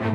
Hi, 0.00 0.06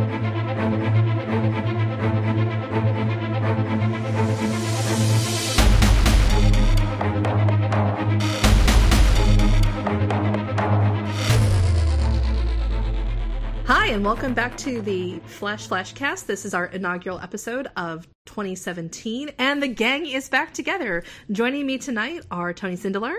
and 13.89 14.03
welcome 14.03 14.33
back 14.33 14.57
to 14.57 14.81
the 14.81 15.19
Flash 15.27 15.67
Flashcast. 15.67 16.25
This 16.25 16.45
is 16.45 16.55
our 16.55 16.65
inaugural 16.65 17.19
episode 17.19 17.67
of 17.77 18.07
2017, 18.25 19.33
and 19.37 19.61
the 19.61 19.67
gang 19.67 20.07
is 20.07 20.29
back 20.29 20.51
together. 20.55 21.03
Joining 21.31 21.67
me 21.67 21.77
tonight 21.77 22.25
are 22.31 22.53
Tony 22.53 22.75
Sindelar 22.75 23.17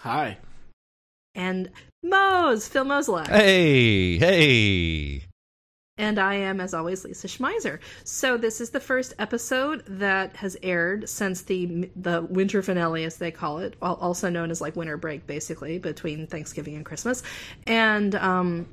Hi. 0.00 0.38
and 1.36 1.70
Moze, 2.02 2.66
Phil 2.66 2.84
Mozolak. 2.84 3.28
Hey, 3.28 4.18
hey. 4.18 5.28
And 5.98 6.18
I 6.18 6.34
am, 6.34 6.58
as 6.60 6.72
always, 6.72 7.04
Lisa 7.04 7.28
Schmeiser. 7.28 7.78
So 8.04 8.38
this 8.38 8.60
is 8.62 8.70
the 8.70 8.80
first 8.80 9.12
episode 9.18 9.84
that 9.86 10.36
has 10.36 10.56
aired 10.62 11.08
since 11.08 11.42
the 11.42 11.90
the 11.96 12.22
winter 12.22 12.62
finale, 12.62 13.04
as 13.04 13.18
they 13.18 13.30
call 13.30 13.58
it, 13.58 13.76
also 13.82 14.30
known 14.30 14.50
as 14.50 14.60
like 14.60 14.74
winter 14.74 14.96
break, 14.96 15.26
basically 15.26 15.78
between 15.78 16.26
Thanksgiving 16.26 16.76
and 16.76 16.84
Christmas. 16.84 17.22
And 17.66 18.14
um, 18.14 18.68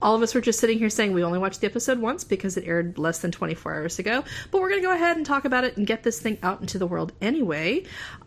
all 0.00 0.14
of 0.14 0.22
us 0.22 0.34
were 0.34 0.40
just 0.40 0.60
sitting 0.60 0.78
here 0.78 0.90
saying 0.90 1.12
we 1.12 1.24
only 1.24 1.38
watched 1.38 1.60
the 1.60 1.66
episode 1.66 1.98
once 1.98 2.24
because 2.24 2.56
it 2.56 2.64
aired 2.66 2.98
less 2.98 3.20
than 3.20 3.30
24 3.30 3.74
hours 3.74 3.98
ago. 3.98 4.24
But 4.50 4.60
we're 4.60 4.70
going 4.70 4.82
to 4.82 4.86
go 4.86 4.94
ahead 4.94 5.16
and 5.16 5.24
talk 5.24 5.44
about 5.44 5.64
it 5.64 5.76
and 5.76 5.86
get 5.86 6.02
this 6.02 6.20
thing 6.20 6.38
out 6.42 6.60
into 6.60 6.78
the 6.78 6.86
world 6.86 7.12
anyway. 7.20 7.84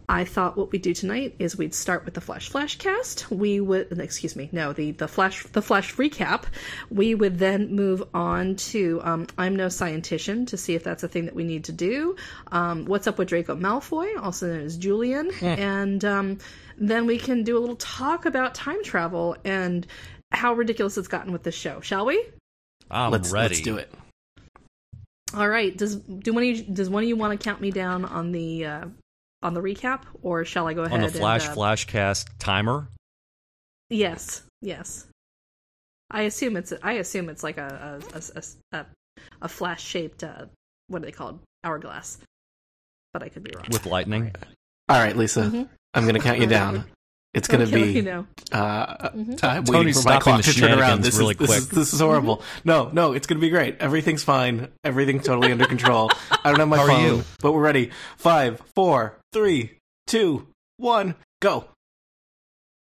I 0.10 0.24
thought 0.24 0.56
what 0.56 0.72
we'd 0.72 0.82
do 0.82 0.94
tonight 0.94 1.36
is 1.38 1.58
we'd 1.58 1.76
start 1.76 2.06
with 2.06 2.14
the 2.14 2.22
Flash 2.22 2.50
Flashcast. 2.50 3.30
We 3.30 3.60
would, 3.60 4.00
excuse 4.00 4.38
me, 4.38 4.48
no, 4.54 4.72
the 4.72 4.92
the 4.92 5.08
Flash 5.08 5.44
the 5.48 5.62
Flash 5.62 5.96
recap. 5.96 6.44
We 6.90 7.14
would 7.14 7.40
then 7.40 7.76
move 7.76 8.04
on 8.14 8.56
to 8.56 9.02
um, 9.04 9.28
I'm 9.38 9.58
no 9.58 9.68
scientician 9.68 10.48
to 10.48 10.58
see 10.58 10.76
if 10.76 10.84
that's 10.84 11.04
a 11.04 11.10
thing 11.10 11.26
that 11.26 11.36
we 11.36 11.44
need 11.44 11.66
to 11.66 11.74
do. 11.74 12.16
Um, 12.52 12.86
What's 12.86 13.08
up 13.08 13.18
with 13.18 13.28
Draco 13.28 13.56
Malfoy, 13.58 14.18
also 14.22 14.48
known 14.48 14.62
as 14.62 14.78
Julian, 14.78 15.30
and 15.42 16.06
um, 16.06 16.38
then 16.78 17.06
we 17.06 17.18
can 17.18 17.44
do 17.44 17.58
a 17.58 17.60
little 17.60 17.76
talk 17.76 18.26
about 18.26 18.56
time 18.56 18.84
travel 18.84 19.36
and 19.44 19.86
how 20.32 20.54
ridiculous 20.54 20.98
it's 20.98 21.08
gotten 21.08 21.32
with 21.32 21.44
this 21.44 21.56
show. 21.56 21.82
Shall 21.82 22.06
we? 22.06 22.26
I'm 22.90 23.12
let's 23.12 23.32
ready. 23.32 23.56
let's 23.56 23.62
do 23.62 23.78
it. 23.78 23.92
All 25.34 25.48
right. 25.48 25.76
Does 25.76 25.96
do 25.96 26.34
one 26.34 26.44
of 26.44 26.50
you 26.50 26.64
does 26.64 26.90
one 26.90 27.04
of 27.04 27.10
you 27.10 27.16
want 27.16 27.38
to 27.38 27.44
count 27.44 27.60
me 27.62 27.72
down 27.72 28.06
on 28.06 28.32
the 28.32 28.66
uh, 28.66 28.86
on 29.44 29.54
the 29.54 29.62
recap, 29.62 30.04
or 30.22 30.46
shall 30.46 30.68
I 30.68 30.74
go 30.74 30.84
ahead 30.84 31.00
On 31.00 31.06
the 31.06 31.12
Flash 31.12 31.48
and, 31.48 31.54
uh, 31.54 31.56
Flashcast 31.56 32.28
timer. 32.40 32.88
Yes, 33.90 34.44
yes. 34.62 35.08
I 36.12 36.22
assume 36.24 36.56
it's 36.56 36.74
I 36.82 36.94
assume 36.94 37.30
it's 37.30 37.44
like 37.44 37.58
a 37.58 38.00
a 38.14 38.18
a, 38.18 38.44
a, 38.80 38.86
a 39.44 39.48
flash 39.50 39.84
shaped 39.84 40.24
uh, 40.24 40.46
what 40.88 41.02
are 41.02 41.06
they 41.06 41.12
called 41.12 41.40
hourglass, 41.64 42.20
but 43.14 43.24
I 43.24 43.30
could 43.30 43.44
be 43.44 43.52
wrong. 43.56 43.66
with 43.70 43.86
lightning. 43.86 44.34
All 44.88 45.00
right, 45.00 45.16
Lisa. 45.16 45.42
Mhm. 45.44 45.68
I'm 45.94 46.04
going 46.04 46.16
to 46.16 46.22
count 46.22 46.40
you 46.40 46.48
down. 46.48 46.86
It's 47.38 47.48
going 47.48 47.66
to 47.70 47.72
be. 47.74 47.94
me 47.94 48.02
know. 48.02 48.26
Uh, 48.52 49.10
Mhm. 49.10 49.44
I'm 49.44 49.64
Tony's 49.64 49.70
waiting 49.70 49.94
for 49.94 50.04
my 50.10 50.20
clock 50.20 50.42
to 50.44 50.54
turn 50.54 50.78
around. 50.80 51.02
This 51.04 51.18
really 51.18 51.36
is, 51.40 51.48
this 51.48 51.58
is 51.58 51.70
this 51.70 51.94
is 51.94 52.00
horrible. 52.00 52.38
Mm-hmm. 52.38 52.60
No, 52.70 52.90
no, 52.92 53.14
it's 53.14 53.28
going 53.28 53.38
to 53.40 53.42
be 53.42 53.50
great. 53.50 53.78
Everything's 53.80 54.24
fine. 54.24 54.70
Everything's 54.84 55.26
totally 55.26 55.52
under 55.52 55.66
control. 55.66 56.12
I 56.32 56.50
don't 56.50 56.60
have 56.60 56.68
my 56.68 56.78
How 56.78 56.84
are 56.84 56.88
phone, 56.88 57.04
you? 57.06 57.24
but 57.42 57.52
we're 57.54 57.62
ready. 57.62 57.92
Five, 58.18 58.62
four, 58.76 59.18
three, 59.34 59.78
two, 60.08 60.48
one, 60.78 61.16
go. 61.42 61.66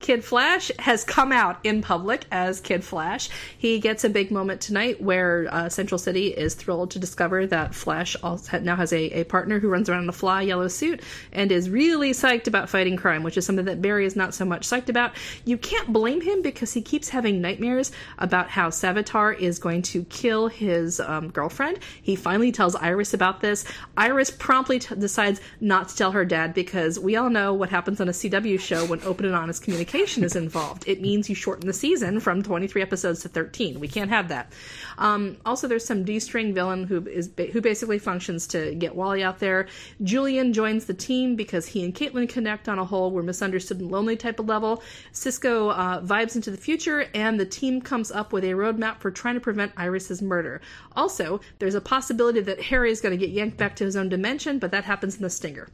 Kid 0.01 0.23
Flash 0.23 0.71
has 0.79 1.05
come 1.05 1.33
out 1.33 1.59
in 1.65 1.81
public 1.81 2.27
as 2.31 2.61
Kid 2.61 2.85
Flash. 2.85 3.31
He 3.57 3.81
gets 3.81 4.05
a 4.05 4.11
big 4.11 4.31
moment 4.31 4.61
tonight 4.61 5.01
where 5.01 5.49
uh, 5.51 5.71
Central 5.71 5.99
City 5.99 6.29
is 6.29 6.55
thrilled 6.55 6.91
to 6.91 6.99
discover 6.99 7.47
that 7.47 7.75
Flash 7.75 8.15
now 8.23 8.77
has 8.77 8.93
a, 8.93 9.21
a 9.21 9.25
partner 9.25 9.59
who 9.59 9.69
runs 9.71 9.89
around 9.89 10.03
in 10.03 10.09
a 10.09 10.13
fly 10.13 10.43
yellow 10.43 10.69
suit 10.69 11.01
and 11.33 11.51
is 11.51 11.71
really 11.71 12.13
psyched 12.13 12.47
about 12.47 12.69
fighting 12.69 12.97
crime, 12.97 13.23
which 13.23 13.39
is 13.39 13.47
something 13.47 13.65
that 13.65 13.81
Barry 13.81 14.05
is 14.05 14.15
not 14.15 14.35
so 14.35 14.45
much 14.45 14.69
psyched 14.69 14.91
about. 14.91 15.13
You 15.47 15.57
can't 15.57 15.91
blame 15.93 16.21
him 16.21 16.43
because 16.43 16.75
he 16.75 16.83
keeps 16.83 17.09
having 17.09 17.41
nightmares 17.41 17.91
about 18.19 18.51
how 18.51 18.69
Savitar 18.69 19.37
is 19.37 19.59
going 19.59 19.81
to 19.83 20.05
kill 20.05 20.49
his 20.49 21.01
um, 21.01 21.31
girlfriend. 21.31 21.79
He 22.03 22.17
finally 22.17 22.53
tells 22.53 22.77
Iris 22.77 23.15
about 23.15 23.41
this. 23.41 23.65
Iris 23.97 24.31
promptly 24.31 24.79
t- 24.79 24.95
decides 24.95 25.41
not 25.59 25.89
to 25.89 25.97
tell 25.97 26.13
her 26.13 26.25
dad 26.27 26.53
because 26.53 26.99
we 26.99 27.17
all 27.17 27.31
know 27.31 27.55
what 27.55 27.71
happens 27.71 27.99
on 28.01 28.09
a 28.09 28.13
CW 28.13 28.61
show 28.61 28.85
when 28.85 29.03
open 29.03 29.25
and 29.25 29.35
honest 29.35 29.63
communication 29.63 29.86
is 29.95 30.37
involved. 30.37 30.85
It 30.87 31.01
means 31.01 31.29
you 31.29 31.35
shorten 31.35 31.67
the 31.67 31.73
season 31.73 32.21
from 32.21 32.43
23 32.43 32.83
episodes 32.83 33.23
to 33.23 33.29
13. 33.29 33.81
We 33.81 33.89
can't 33.89 34.11
have 34.11 34.29
that. 34.29 34.53
Um, 34.99 35.37
also, 35.45 35.69
there's 35.69 35.85
some 35.85 36.05
D-string 36.05 36.55
villain 36.55 36.85
who 36.85 37.07
is 37.07 37.31
who 37.53 37.61
basically 37.61 37.99
functions 37.99 38.47
to 38.49 38.75
get 38.75 38.95
Wally 38.95 39.23
out 39.23 39.39
there. 39.39 39.67
Julian 40.03 40.53
joins 40.53 40.87
the 40.87 40.95
team 40.95 41.37
because 41.37 41.67
he 41.67 41.85
and 41.85 41.95
Caitlin 41.95 42.29
connect 42.29 42.69
on 42.69 42.79
a 42.79 42.85
whole 42.85 43.11
we're 43.11 43.23
misunderstood 43.23 43.81
and 43.81 43.91
lonely 43.91 44.17
type 44.17 44.39
of 44.39 44.47
level. 44.47 44.83
Cisco 45.13 45.71
uh, 45.71 46.03
vibes 46.03 46.37
into 46.37 46.51
the 46.51 46.57
future, 46.57 47.07
and 47.15 47.39
the 47.39 47.47
team 47.47 47.81
comes 47.81 48.11
up 48.11 48.33
with 48.33 48.45
a 48.45 48.53
roadmap 48.53 48.99
for 48.99 49.11
trying 49.11 49.35
to 49.35 49.41
prevent 49.41 49.73
Iris's 49.77 50.23
murder. 50.23 50.61
Also, 50.95 51.41
there's 51.59 51.75
a 51.75 51.81
possibility 51.81 52.41
that 52.41 52.61
Harry 52.61 52.91
is 52.91 53.01
going 53.01 53.19
to 53.19 53.27
get 53.27 53.31
yanked 53.31 53.57
back 53.57 53.77
to 53.77 53.85
his 53.85 53.97
own 53.97 54.09
dimension, 54.09 54.59
but 54.59 54.71
that 54.71 54.85
happens 54.85 55.17
in 55.17 55.23
the 55.23 55.31
stinger. 55.31 55.69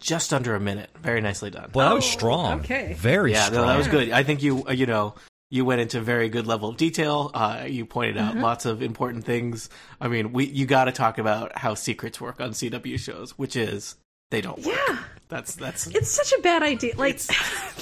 Just 0.00 0.32
under 0.32 0.54
a 0.54 0.60
minute. 0.60 0.90
Very 1.00 1.20
nicely 1.20 1.50
done. 1.50 1.70
Well, 1.74 1.88
that 1.88 1.94
was 1.94 2.04
Oh, 2.04 2.08
strong. 2.08 2.60
okay. 2.60 2.94
Very 2.98 3.32
yeah, 3.32 3.44
strong. 3.44 3.62
no, 3.62 3.66
that 3.68 3.76
was 3.78 3.86
good. 3.88 4.10
I 4.10 4.22
think 4.22 4.42
you, 4.42 4.64
uh, 4.66 4.72
you 4.72 4.86
know, 4.86 5.14
you 5.50 5.64
went 5.64 5.80
into 5.80 6.00
very 6.00 6.28
good 6.28 6.46
level 6.46 6.68
of 6.70 6.76
detail. 6.76 7.30
Uh, 7.34 7.64
you 7.68 7.84
pointed 7.86 8.16
out 8.18 8.32
Mm-hmm. 8.34 8.42
lots 8.42 8.66
of 8.66 8.82
important 8.82 9.24
things. 9.24 9.68
I 10.00 10.08
mean, 10.08 10.32
we 10.32 10.46
you 10.46 10.66
got 10.66 10.84
to 10.84 10.92
talk 10.92 11.18
about 11.18 11.56
how 11.58 11.74
secrets 11.74 12.20
work 12.20 12.40
on 12.40 12.50
CW 12.52 12.98
shows, 12.98 13.32
which 13.38 13.56
is 13.56 13.96
they 14.30 14.40
don't 14.40 14.58
work. 14.64 14.76
Yeah. 14.88 14.98
That's 15.28 15.54
that's. 15.54 15.86
It's 15.88 16.08
such 16.10 16.32
a 16.32 16.42
bad 16.42 16.62
idea. 16.64 16.94
Like, 16.96 17.20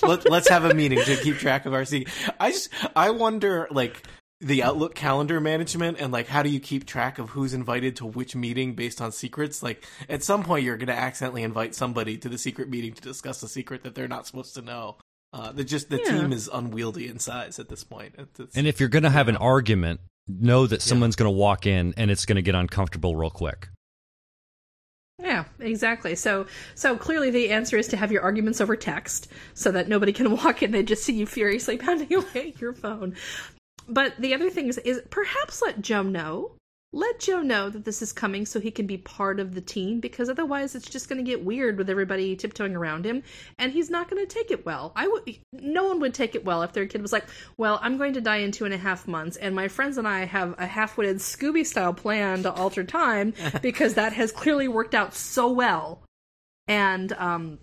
Let, 0.02 0.28
let's 0.30 0.48
have 0.48 0.64
a 0.64 0.74
meeting 0.74 1.00
to 1.02 1.16
keep 1.16 1.36
track 1.38 1.64
of 1.66 1.72
our 1.74 1.84
secret. 1.86 2.12
I 2.38 2.50
just 2.52 2.68
I 2.94 3.10
wonder 3.10 3.68
like 3.70 4.02
the 4.41 4.62
Outlook 4.62 4.94
calendar 4.94 5.41
management 5.41 5.99
and 6.00 6.12
like 6.12 6.28
how 6.28 6.43
do 6.44 6.49
you 6.49 6.60
keep 6.60 6.87
track 6.87 7.19
of 7.19 7.31
who's 7.31 7.53
invited 7.54 7.97
to 7.97 8.06
which 8.06 8.37
meeting 8.37 8.75
based 8.75 9.00
on 9.00 9.10
secrets? 9.10 9.62
Like 9.62 9.84
at 10.09 10.22
some 10.22 10.44
point 10.44 10.65
you're 10.65 10.76
going 10.76 10.87
to 10.88 10.94
accidentally 10.94 11.43
invite 11.43 11.75
somebody 11.75 12.16
to 12.19 12.28
the 12.28 12.38
secret 12.38 12.69
meeting 12.69 12.93
to 12.93 13.03
discuss 13.03 13.43
a 13.43 13.49
secret 13.49 13.82
that 13.82 13.94
they're 13.97 14.06
not 14.09 14.26
supposed 14.26 14.54
to 14.54 14.62
know. 14.62 14.97
Uh, 15.32 15.53
the 15.53 15.65
just 15.65 15.91
the 15.91 15.99
Yeah. 15.99 16.21
team 16.21 16.32
is 16.32 16.49
unwieldy 16.53 17.09
in 17.09 17.19
size 17.19 17.59
at 17.59 17.69
this 17.69 17.82
point. 17.84 18.15
It's- 18.16 18.49
And 18.54 18.66
if 18.66 18.78
you're 18.81 18.88
going 18.88 19.03
to 19.03 19.10
have 19.10 19.28
an 19.28 19.37
argument, 19.37 20.00
know 20.28 20.66
that 20.66 20.82
someone's 20.82 21.16
going 21.16 21.26
to 21.31 21.37
walk 21.37 21.66
in 21.66 21.93
and 21.97 22.10
it's 22.10 22.25
going 22.25 22.37
to 22.37 22.43
get 22.43 22.55
uncomfortable 22.55 23.16
real 23.16 23.31
quick. 23.31 23.69
Yeah, 25.20 25.44
exactly. 25.59 26.15
So 26.15 26.47
so 26.76 26.97
clearly 26.97 27.31
the 27.31 27.50
answer 27.50 27.76
is 27.76 27.88
to 27.88 27.97
have 27.97 28.12
your 28.12 28.22
arguments 28.22 28.60
over 28.60 28.76
text 28.76 29.28
so 29.55 29.72
that 29.72 29.88
nobody 29.88 30.12
can 30.12 30.31
walk 30.37 30.62
in 30.62 30.75
and 30.75 30.87
just 30.87 31.03
see 31.03 31.15
you 31.15 31.26
furiously 31.26 31.76
pounding 31.87 32.12
away 32.15 32.50
at 32.55 32.60
your 32.60 32.72
phone. 32.72 33.16
But 33.86 34.14
the 34.18 34.34
other 34.34 34.50
thing 34.50 34.68
is, 34.68 34.78
is 34.78 35.02
perhaps 35.10 35.62
let 35.62 35.80
Joe 35.80 36.02
know. 36.02 36.52
Let 36.92 37.20
Joe 37.20 37.42
know 37.42 37.68
that 37.68 37.84
this 37.84 38.00
is 38.00 38.14
coming 38.14 38.46
so 38.46 38.60
he 38.60 38.70
can 38.70 38.86
be 38.86 38.96
part 38.96 39.40
of 39.40 39.54
the 39.54 39.60
team 39.60 40.00
because 40.00 40.30
otherwise 40.30 40.74
it's 40.74 40.88
just 40.88 41.06
going 41.06 41.22
to 41.22 41.30
get 41.30 41.44
weird 41.44 41.76
with 41.76 41.90
everybody 41.90 42.34
tiptoeing 42.34 42.74
around 42.74 43.04
him 43.04 43.22
and 43.58 43.72
he's 43.72 43.90
not 43.90 44.08
going 44.08 44.26
to 44.26 44.34
take 44.34 44.50
it 44.50 44.64
well. 44.64 44.92
I 44.96 45.06
would 45.06 45.38
no 45.52 45.86
one 45.86 46.00
would 46.00 46.14
take 46.14 46.34
it 46.34 46.46
well 46.46 46.62
if 46.62 46.72
their 46.72 46.86
kid 46.86 47.02
was 47.02 47.12
like, 47.12 47.26
"Well, 47.58 47.78
I'm 47.82 47.98
going 47.98 48.14
to 48.14 48.22
die 48.22 48.38
in 48.38 48.52
two 48.52 48.64
and 48.64 48.72
a 48.72 48.78
half 48.78 49.06
months 49.06 49.36
and 49.36 49.54
my 49.54 49.68
friends 49.68 49.98
and 49.98 50.08
I 50.08 50.24
have 50.24 50.54
a 50.58 50.66
half-witted 50.66 51.18
Scooby 51.18 51.66
style 51.66 51.92
plan 51.92 52.42
to 52.44 52.52
alter 52.52 52.84
time 52.84 53.34
because 53.62 53.94
that 53.94 54.14
has 54.14 54.32
clearly 54.32 54.66
worked 54.66 54.94
out 54.94 55.12
so 55.14 55.52
well." 55.52 56.02
And 56.68 57.12
um 57.12 57.58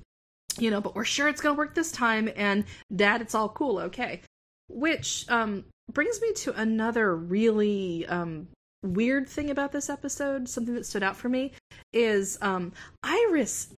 you 0.60 0.70
know, 0.70 0.82
but 0.82 0.94
we're 0.96 1.04
sure 1.04 1.28
it's 1.28 1.42
going 1.42 1.56
to 1.56 1.58
work 1.58 1.74
this 1.74 1.92
time 1.92 2.30
and 2.36 2.64
dad 2.96 3.22
it's 3.22 3.34
all 3.34 3.50
cool, 3.50 3.80
okay. 3.80 4.22
Which 4.70 5.26
um 5.30 5.66
brings 5.92 6.22
me 6.22 6.34
to 6.34 6.60
another 6.60 7.16
really 7.16 8.06
um 8.08 8.48
weird 8.84 9.28
thing 9.28 9.50
about 9.50 9.72
this 9.72 9.90
episode, 9.90 10.48
something 10.48 10.76
that 10.76 10.86
stood 10.86 11.04
out 11.04 11.16
for 11.16 11.30
me 11.30 11.52
is 11.94 12.38
um 12.42 12.74
Iris 13.04 13.74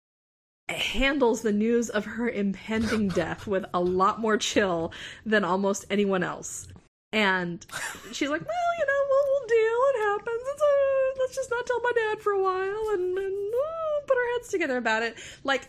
handles 0.69 1.43
the 1.43 1.53
news 1.53 1.91
of 1.91 2.05
her 2.05 2.29
impending 2.29 3.09
death 3.23 3.47
with 3.47 3.65
a 3.73 3.81
lot 3.81 4.21
more 4.21 4.37
chill 4.37 4.93
than 5.25 5.45
almost 5.45 5.85
anyone 5.91 6.23
else. 6.23 6.67
And 7.13 7.65
she's 8.13 8.29
like, 8.29 8.45
"Well, 8.45 8.73
you 8.79 8.87
know, 8.87 9.03
we'll, 9.09 9.25
we'll 9.27 9.49
deal. 9.49 9.79
It 9.89 10.09
happens. 10.09 10.43
It's 10.53 10.63
uh, 10.63 11.21
let's 11.21 11.35
just 11.35 11.51
not 11.51 11.67
tell 11.67 11.81
my 11.81 11.93
dad 11.95 12.21
for 12.21 12.33
a 12.33 12.43
while 12.43 12.95
and, 12.95 13.17
and 13.17 13.55
uh, 13.55 14.07
put 14.07 14.17
our 14.17 14.33
heads 14.35 14.49
together 14.49 14.77
about 14.77 15.03
it." 15.03 15.17
Like, 15.45 15.69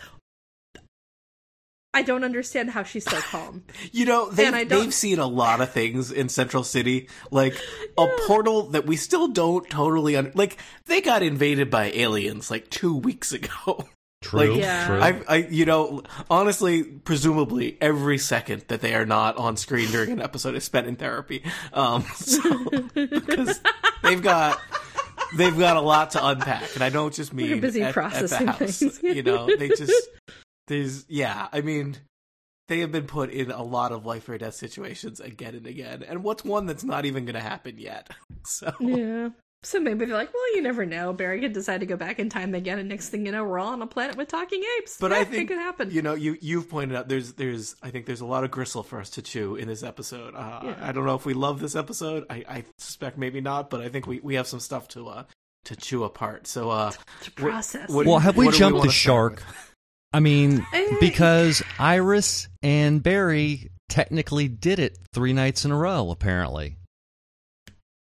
I 1.94 2.02
don't 2.04 2.24
understand 2.24 2.70
how 2.72 2.84
she's 2.84 3.06
so 3.06 3.18
calm. 3.22 3.64
You 3.92 4.06
know, 4.06 4.30
they've, 4.30 4.48
And 4.48 4.56
I 4.56 4.64
they've 4.66 4.94
seen 4.94 5.20
a 5.20 5.26
lot 5.28 5.62
of 5.62 5.72
things 5.72 6.12
in 6.12 6.30
Central 6.30 6.64
City, 6.64 7.08
like 7.32 7.56
a 7.98 8.06
portal 8.28 8.64
that 8.70 8.86
we 8.86 8.96
still 8.98 9.28
don't 9.30 9.68
totally 9.70 10.16
un- 10.16 10.32
like. 10.36 10.58
They 10.86 11.02
got 11.02 11.24
invaded 11.24 11.70
by 11.72 11.86
aliens 11.92 12.52
like 12.52 12.70
two 12.70 12.96
weeks 12.96 13.32
ago. 13.32 13.86
True. 14.22 14.40
Like, 14.40 14.60
Yeah. 14.60 14.88
True. 14.88 15.00
I, 15.00 15.22
I, 15.28 15.36
you 15.50 15.66
know, 15.66 16.02
honestly, 16.30 16.84
presumably 16.84 17.78
every 17.80 18.18
second 18.18 18.66
that 18.68 18.82
they 18.82 18.94
are 18.96 19.06
not 19.06 19.38
on 19.38 19.58
screen 19.58 19.90
during 19.92 20.10
an 20.12 20.22
episode 20.22 20.56
is 20.56 20.64
spent 20.64 20.88
in 20.88 20.96
therapy. 20.96 21.44
Um, 21.72 22.02
so 22.16 22.42
because 22.96 23.60
they've 24.04 24.22
got 24.22 24.60
they've 25.36 25.58
got 25.58 25.78
a 25.78 25.82
lot 25.82 26.12
to 26.12 26.26
unpack, 26.26 26.74
and 26.76 26.84
I 26.84 26.90
don't 26.90 27.14
just 27.14 27.34
mean 27.34 27.50
They're 27.52 27.62
busy 27.62 27.82
at, 27.84 27.90
at 27.90 27.94
processing 27.94 28.46
the 28.48 28.52
house. 28.52 28.80
things. 28.80 29.00
you 29.04 29.24
know, 29.24 29.48
they 29.56 29.70
just 29.70 29.94
there's 30.68 31.06
yeah. 31.10 31.48
I 31.52 31.62
mean, 31.62 31.98
they 32.68 32.80
have 32.80 32.92
been 32.92 33.08
put 33.08 33.30
in 33.30 33.52
a 33.52 33.64
lot 33.64 33.92
of 33.92 34.06
life 34.06 34.28
or 34.30 34.38
death 34.38 34.56
situations 34.56 35.20
again 35.20 35.56
and 35.56 35.66
again, 35.68 36.04
and 36.08 36.24
what's 36.24 36.44
one 36.44 36.66
that's 36.66 36.84
not 36.84 37.06
even 37.06 37.26
going 37.26 37.36
to 37.36 37.42
happen 37.42 37.78
yet? 37.78 38.10
So 38.46 38.74
Yeah. 38.80 39.30
So 39.64 39.80
maybe 39.80 40.06
they're 40.06 40.16
like, 40.16 40.32
well, 40.34 40.56
you 40.56 40.62
never 40.62 40.86
know. 40.86 41.12
Barry 41.12 41.42
could 41.42 41.52
decide 41.52 41.80
to 41.80 41.86
go 41.88 41.98
back 41.98 42.20
in 42.20 42.30
time 42.30 42.54
again, 42.56 42.78
and 42.80 42.88
next 42.88 43.10
thing 43.10 43.26
you 43.26 43.32
know, 43.32 43.44
we're 43.44 43.60
all 43.60 43.74
on 43.74 43.82
a 43.82 43.88
planet 43.88 44.16
with 44.16 44.28
talking 44.30 44.64
apes. 44.78 44.98
But 45.00 45.12
Yeah, 45.12 45.18
I 45.18 45.22
it 45.22 45.28
think 45.30 45.50
could 45.50 45.58
happen. 45.58 45.90
You 45.92 46.02
know, 46.04 46.14
you 46.14 46.38
you've 46.40 46.70
pointed 46.70 46.96
out 46.96 47.10
there's 47.10 47.34
there's 47.34 47.76
I 47.82 47.90
think 47.90 48.06
there's 48.06 48.22
a 48.22 48.26
lot 48.26 48.44
of 48.46 48.52
gristle 48.52 48.84
for 48.84 49.00
us 49.02 49.10
to 49.12 49.22
chew 49.22 49.56
in 49.56 49.68
this 49.68 49.84
episode. 49.84 50.36
Uh, 50.36 50.62
Yeah. 50.64 50.76
I 50.80 50.92
don't 50.94 51.06
know 51.06 51.16
if 51.16 51.26
we 51.26 51.34
love 51.34 51.60
this 51.60 51.76
episode. 51.76 52.26
I, 52.30 52.46
I 52.48 52.64
suspect 52.78 53.18
maybe 53.18 53.42
not, 53.42 53.70
but 53.70 53.82
I 53.82 53.90
think 53.90 54.06
we, 54.08 54.20
we 54.22 54.36
have 54.36 54.48
some 54.48 54.60
stuff 54.62 54.88
to 54.90 55.08
uh 55.10 55.24
to 55.66 55.76
chew 55.76 56.04
apart. 56.06 56.48
So 56.48 56.70
uh, 56.70 56.92
to 57.24 57.32
process. 57.32 57.90
what- 57.90 58.06
well, 58.06 58.20
have 58.20 58.38
we 58.38 58.50
jumped 58.52 58.78
wanna 58.78 58.88
the 58.88 58.94
shark? 58.94 59.44
With? 60.24 60.66
I 60.74 60.80
mean, 60.90 60.98
because 61.00 61.62
Iris 61.80 62.48
and 62.64 63.02
Barry 63.04 63.70
technically 63.90 64.48
did 64.48 64.80
it 64.80 64.98
three 65.14 65.34
nights 65.34 65.66
in 65.66 65.72
a 65.72 65.78
row, 65.78 66.12
apparently. 66.12 66.78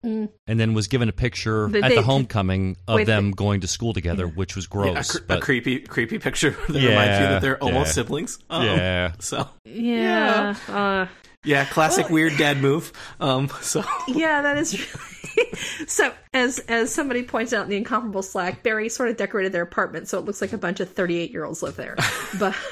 Mm. 0.06 0.30
And 0.48 0.60
then 0.60 0.74
was 0.74 0.88
given 0.88 1.08
a 1.08 1.14
picture 1.14 1.70
They- 1.70 1.82
at 1.82 1.90
they- 1.90 1.96
the 1.96 2.02
homecoming 2.02 2.76
of 2.90 2.96
wait, 2.98 3.06
them 3.08 3.32
they- 3.32 3.36
going 3.36 3.62
to 3.62 3.68
school 3.68 3.94
together, 3.94 4.28
which 4.28 4.54
was 4.56 4.68
Yeah, 4.74 4.82
a, 4.82 4.94
gross. 4.94 5.12
cre- 5.18 5.34
a 5.34 5.40
creepy 5.40 5.80
creepy 5.80 6.20
picture 6.20 6.50
that 6.68 6.74
reminds 6.74 7.20
you 7.20 7.26
that 7.28 7.42
they're 7.42 7.64
almost 7.64 7.88
yeah. 7.88 7.94
siblings. 7.94 8.38
Um, 8.50 8.66
yeah. 8.66 9.12
So 9.20 9.48
Yeah. 9.64 10.56
Uh, 10.68 11.06
yeah, 11.44 11.66
classic 11.66 12.06
Well- 12.06 12.14
weird 12.14 12.38
dad 12.38 12.58
move. 12.58 12.92
Um. 13.20 13.50
So 13.62 13.84
yeah, 14.08 14.42
that 14.42 14.58
is 14.58 14.74
really. 14.74 15.10
so, 15.88 16.14
as 16.34 16.60
as 16.60 16.94
somebody 16.94 17.24
points 17.24 17.54
out 17.54 17.64
in 17.64 17.70
the 17.70 17.78
incomparable 17.78 18.22
Slack, 18.22 18.62
Barry 18.62 18.88
sort 18.90 19.10
of 19.10 19.18
decorated 19.18 19.52
their 19.52 19.64
apartment 19.64 20.08
so 20.08 20.20
it 20.20 20.26
looks 20.26 20.42
like 20.42 20.54
a 20.54 20.58
bunch 20.60 20.80
of 20.80 20.90
thirty 20.92 21.18
eight 21.18 21.32
year 21.32 21.44
olds 21.44 21.64
live 21.64 21.76
there, 21.76 21.96
but 22.40 22.56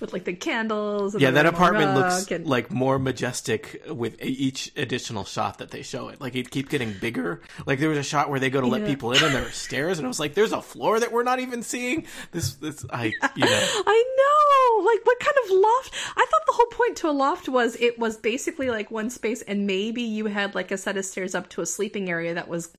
with 0.00 0.12
like 0.12 0.24
the 0.24 0.32
candles. 0.32 1.14
And 1.14 1.20
yeah, 1.22 1.30
the 1.30 1.34
that 1.34 1.46
apartment 1.46 1.94
looks 1.94 2.30
and- 2.30 2.46
like 2.46 2.70
more 2.70 2.98
majestic 2.98 3.82
with 3.88 4.16
each 4.22 4.72
additional 4.76 5.24
shot 5.24 5.58
that 5.58 5.70
they 5.70 5.82
show 5.82 6.08
it. 6.08 6.20
Like 6.20 6.34
it 6.36 6.50
keeps 6.50 6.68
getting 6.70 6.92
bigger. 7.00 7.42
Like 7.66 7.78
there 7.78 7.88
was 7.88 7.98
a 7.98 8.02
shot 8.02 8.30
where 8.30 8.40
they 8.40 8.50
go 8.50 8.60
to 8.60 8.66
let 8.66 8.86
people 8.86 9.12
in 9.12 9.22
and 9.22 9.34
there 9.34 9.46
are 9.46 9.50
stairs, 9.50 9.98
and 9.98 10.06
I 10.06 10.08
was 10.08 10.20
like, 10.20 10.34
"There's 10.34 10.52
a 10.52 10.62
floor 10.62 11.00
that 11.00 11.12
we're 11.12 11.22
not 11.22 11.40
even 11.40 11.62
seeing." 11.62 12.06
This, 12.30 12.54
this, 12.54 12.84
I, 12.90 13.06
you 13.06 13.12
know, 13.44 13.82
I 13.86 14.04
know. 14.16 14.84
Like, 14.86 15.04
what 15.04 15.20
kind 15.20 15.36
of 15.44 15.50
loft? 15.50 15.94
I 16.16 16.26
thought 16.30 16.46
the 16.46 16.52
whole 16.52 16.66
point 16.66 16.96
to 16.98 17.08
a 17.08 17.12
loft 17.12 17.48
was 17.52 17.76
it 17.76 17.98
was 17.98 18.16
basically 18.16 18.70
like 18.70 18.90
one 18.90 19.10
space, 19.10 19.42
and 19.42 19.66
maybe 19.66 20.02
you 20.02 20.26
had 20.26 20.54
like 20.54 20.70
a 20.70 20.78
set 20.78 20.96
of 20.96 21.04
stairs 21.04 21.34
up 21.34 21.48
to 21.50 21.60
a 21.60 21.66
sleeping 21.66 22.10
area 22.10 22.34
that 22.34 22.48
was 22.48 22.72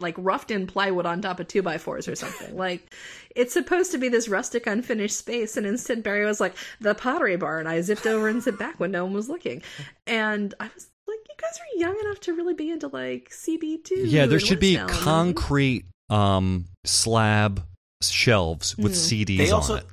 like 0.00 0.14
roughed 0.18 0.50
in 0.50 0.66
plywood 0.66 1.06
on 1.06 1.20
top 1.20 1.40
of 1.40 1.48
two 1.48 1.62
by 1.62 1.78
fours 1.78 2.08
or 2.08 2.14
something. 2.14 2.56
like, 2.56 2.94
it's 3.36 3.52
supposed 3.52 3.92
to 3.92 3.98
be 3.98 4.08
this 4.08 4.28
rustic, 4.28 4.66
unfinished 4.66 5.16
space, 5.16 5.56
and 5.56 5.66
instead 5.66 6.02
Barry 6.02 6.24
was 6.24 6.40
like 6.40 6.54
the 6.80 6.94
pottery 6.94 7.36
barn. 7.36 7.66
I 7.66 7.80
zipped 7.80 8.06
over 8.06 8.28
and 8.28 8.42
zipped 8.42 8.58
back 8.58 8.80
when 8.80 8.90
no 8.90 9.04
one 9.04 9.12
was 9.14 9.28
looking, 9.28 9.62
and 10.06 10.54
I 10.60 10.70
was 10.74 10.88
like, 11.06 11.18
you 11.28 11.34
guys 11.36 11.58
are 11.58 11.78
young 11.78 11.98
enough 12.00 12.20
to 12.20 12.34
really 12.34 12.54
be 12.54 12.70
into 12.70 12.88
like 12.88 13.30
CB 13.30 13.84
two. 13.84 14.06
Yeah, 14.06 14.26
there 14.26 14.40
should 14.40 14.60
be 14.60 14.76
concrete. 14.76 15.02
concrete 15.02 15.84
um, 16.08 16.66
slab 16.84 17.66
shelves 18.02 18.76
with 18.78 18.92
CDs 18.92 19.38
they 19.38 19.50
also 19.50 19.74
on 19.74 19.78
it. 19.80 19.86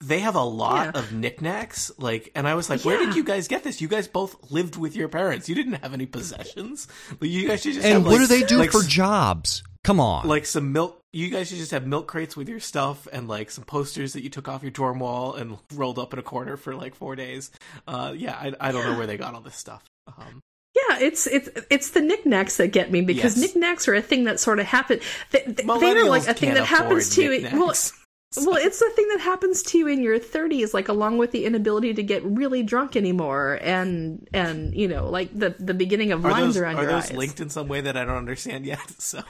They 0.00 0.20
have 0.20 0.34
a 0.36 0.42
lot 0.42 0.94
Yeah. 0.94 1.00
of 1.00 1.12
knickknacks. 1.12 1.90
Like, 1.98 2.30
and 2.34 2.46
I 2.46 2.54
was 2.54 2.70
like, 2.70 2.84
"Where 2.84 2.98
did 2.98 3.14
you 3.16 3.24
guys 3.24 3.48
get 3.48 3.64
this? 3.64 3.80
You 3.80 3.88
guys 3.88 4.06
both 4.08 4.50
lived 4.50 4.76
with 4.76 4.94
your 4.96 5.08
parents. 5.08 5.48
You 5.48 5.54
didn't 5.54 5.74
have 5.82 5.92
any 5.94 6.06
possessions. 6.06 6.86
Like, 7.20 7.30
you 7.30 7.48
guys 7.48 7.62
should 7.62 7.74
just 7.74 7.84
And 7.84 7.94
have, 7.94 8.02
what 8.04 8.12
like, 8.12 8.20
do 8.20 8.26
they 8.26 8.42
do 8.44 8.58
like, 8.58 8.70
for 8.72 8.82
jobs? 8.82 9.62
Come 9.84 10.00
on. 10.00 10.26
like 10.28 10.44
some 10.44 10.72
milk. 10.72 11.00
You 11.12 11.30
guys 11.30 11.48
should 11.48 11.56
just 11.58 11.70
have 11.70 11.86
milk 11.86 12.06
crates 12.06 12.36
with 12.36 12.48
your 12.48 12.60
stuff 12.60 13.08
and 13.12 13.26
like 13.28 13.50
some 13.50 13.64
posters 13.64 14.12
that 14.12 14.22
you 14.22 14.28
took 14.28 14.46
off 14.46 14.62
your 14.62 14.70
dorm 14.70 14.98
wall 14.98 15.34
and 15.34 15.56
rolled 15.72 15.98
up 15.98 16.12
in 16.12 16.18
a 16.18 16.22
corner 16.22 16.56
for 16.58 16.74
like 16.74 16.94
four 16.94 17.16
days. 17.16 17.50
Uh, 17.86 18.12
yeah, 18.14 18.34
I, 18.34 18.52
I 18.60 18.72
don't 18.72 18.84
know 18.84 18.98
where 18.98 19.06
they 19.06 19.16
got 19.16 19.34
all 19.34 19.40
this 19.40 19.56
stuff. 19.56 19.82
Um, 20.06 20.40
Yeah, 20.76 20.98
it's 21.00 21.26
it's 21.26 21.48
it's 21.70 21.90
the 21.90 22.02
knickknacks 22.02 22.58
that 22.58 22.68
get 22.68 22.90
me 22.92 23.00
because 23.00 23.36
Yes. 23.38 23.54
knicknacks 23.54 23.88
are 23.88 23.94
a 23.94 24.02
thing 24.02 24.24
that 24.24 24.38
sort 24.38 24.58
of 24.60 24.66
happen. 24.66 25.00
They, 25.30 25.42
they, 25.46 25.52
they 25.52 25.62
are 25.64 25.66
millennials 25.78 26.08
like 26.08 26.22
a 26.28 26.34
thing 26.34 26.50
can't 26.50 26.54
that 26.58 26.66
happens 26.66 27.08
afford 27.08 27.14
to 27.14 27.22
you. 27.22 27.30
Well, 27.30 27.40
knickknacks. 27.52 27.92
Well, 28.36 28.56
it's 28.56 28.78
the 28.78 28.90
thing 28.94 29.08
that 29.08 29.20
happens 29.20 29.62
to 29.64 29.78
you 29.78 29.86
in 29.88 30.02
your 30.02 30.18
30s, 30.18 30.74
like 30.74 30.88
along 30.88 31.18
with 31.18 31.30
the 31.32 31.44
inability 31.46 31.94
to 31.94 32.02
get 32.02 32.22
really 32.24 32.62
drunk 32.62 32.94
anymore, 32.96 33.58
and 33.62 34.28
and 34.34 34.74
you 34.74 34.86
know, 34.88 35.08
like 35.08 35.36
the 35.36 35.54
the 35.58 35.74
beginning 35.74 36.12
of 36.12 36.24
are 36.24 36.30
lines 36.32 36.54
those, 36.54 36.62
around 36.62 36.76
are 36.76 36.82
your 36.82 36.92
those 36.92 37.10
eyes. 37.10 37.16
linked 37.16 37.40
in 37.40 37.48
some 37.48 37.68
way 37.68 37.80
that 37.80 37.96
I 37.96 38.04
don't 38.04 38.16
understand 38.16 38.66
yet? 38.66 38.80
So 38.98 39.22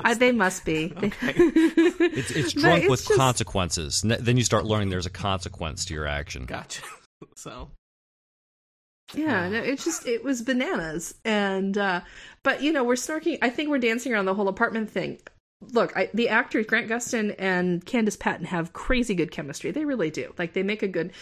I, 0.00 0.14
they 0.14 0.30
must 0.32 0.64
be. 0.64 0.92
it's 1.02 2.30
it's 2.30 2.52
drunk 2.52 2.84
it's 2.84 2.90
with 2.90 3.04
just- 3.06 3.18
consequences. 3.18 4.02
Then 4.02 4.36
you 4.36 4.44
start 4.44 4.64
learning 4.64 4.90
there's 4.90 5.06
a 5.06 5.10
consequence 5.10 5.84
to 5.86 5.94
your 5.94 6.06
action. 6.06 6.44
gotcha. 6.46 6.82
So 7.34 7.68
Yeah, 9.14 9.48
no, 9.48 9.58
it's 9.60 9.84
just 9.84 10.06
it 10.06 10.22
was 10.22 10.40
bananas, 10.42 11.14
and 11.24 11.76
uh 11.76 12.00
but 12.44 12.62
you 12.62 12.72
know 12.72 12.84
we're 12.84 12.94
snarking. 12.94 13.38
I 13.42 13.50
think 13.50 13.70
we're 13.70 13.78
dancing 13.78 14.12
around 14.12 14.26
the 14.26 14.34
whole 14.34 14.48
apartment 14.48 14.88
thing. 14.88 15.18
Look, 15.60 15.96
I, 15.96 16.08
the 16.14 16.28
actors 16.28 16.66
Grant 16.66 16.88
Gustin 16.88 17.34
and 17.38 17.84
Candice 17.84 18.18
Patton 18.18 18.46
have 18.46 18.72
crazy 18.72 19.14
good 19.14 19.30
chemistry. 19.30 19.70
They 19.70 19.84
really 19.84 20.10
do. 20.10 20.32
Like 20.38 20.52
they 20.52 20.62
make 20.62 20.82
a 20.82 20.88
good. 20.88 21.12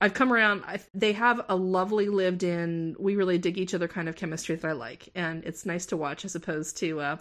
I've 0.00 0.14
come 0.14 0.32
around. 0.32 0.64
I, 0.66 0.80
they 0.92 1.12
have 1.12 1.40
a 1.48 1.56
lovely 1.56 2.08
lived-in. 2.08 2.96
We 2.98 3.16
really 3.16 3.38
dig 3.38 3.56
each 3.56 3.72
other 3.72 3.88
kind 3.88 4.08
of 4.08 4.16
chemistry 4.16 4.56
that 4.56 4.68
I 4.68 4.72
like, 4.72 5.08
and 5.14 5.44
it's 5.44 5.64
nice 5.64 5.86
to 5.86 5.96
watch 5.96 6.24
as 6.24 6.34
opposed 6.34 6.76
to 6.78 7.00
uh 7.00 7.16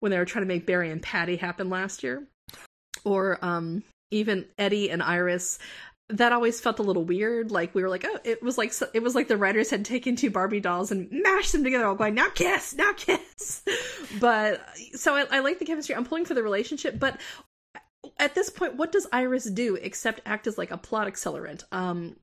when 0.00 0.10
they 0.10 0.18
were 0.18 0.24
trying 0.24 0.44
to 0.44 0.48
make 0.48 0.66
Barry 0.66 0.90
and 0.90 1.02
Patty 1.02 1.36
happen 1.36 1.68
last 1.68 2.02
year, 2.02 2.24
or 3.04 3.38
um 3.44 3.82
even 4.10 4.46
Eddie 4.58 4.90
and 4.90 5.02
Iris 5.02 5.58
that 6.10 6.32
always 6.32 6.60
felt 6.60 6.78
a 6.78 6.82
little 6.82 7.04
weird. 7.04 7.50
Like 7.50 7.74
we 7.74 7.82
were 7.82 7.88
like, 7.88 8.04
oh, 8.06 8.18
it 8.24 8.42
was 8.42 8.58
like 8.58 8.72
it 8.92 9.02
was 9.02 9.14
like 9.14 9.28
the 9.28 9.36
writers 9.36 9.70
had 9.70 9.84
taken 9.84 10.16
two 10.16 10.30
Barbie 10.30 10.60
dolls 10.60 10.92
and 10.92 11.08
mashed 11.10 11.52
them 11.52 11.64
together, 11.64 11.86
all 11.86 11.94
going 11.94 12.14
now 12.14 12.28
kiss, 12.30 12.74
now 12.74 12.92
kiss. 12.92 13.62
But 14.20 14.64
so 14.92 15.16
I, 15.16 15.26
I 15.28 15.38
like 15.40 15.58
the 15.58 15.64
chemistry. 15.64 15.96
I'm 15.96 16.04
pulling 16.04 16.24
for 16.24 16.34
the 16.34 16.42
relationship, 16.42 17.00
but 17.00 17.18
at 18.18 18.34
this 18.34 18.48
point, 18.48 18.76
what 18.76 18.92
does 18.92 19.08
Iris 19.12 19.44
do 19.44 19.74
except 19.74 20.20
act 20.24 20.46
as 20.46 20.56
like 20.56 20.70
a 20.70 20.76
plot 20.76 21.08
accelerant? 21.08 21.64
Um, 21.72 22.16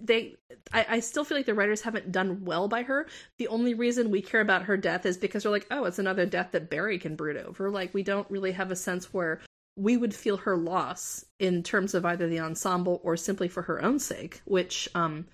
they, 0.00 0.34
I, 0.72 0.86
I 0.88 1.00
still 1.00 1.24
feel 1.24 1.36
like 1.36 1.46
the 1.46 1.54
writers 1.54 1.82
haven't 1.82 2.10
done 2.10 2.44
well 2.44 2.68
by 2.68 2.82
her. 2.84 3.06
The 3.38 3.48
only 3.48 3.74
reason 3.74 4.10
we 4.10 4.22
care 4.22 4.40
about 4.40 4.64
her 4.64 4.76
death 4.76 5.06
is 5.06 5.16
because 5.16 5.44
we're 5.44 5.50
like, 5.50 5.66
oh, 5.70 5.84
it's 5.84 5.98
another 5.98 6.26
death 6.26 6.52
that 6.52 6.70
Barry 6.70 6.98
can 6.98 7.16
brood 7.16 7.36
over. 7.36 7.70
Like 7.70 7.94
we 7.94 8.02
don't 8.02 8.30
really 8.30 8.52
have 8.52 8.70
a 8.70 8.76
sense 8.76 9.12
where 9.12 9.40
we 9.76 9.96
would 9.96 10.14
feel 10.14 10.38
her 10.38 10.56
loss 10.56 11.24
in 11.38 11.62
terms 11.62 11.94
of 11.94 12.04
either 12.04 12.26
the 12.28 12.40
ensemble 12.40 13.00
or 13.04 13.16
simply 13.16 13.48
for 13.48 13.62
her 13.62 13.82
own 13.82 13.98
sake, 13.98 14.40
which 14.44 14.88
um, 14.94 15.26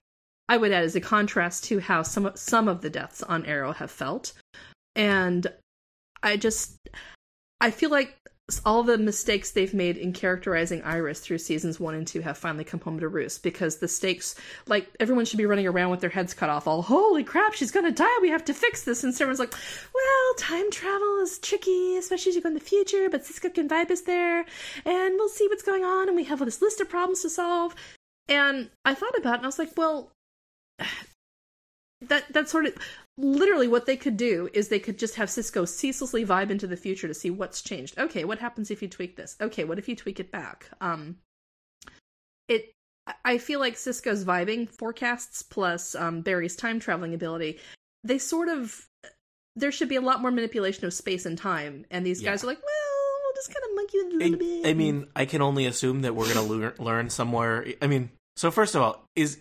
I 0.49 0.57
would 0.57 0.73
add 0.73 0.85
as 0.85 0.97
a 0.97 1.01
contrast 1.01 1.65
to 1.65 1.79
how 1.79 2.03
some 2.03 2.31
some 2.35 2.69
of 2.69 2.81
the 2.83 2.91
deaths 2.91 3.23
on 3.23 3.47
Arrow 3.47 3.73
have 3.73 3.91
felt. 3.91 4.33
And 4.97 5.47
I 6.23 6.37
just 6.37 6.77
I 7.61 7.71
feel 7.71 7.91
like 7.91 8.17
all 8.65 8.83
the 8.83 8.99
mistakes 8.99 9.51
they've 9.51 9.73
made 9.73 9.97
in 9.97 10.13
characterizing 10.13 10.83
Iris 10.83 11.21
through 11.21 11.39
seasons 11.39 11.81
one 11.81 11.95
and 11.95 12.07
two 12.07 12.21
have 12.21 12.37
finally 12.37 12.65
come 12.65 12.81
home 12.81 13.01
to 13.01 13.09
roost 13.09 13.43
because 13.43 13.77
the 13.77 13.89
stakes, 13.89 14.35
like 14.67 14.89
everyone 15.01 15.25
should 15.25 15.39
be 15.39 15.47
running 15.47 15.67
around 15.67 15.91
with 15.91 16.01
their 16.01 16.11
heads 16.11 16.35
cut 16.35 16.51
off, 16.51 16.67
all 16.67 16.83
holy 16.83 17.25
crap, 17.25 17.55
she's 17.55 17.71
gonna 17.71 17.91
die, 17.91 18.19
we 18.21 18.29
have 18.29 18.45
to 18.45 18.55
fix 18.55 18.85
this, 18.85 19.05
and 19.05 19.13
everyone's 19.15 19.39
like, 19.39 19.55
well, 19.95 20.35
time 20.39 20.71
travel 20.71 21.21
is 21.23 21.39
tricky, 21.39 21.97
especially 21.97 22.31
as 22.31 22.37
you 22.37 22.43
go 22.43 22.49
in 22.49 22.55
the 22.55 22.61
future, 22.61 23.09
but 23.11 23.25
Cisco 23.25 23.49
can 23.49 23.69
vibe 23.69 23.91
us 23.91 24.03
there, 24.03 24.45
and 24.85 25.15
we'll 25.15 25.29
see 25.29 25.47
what's 25.49 25.63
going 25.63 25.85
on, 25.85 26.09
and 26.09 26.17
we 26.17 26.25
have 26.25 26.41
all 26.41 26.47
this 26.47 26.63
list 26.63 26.81
of 26.81 26.89
problems 26.89 27.23
to 27.23 27.31
solve. 27.31 27.75
And 28.29 28.71
I 28.85 28.95
thought 28.95 29.17
about 29.17 29.35
it, 29.35 29.37
and 29.39 29.45
I 29.45 29.49
was 29.49 29.59
like, 29.59 29.77
well, 29.77 30.13
that 32.09 32.33
that 32.33 32.49
sort 32.49 32.67
of 32.67 32.75
literally 33.19 33.69
what 33.69 33.87
they 33.87 33.97
could 33.97 34.17
do 34.17 34.49
is 34.53 34.69
they 34.69 34.79
could 34.79 34.99
just 34.99 35.17
have 35.17 35.31
Cisco 35.31 35.65
ceaselessly 35.65 36.25
vibe 36.25 36.51
into 36.51 36.67
the 36.67 36.77
future 36.77 37.09
to 37.09 37.15
see 37.15 37.31
what's 37.31 37.63
changed. 37.63 37.99
Okay, 37.99 38.25
what 38.25 38.39
happens 38.39 38.71
if 38.71 38.83
you 38.83 38.89
tweak 38.89 39.17
this? 39.17 39.37
Okay, 39.41 39.65
what 39.65 39.79
if 39.79 39.89
you 39.89 39.97
tweak 39.97 40.21
it 40.21 40.31
back? 40.31 40.69
Um 40.81 41.17
it 42.49 42.73
I 43.25 43.39
feel 43.39 43.61
like 43.61 43.77
Cisco's 43.77 44.25
vibing 44.25 44.69
forecasts 44.71 45.43
plus 45.43 45.95
um 45.95 46.23
Barry's 46.23 46.57
time 46.57 46.81
traveling 46.81 47.15
ability, 47.15 47.59
they 48.05 48.19
sort 48.19 48.49
of 48.49 48.87
there 49.57 49.73
should 49.73 49.89
be 49.89 49.97
a 49.97 50.01
lot 50.01 50.23
more 50.23 50.31
manipulation 50.31 50.87
of 50.87 50.95
space 50.95 51.27
and 51.27 51.37
time 51.37 51.85
and 51.91 52.07
these 52.07 52.23
guys 52.23 52.43
are 52.43 52.47
like, 52.47 52.59
well, 52.59 53.21
we'll 53.23 53.35
just 53.35 53.53
kind 53.53 53.65
of 53.69 53.77
monkey 53.77 53.99
with 53.99 54.07
it 54.07 54.15
a 54.15 54.19
little 54.19 54.63
bit. 54.63 54.71
I, 54.71 54.73
mean, 54.73 55.07
I 55.15 55.27
can 55.27 55.43
only 55.43 55.67
assume 55.67 56.03
that 56.03 56.15
we're 56.15 56.33
gonna 56.33 56.73
learn 56.79 57.11
somewhere. 57.11 57.67
I 57.83 57.87
mean, 57.87 58.11
so 58.37 58.51
first 58.51 58.75
of 58.75 58.81
all, 58.81 59.05
is 59.15 59.39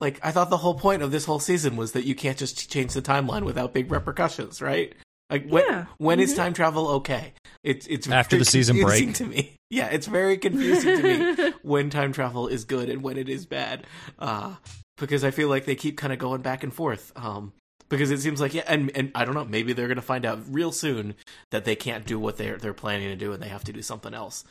like 0.00 0.20
I 0.22 0.30
thought 0.30 0.50
the 0.50 0.56
whole 0.58 0.74
point 0.74 1.02
of 1.02 1.10
this 1.10 1.24
whole 1.24 1.40
season 1.40 1.76
was 1.76 1.92
that 1.92 2.04
you 2.04 2.14
can't 2.14 2.38
just 2.38 2.70
change 2.70 2.92
the 2.92 3.02
timeline 3.02 3.44
without 3.44 3.72
big 3.74 3.90
repercussions, 3.90 4.60
right? 4.62 4.94
Like 5.30 5.46
when 5.48 5.64
Yeah. 5.68 5.86
when 5.98 6.20
is 6.20 6.32
Mhm. 6.32 6.36
time 6.36 6.52
travel 6.54 6.88
okay? 6.88 7.34
It's 7.62 7.86
it's 7.86 8.08
After 8.08 8.36
very 8.36 8.40
the 8.40 8.44
season 8.50 8.76
confusing 8.78 9.06
break. 9.06 9.16
to 9.16 9.26
me. 9.26 9.54
Yeah, 9.70 9.88
it's 9.88 10.06
very 10.06 10.38
confusing 10.38 10.96
to 10.96 11.02
me 11.02 11.52
when 11.62 11.90
time 11.90 12.12
travel 12.12 12.48
is 12.48 12.64
good 12.64 12.88
and 12.88 13.02
when 13.02 13.18
it 13.18 13.28
is 13.28 13.44
bad. 13.44 13.86
Uh, 14.18 14.54
because 14.96 15.22
I 15.24 15.30
feel 15.30 15.50
like 15.50 15.66
they 15.66 15.74
keep 15.74 15.98
kind 15.98 16.10
of 16.10 16.18
going 16.18 16.40
back 16.40 16.62
and 16.64 16.72
forth. 16.72 17.12
Um, 17.16 17.52
because 17.90 18.10
it 18.10 18.20
seems 18.20 18.40
like 18.40 18.54
yeah, 18.54 18.64
and 18.66 18.90
and 18.94 19.12
I 19.14 19.26
don't 19.26 19.34
know, 19.34 19.44
maybe 19.44 19.74
they're 19.74 19.88
gonna 19.88 20.00
find 20.00 20.24
out 20.24 20.40
real 20.48 20.72
soon 20.72 21.14
that 21.50 21.66
they 21.66 21.76
can't 21.76 22.06
do 22.06 22.18
what 22.18 22.38
they're 22.38 22.56
they're 22.56 22.72
planning 22.72 23.08
to 23.10 23.16
do 23.16 23.32
and 23.34 23.42
they 23.42 23.48
have 23.48 23.64
to 23.64 23.72
do 23.74 23.82
something 23.82 24.14
else. 24.14 24.44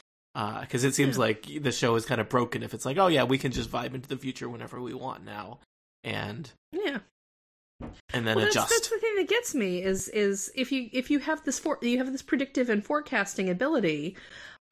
Because 0.61 0.83
it 0.83 0.93
seems 0.93 1.17
like 1.17 1.47
the 1.61 1.71
show 1.71 1.95
is 1.95 2.05
kind 2.05 2.21
of 2.21 2.29
broken 2.29 2.61
if 2.61 2.73
it's 2.75 2.85
like, 2.85 2.97
oh 2.97 3.07
yeah, 3.07 3.23
we 3.23 3.37
can 3.39 3.51
just 3.51 3.71
vibe 3.71 3.95
into 3.95 4.07
the 4.07 4.17
future 4.17 4.47
whenever 4.47 4.79
we 4.79 4.93
want 4.93 5.25
now, 5.25 5.59
and 6.03 6.51
Yeah. 6.71 6.99
and 8.13 8.25
then 8.27 8.35
well, 8.35 8.45
that's, 8.45 8.55
adjust. 8.55 8.69
that's 8.69 8.89
the 8.89 8.97
thing 8.99 9.15
that 9.17 9.27
gets 9.27 9.55
me 9.55 9.81
is 9.81 10.07
is 10.09 10.51
if 10.55 10.71
you 10.71 10.89
if 10.93 11.09
you 11.11 11.19
have 11.19 11.43
this 11.43 11.57
for 11.59 11.77
you 11.81 11.97
have 11.97 12.11
this 12.11 12.21
predictive 12.21 12.69
and 12.69 12.83
forecasting 12.85 13.49
ability 13.49 14.15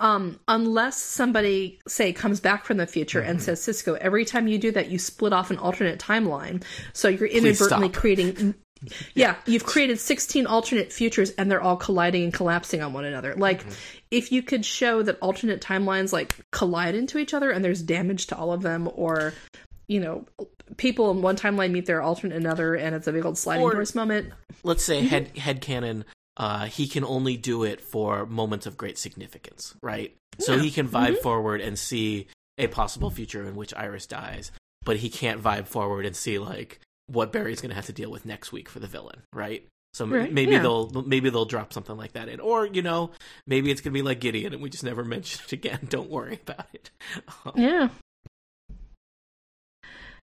um 0.01 0.39
unless 0.47 0.97
somebody 0.97 1.79
say 1.87 2.11
comes 2.11 2.39
back 2.39 2.65
from 2.65 2.77
the 2.77 2.87
future 2.87 3.21
and 3.21 3.37
Mm-hmm. 3.37 3.45
says 3.45 3.61
cisco 3.61 3.93
every 3.95 4.25
time 4.25 4.47
you 4.47 4.57
do 4.57 4.71
that 4.71 4.89
you 4.89 4.97
split 4.99 5.33
off 5.33 5.51
an 5.51 5.57
alternate 5.57 5.99
timeline 5.99 6.63
so 6.93 7.07
you're 7.07 7.27
inadvertently 7.27 7.89
creating 7.89 8.55
yeah 9.13 9.35
you've 9.45 9.65
created 9.65 9.99
16 9.99 10.47
alternate 10.47 10.91
futures 10.91 11.29
and 11.31 11.49
they're 11.49 11.61
all 11.61 11.77
colliding 11.77 12.23
and 12.25 12.33
collapsing 12.33 12.81
on 12.81 12.91
one 12.91 13.05
another 13.05 13.35
like 13.35 13.61
Mm-hmm. 13.61 13.69
If 14.15 14.31
you 14.31 14.41
could 14.41 14.63
show 14.65 15.03
that 15.03 15.17
alternate 15.21 15.59
timelines 15.61 16.13
like 16.13 16.35
collide 16.51 16.95
into 16.95 17.17
each 17.17 17.33
other 17.33 17.51
and 17.51 17.63
there's 17.65 17.81
damage 17.81 18.27
to 18.27 18.35
all 18.37 18.51
of 18.53 18.61
them 18.61 18.89
or 18.95 19.33
you 19.87 19.99
know 19.99 20.25
people 20.77 21.11
in 21.11 21.21
one 21.21 21.35
timeline 21.35 21.71
meet 21.71 21.85
their 21.85 22.01
alternate 22.01 22.35
another 22.35 22.75
and 22.75 22.95
it's 22.95 23.07
a 23.07 23.11
big 23.11 23.25
old 23.25 23.37
sliding 23.37 23.63
Or- 23.63 23.73
doors 23.73 23.93
moment. 23.93 24.31
let's 24.63 24.83
say 24.83 25.01
head 25.01 25.35
head 25.37 25.59
canon 25.61 26.05
uh 26.37 26.65
he 26.65 26.87
can 26.87 27.03
only 27.03 27.37
do 27.37 27.63
it 27.63 27.81
for 27.81 28.25
moments 28.25 28.65
of 28.65 28.77
great 28.77 28.97
significance 28.97 29.75
right? 29.81 30.15
So 30.39 30.55
Yeah. 30.55 30.61
he 30.63 30.71
can 30.71 30.87
vibe 30.87 31.17
forward 31.19 31.61
and 31.61 31.77
see 31.77 32.27
a 32.57 32.67
possible 32.67 33.09
future 33.11 33.45
in 33.47 33.55
which 33.55 33.73
iris 33.75 34.05
dies 34.07 34.51
but 34.83 34.97
he 34.97 35.09
can't 35.09 35.41
vibe 35.43 35.67
forward 35.67 36.05
and 36.05 36.15
see 36.15 36.39
like 36.39 36.79
what 37.07 37.31
barry's 37.31 37.61
gonna 37.61 37.73
have 37.75 37.85
to 37.87 37.93
deal 37.93 38.09
with 38.11 38.25
next 38.25 38.51
week 38.51 38.67
for 38.69 38.79
the 38.79 38.87
villain 38.87 39.21
right 39.33 39.67
so 39.95 40.05
Right, 40.05 40.29
maybe 40.31 40.51
yeah. 40.51 40.61
they'll 40.61 40.89
maybe 41.05 41.29
they'll 41.29 41.45
drop 41.45 41.71
something 41.71 41.95
like 41.95 42.11
that 42.13 42.27
in 42.27 42.41
or 42.41 42.65
you 42.65 42.81
know 42.81 43.11
maybe 43.47 43.71
it's 43.71 43.79
gonna 43.79 43.93
be 43.93 44.01
like 44.01 44.19
gideon 44.19 44.51
and 44.51 44.61
we 44.61 44.69
just 44.69 44.83
never 44.83 45.03
mention 45.15 45.41
it 45.45 45.53
again 45.53 45.79
don't 45.89 46.09
worry 46.09 46.39
about 46.45 46.67
it 46.73 46.89
Um, 47.45 47.53
Yeah. 47.55 47.87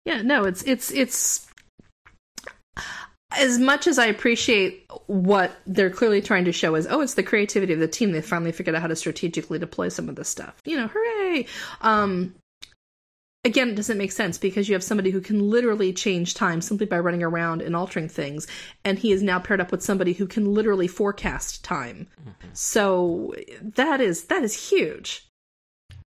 Yeah, 0.06 0.22
no, 0.24 0.46
it's 0.46 0.64
it's 0.64 0.90
it's 0.92 1.48
as 3.38 3.60
much 3.60 3.86
as 3.86 4.00
I 4.00 4.08
appreciate 4.08 4.86
what 5.06 5.52
they're 5.68 5.92
clearly 5.92 6.22
trying 6.22 6.46
to 6.46 6.52
show 6.52 6.74
is 6.74 6.88
oh 6.90 7.02
it's 7.02 7.14
the 7.14 7.22
creativity 7.22 7.74
of 7.74 7.80
the 7.80 7.88
team 7.88 8.12
they 8.12 8.22
finally 8.22 8.52
figured 8.52 8.76
out 8.76 8.82
how 8.82 8.88
to 8.88 8.96
strategically 8.96 9.60
deploy 9.60 9.90
some 9.90 10.10
of 10.10 10.16
this 10.16 10.30
stuff. 10.30 10.56
You 10.66 10.78
know, 10.78 10.88
hooray. 10.88 11.46
Um 11.82 12.34
again 13.46 13.70
it 13.70 13.76
doesn't 13.76 13.98
make 13.98 14.12
sense 14.12 14.38
because 14.38 14.68
you 14.68 14.74
have 14.76 14.84
somebody 14.84 15.12
who 15.12 15.22
can 15.22 15.40
literally 15.50 15.94
change 15.94 16.34
time 16.34 16.62
simply 16.62 16.86
by 16.86 17.00
running 17.00 17.24
around 17.24 17.62
and 17.62 17.76
altering 17.76 18.10
things 18.10 18.46
and 18.84 19.00
he 19.00 19.12
is 19.12 19.24
now 19.24 19.40
paired 19.40 19.62
up 19.62 19.72
with 19.72 19.82
somebody 19.82 20.14
who 20.14 20.28
can 20.28 20.54
literally 20.54 20.88
forecast 20.88 21.64
time. 21.64 22.08
So 22.54 23.34
that 23.62 24.02
is 24.02 24.26
that 24.26 24.44
is 24.44 24.70
huge 24.70 25.26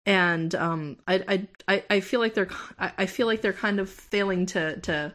and 0.05 0.53
um, 0.55 0.97
I, 1.07 1.23
I- 1.27 1.47
I 1.67 1.83
I 1.89 1.99
feel 2.01 2.19
like 2.19 2.33
they're 2.33 2.49
I 2.77 2.91
I 2.99 3.05
feel 3.05 3.25
like 3.25 3.41
they're 3.41 3.53
kind 3.53 3.79
of 3.79 3.89
failing 3.89 4.45
to 4.47 4.79
to 4.81 5.13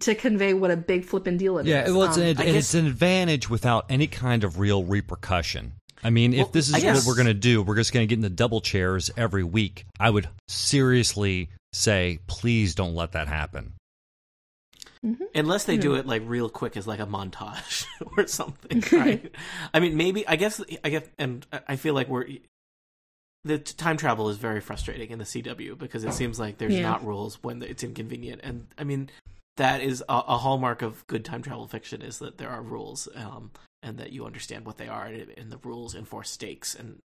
to 0.00 0.14
convey 0.14 0.54
what 0.54 0.70
a 0.70 0.76
big 0.76 1.04
flippin' 1.04 1.36
deal 1.36 1.58
it 1.58 1.62
is. 1.62 1.68
Yeah, 1.68 1.90
well, 1.90 2.04
it's, 2.04 2.16
Um, 2.16 2.22
an, 2.22 2.26
I 2.28 2.30
and 2.30 2.38
guess- 2.38 2.56
it's 2.56 2.74
an 2.74 2.86
advantage 2.86 3.50
without 3.50 3.84
any 3.90 4.06
kind 4.06 4.44
of 4.44 4.58
real 4.58 4.82
repercussion. 4.84 5.72
I 6.02 6.10
mean, 6.10 6.32
Well, 6.32 6.42
if 6.42 6.52
this 6.52 6.68
is 6.68 6.74
I 6.74 6.92
what 6.92 7.04
we're 7.06 7.14
going 7.14 7.26
to 7.26 7.34
do, 7.34 7.62
we're 7.62 7.76
just 7.76 7.92
going 7.92 8.02
to 8.04 8.06
get 8.06 8.16
in 8.18 8.22
the 8.22 8.30
double 8.30 8.60
chairs 8.60 9.10
every 9.16 9.44
week. 9.44 9.86
I 9.98 10.10
would 10.10 10.28
seriously 10.48 11.50
say, 11.72 12.18
please 12.26 12.74
don't 12.74 12.94
let 12.94 13.12
that 13.12 13.28
happen. 13.28 13.74
Unless 15.34 15.64
they 15.64 15.78
do 15.78 15.94
it 15.94 16.06
like 16.06 16.22
real 16.26 16.50
quick 16.50 16.76
as 16.76 16.86
like 16.86 17.00
a 17.00 17.06
montage 17.06 17.86
or 18.16 18.26
something, 18.26 18.84
right? 18.98 19.34
I 19.72 19.80
mean, 19.80 19.96
maybe 19.96 20.28
I 20.28 20.36
guess 20.36 20.60
I 20.84 20.90
guess, 20.90 21.04
and 21.18 21.46
I 21.66 21.76
feel 21.76 21.94
like 21.94 22.08
we're 22.08 22.26
the 23.44 23.58
time 23.58 23.96
travel 23.96 24.28
is 24.28 24.36
very 24.36 24.60
frustrating 24.60 25.10
in 25.10 25.18
the 25.18 25.24
CW 25.24 25.78
because 25.78 26.04
it 26.04 26.12
seems 26.12 26.38
like 26.38 26.58
there's 26.58 26.74
Yeah. 26.74 26.82
not 26.82 27.06
rules 27.06 27.42
when 27.42 27.62
it's 27.62 27.82
inconvenient, 27.82 28.42
and 28.44 28.66
I 28.76 28.84
mean 28.84 29.08
that 29.56 29.80
is 29.80 30.02
a, 30.06 30.14
a 30.28 30.36
hallmark 30.36 30.82
of 30.82 31.06
good 31.06 31.24
time 31.24 31.40
travel 31.42 31.66
fiction 31.66 32.02
is 32.02 32.18
that 32.18 32.36
there 32.36 32.50
are 32.50 32.62
rules, 32.62 33.08
um, 33.14 33.50
and 33.82 33.98
that 33.98 34.12
you 34.12 34.26
understand 34.26 34.64
what 34.66 34.76
they 34.78 34.88
are, 34.88 35.06
and, 35.06 35.30
and 35.36 35.50
the 35.50 35.58
rules 35.58 35.94
enforce 35.94 36.30
stakes 36.30 36.74
and 36.74 36.98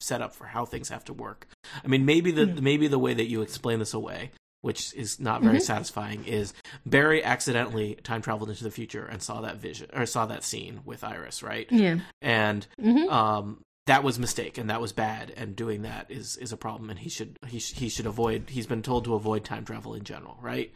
set 0.00 0.20
up 0.20 0.34
for 0.34 0.46
how 0.46 0.64
things 0.64 0.88
have 0.90 1.04
to 1.04 1.12
work. 1.12 1.46
I 1.82 1.88
mean, 1.88 2.04
maybe 2.04 2.30
the 2.30 2.46
Yeah. 2.46 2.60
maybe 2.60 2.88
the 2.88 2.98
way 2.98 3.14
that 3.14 3.26
you 3.26 3.42
explain 3.42 3.78
this 3.78 3.94
away, 3.94 4.30
which 4.60 4.92
is 4.94 5.18
not 5.20 5.42
very 5.42 5.58
Mhm. 5.58 5.62
satisfying, 5.62 6.24
is 6.26 6.52
Barry 6.84 7.22
accidentally 7.24 7.94
time 7.96 8.20
traveled 8.22 8.50
into 8.50 8.64
the 8.64 8.70
future 8.70 9.04
and 9.06 9.22
saw 9.22 9.40
that 9.42 9.56
vision 9.56 9.88
or 9.94 10.04
saw 10.06 10.26
that 10.26 10.44
scene 10.44 10.80
with 10.84 11.04
Iris, 11.04 11.42
right? 11.42 11.70
yeah. 11.70 12.00
And 12.20 12.66
hmm 12.78 13.08
um, 13.08 13.60
that 13.86 14.02
was 14.02 14.16
a 14.16 14.20
mistake 14.20 14.56
and 14.58 14.70
that 14.70 14.80
was 14.80 14.92
bad, 14.92 15.30
and 15.36 15.54
doing 15.56 15.82
that 15.82 16.10
is 16.10 16.36
is 16.38 16.52
a 16.52 16.56
problem, 16.56 16.90
and 16.90 16.98
he 16.98 17.08
should 17.08 17.38
he 17.46 17.58
sh- 17.58 17.74
he 17.74 17.88
should 17.88 18.06
avoid. 18.06 18.50
He's 18.50 18.66
been 18.66 18.82
told 18.82 19.04
to 19.04 19.14
avoid 19.14 19.44
time 19.44 19.64
travel 19.64 19.94
in 19.94 20.04
general, 20.04 20.38
right? 20.40 20.72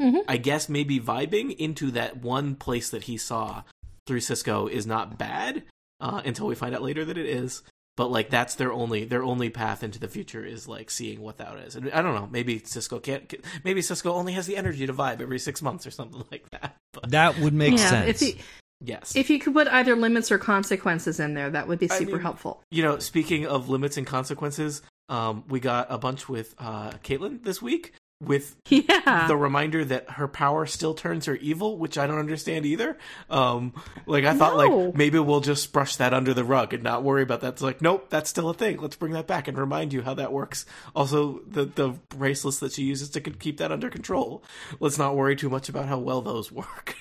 Mhm. 0.00 0.24
I 0.28 0.36
guess 0.38 0.68
maybe 0.68 0.98
vibing 1.00 1.54
into 1.56 1.90
that 1.92 2.16
one 2.18 2.56
place 2.56 2.90
that 2.90 3.04
he 3.04 3.16
saw 3.16 3.62
through 4.06 4.20
Cisco 4.20 4.66
is 4.66 4.86
not 4.86 5.18
bad 5.18 5.62
uh, 6.00 6.22
until 6.24 6.46
we 6.46 6.54
find 6.54 6.74
out 6.74 6.82
later 6.82 7.04
that 7.04 7.18
it 7.18 7.26
is. 7.26 7.62
But 7.96 8.10
like 8.10 8.28
that's 8.28 8.56
their 8.56 8.72
only 8.72 9.04
their 9.04 9.22
only 9.22 9.50
path 9.50 9.84
into 9.84 10.00
the 10.00 10.08
future 10.08 10.44
is 10.44 10.66
like 10.66 10.90
seeing 10.90 11.20
what 11.20 11.36
that 11.38 11.56
is. 11.58 11.76
And 11.76 11.92
I 11.92 12.02
don't 12.02 12.16
know. 12.16 12.28
Maybe 12.30 12.58
Cisco 12.58 12.98
can't. 12.98 13.32
Maybe 13.62 13.82
Cisco 13.82 14.12
only 14.12 14.32
has 14.32 14.46
the 14.48 14.56
energy 14.56 14.84
to 14.86 14.92
vibe 14.92 15.20
every 15.20 15.38
six 15.38 15.62
months 15.62 15.86
or 15.86 15.92
something 15.92 16.24
like 16.32 16.50
that. 16.50 16.74
But 16.92 17.10
That 17.12 17.38
would 17.38 17.54
make 17.54 17.78
yeah. 17.78 17.90
sense. 17.90 18.20
If 18.22 18.28
you 18.36 18.42
yes, 18.80 19.14
if 19.14 19.30
you 19.30 19.38
could 19.38 19.54
put 19.54 19.68
either 19.68 19.94
limits 19.94 20.32
or 20.32 20.38
consequences 20.38 21.20
in 21.20 21.34
there, 21.34 21.48
that 21.50 21.68
would 21.68 21.78
be 21.78 21.88
I 21.88 21.96
super 21.98 22.12
mean- 22.14 22.20
helpful. 22.22 22.62
you 22.72 22.82
know, 22.82 22.98
speaking 22.98 23.46
of 23.46 23.68
limits 23.68 23.96
and 23.96 24.04
consequences, 24.04 24.82
um, 25.08 25.44
we 25.48 25.60
got 25.60 25.86
a 25.88 25.96
bunch 25.96 26.28
with 26.28 26.52
uh, 26.58 26.90
Caitlin 27.04 27.44
this 27.44 27.62
week 27.62 27.92
with 28.26 28.56
Yeah. 28.68 29.26
the 29.28 29.36
reminder 29.36 29.84
that 29.84 30.10
her 30.10 30.26
power 30.28 30.66
still 30.66 30.94
turns 30.94 31.26
her 31.26 31.36
evil, 31.36 31.78
which 31.78 31.96
I 31.98 32.06
don't 32.06 32.18
understand 32.18 32.66
either. 32.66 32.96
Um, 33.30 33.74
like 34.06 34.24
I 34.24 34.34
thought, 34.34 34.56
No. 34.56 34.66
like 34.78 34.94
maybe 34.96 35.18
we'll 35.18 35.40
just 35.40 35.72
brush 35.72 35.96
that 35.96 36.12
under 36.14 36.34
the 36.34 36.44
rug 36.44 36.74
and 36.74 36.82
not 36.82 37.02
worry 37.02 37.22
about 37.22 37.40
that. 37.42 37.54
It's 37.54 37.62
like, 37.62 37.82
nope, 37.82 38.06
that's 38.10 38.30
still 38.30 38.48
a 38.50 38.54
thing. 38.54 38.80
Let's 38.80 38.96
bring 38.96 39.12
that 39.12 39.26
back 39.26 39.48
and 39.48 39.56
remind 39.58 39.92
you 39.92 40.02
how 40.02 40.14
that 40.14 40.32
works. 40.32 40.64
Also, 40.94 41.40
the 41.46 41.64
the 41.64 41.88
bracelets 42.10 42.58
that 42.60 42.72
she 42.72 42.82
uses 42.82 43.10
to 43.10 43.20
keep 43.20 43.58
that 43.58 43.70
under 43.72 43.90
control. 43.90 44.42
Let's 44.80 44.98
not 44.98 45.16
worry 45.16 45.36
too 45.36 45.50
much 45.50 45.68
about 45.68 45.86
how 45.86 45.98
well 45.98 46.20
those 46.22 46.50
work. 46.62 46.96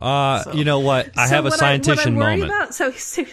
uh, 0.00 0.42
So- 0.44 0.52
you 0.52 0.64
know 0.64 0.80
what? 0.80 1.10
I 1.16 1.26
So 1.26 1.34
have 1.36 1.46
a 1.46 1.48
what 1.50 1.62
I- 1.62 1.72
what 1.76 1.82
scientician 1.82 2.06
I 2.06 2.10
moment. 2.10 2.44
About, 2.44 2.74
so, 2.74 2.90
so 2.92 3.24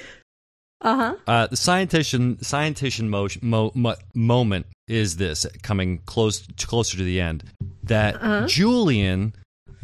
uh 0.81 0.95
huh. 0.95 1.15
Uh, 1.25 1.47
the 1.47 1.55
scientician 1.55 2.37
scientician 2.39 3.07
mo- 3.09 3.27
mo- 3.41 3.71
mo- 3.73 3.95
moment 4.13 4.65
is 4.87 5.17
this 5.17 5.45
coming 5.63 5.99
close 6.05 6.45
closer 6.57 6.97
to 6.97 7.03
the 7.03 7.19
end 7.19 7.43
that 7.83 8.15
Uh-huh. 8.15 8.47
Julian 8.47 9.33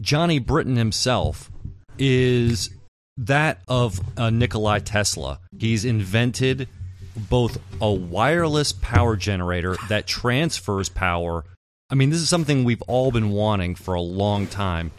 Johnny 0.01 0.39
Britton 0.39 0.75
himself 0.75 1.51
is 1.97 2.69
that 3.17 3.59
of 3.67 3.99
uh, 4.17 4.29
Nikolai 4.29 4.79
Tesla. 4.79 5.39
He's 5.57 5.85
invented 5.85 6.67
both 7.15 7.59
a 7.79 7.91
wireless 7.91 8.71
power 8.71 9.15
generator 9.15 9.75
that 9.89 10.07
transfers 10.07 10.89
power. 10.89 11.43
I 11.91 11.95
mean, 11.95 12.09
this 12.09 12.19
is 12.19 12.27
something 12.29 12.63
we've 12.63 12.81
all 12.83 13.11
been 13.11 13.29
wanting 13.29 13.75
for 13.75 13.93
a 13.93 14.01
long 14.01 14.47
time, 14.47 14.89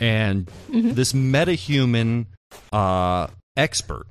and 0.00 0.48
this 0.68 1.12
metahuman 1.12 2.26
uh, 2.72 3.26
expert 3.56 4.06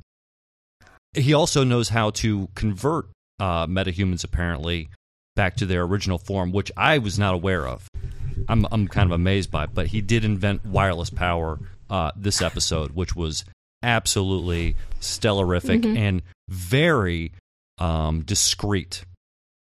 he 1.14 1.34
also 1.34 1.64
knows 1.64 1.90
how 1.90 2.12
to 2.12 2.50
convert 2.56 3.08
uh, 3.40 3.68
metahumans 3.68 4.24
apparently 4.24 4.90
back 5.36 5.56
to 5.58 5.66
their 5.66 5.84
original 5.84 6.18
form, 6.18 6.52
which 6.52 6.72
I 6.78 6.98
was 7.00 7.18
not 7.18 7.34
aware 7.34 7.68
of. 7.68 7.88
I'm 8.48 8.66
I'm 8.72 8.88
kind 8.88 9.10
of 9.10 9.14
amazed 9.14 9.52
by, 9.52 9.66
it, 9.66 9.72
but 9.74 9.88
he 9.88 10.02
did 10.02 10.26
invent 10.26 10.66
wireless 10.66 11.10
power 11.10 11.60
uh, 11.90 12.12
this 12.16 12.42
episode, 12.42 12.92
which 12.92 13.16
was 13.16 13.46
absolutely 13.82 14.76
stellarific 15.02 15.98
and 15.98 16.22
very 16.50 17.32
um, 17.78 18.22
discreet. 18.22 19.04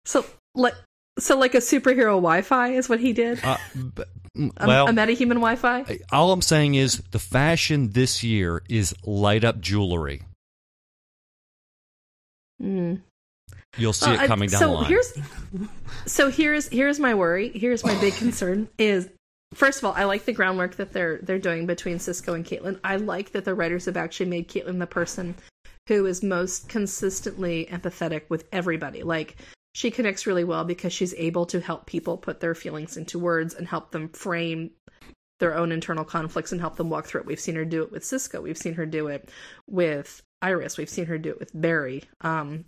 So 0.04 0.24
like 0.54 0.74
so 1.18 1.38
like 1.38 1.54
a 1.54 1.58
superhero 1.58 2.16
Wi-Fi 2.16 2.68
is 2.68 2.88
what 2.88 3.00
he 3.00 3.12
did. 3.12 3.42
Uh, 3.44 3.56
mm, 3.76 4.52
A, 4.56 4.66
well, 4.66 4.88
a 4.88 4.92
metahuman 4.92 5.40
Wi-Fi. 5.40 5.98
all 6.10 6.32
I'm 6.32 6.42
saying 6.42 6.74
is 6.74 7.02
the 7.10 7.18
fashion 7.18 7.90
this 7.90 8.22
year 8.22 8.62
is 8.68 8.94
light 9.04 9.44
up 9.44 9.60
jewelry. 9.60 10.22
Mm. 12.62 13.00
You'll 13.78 13.92
see 13.92 14.06
Well, 14.06 14.14
it 14.16 14.20
I- 14.20 14.26
coming 14.26 14.48
down 14.48 14.60
so 14.60 14.66
the 14.68 14.72
line. 14.74 14.84
here's 14.86 15.12
so 16.06 16.30
here's 16.30 16.68
here's 16.68 16.98
my 17.00 17.14
worry. 17.14 17.50
Here's 17.54 17.84
my 17.84 17.98
big 18.00 18.14
concern 18.14 18.68
is 18.78 19.08
first 19.54 19.78
of 19.78 19.84
all, 19.84 19.92
I 19.92 20.04
like 20.04 20.24
the 20.24 20.32
groundwork 20.32 20.76
that 20.76 20.92
they're 20.92 21.18
they're 21.22 21.38
doing 21.38 21.66
between 21.66 21.98
Cisco 21.98 22.34
and 22.34 22.44
Caitlin. 22.44 22.78
I 22.84 22.96
like 22.96 23.32
that 23.32 23.44
the 23.44 23.54
writers 23.54 23.86
have 23.86 23.96
actually 23.96 24.26
made 24.30 24.48
Caitlin 24.48 24.78
the 24.78 24.86
person 24.86 25.34
who 25.88 26.06
is 26.06 26.22
most 26.22 26.68
consistently 26.68 27.66
empathetic 27.70 28.22
with 28.28 28.46
everybody. 28.52 29.02
Like 29.02 29.36
she 29.74 29.90
connects 29.90 30.26
really 30.26 30.44
well 30.44 30.64
because 30.64 30.92
she's 30.92 31.14
able 31.14 31.46
to 31.46 31.60
help 31.60 31.86
people 31.86 32.16
put 32.18 32.40
their 32.40 32.54
feelings 32.54 32.96
into 32.98 33.18
words 33.18 33.54
and 33.54 33.66
help 33.66 33.90
them 33.90 34.10
frame 34.10 34.70
their 35.40 35.56
own 35.56 35.72
internal 35.72 36.04
conflicts 36.04 36.52
and 36.52 36.60
help 36.60 36.76
them 36.76 36.88
walk 36.90 37.06
through 37.06 37.22
it. 37.22 37.26
We've 37.26 37.40
seen 37.40 37.56
her 37.56 37.64
do 37.64 37.82
it 37.82 37.90
with 37.90 38.04
Cisco. 38.04 38.40
We've 38.42 38.56
seen 38.58 38.74
her 38.74 38.86
do 38.86 39.08
it 39.08 39.30
with 39.68 40.22
Iris. 40.42 40.76
We've 40.76 40.88
seen 40.88 41.06
her 41.06 41.18
do 41.18 41.30
it 41.30 41.38
with 41.38 41.50
Barry. 41.54 42.04
Um, 42.20 42.66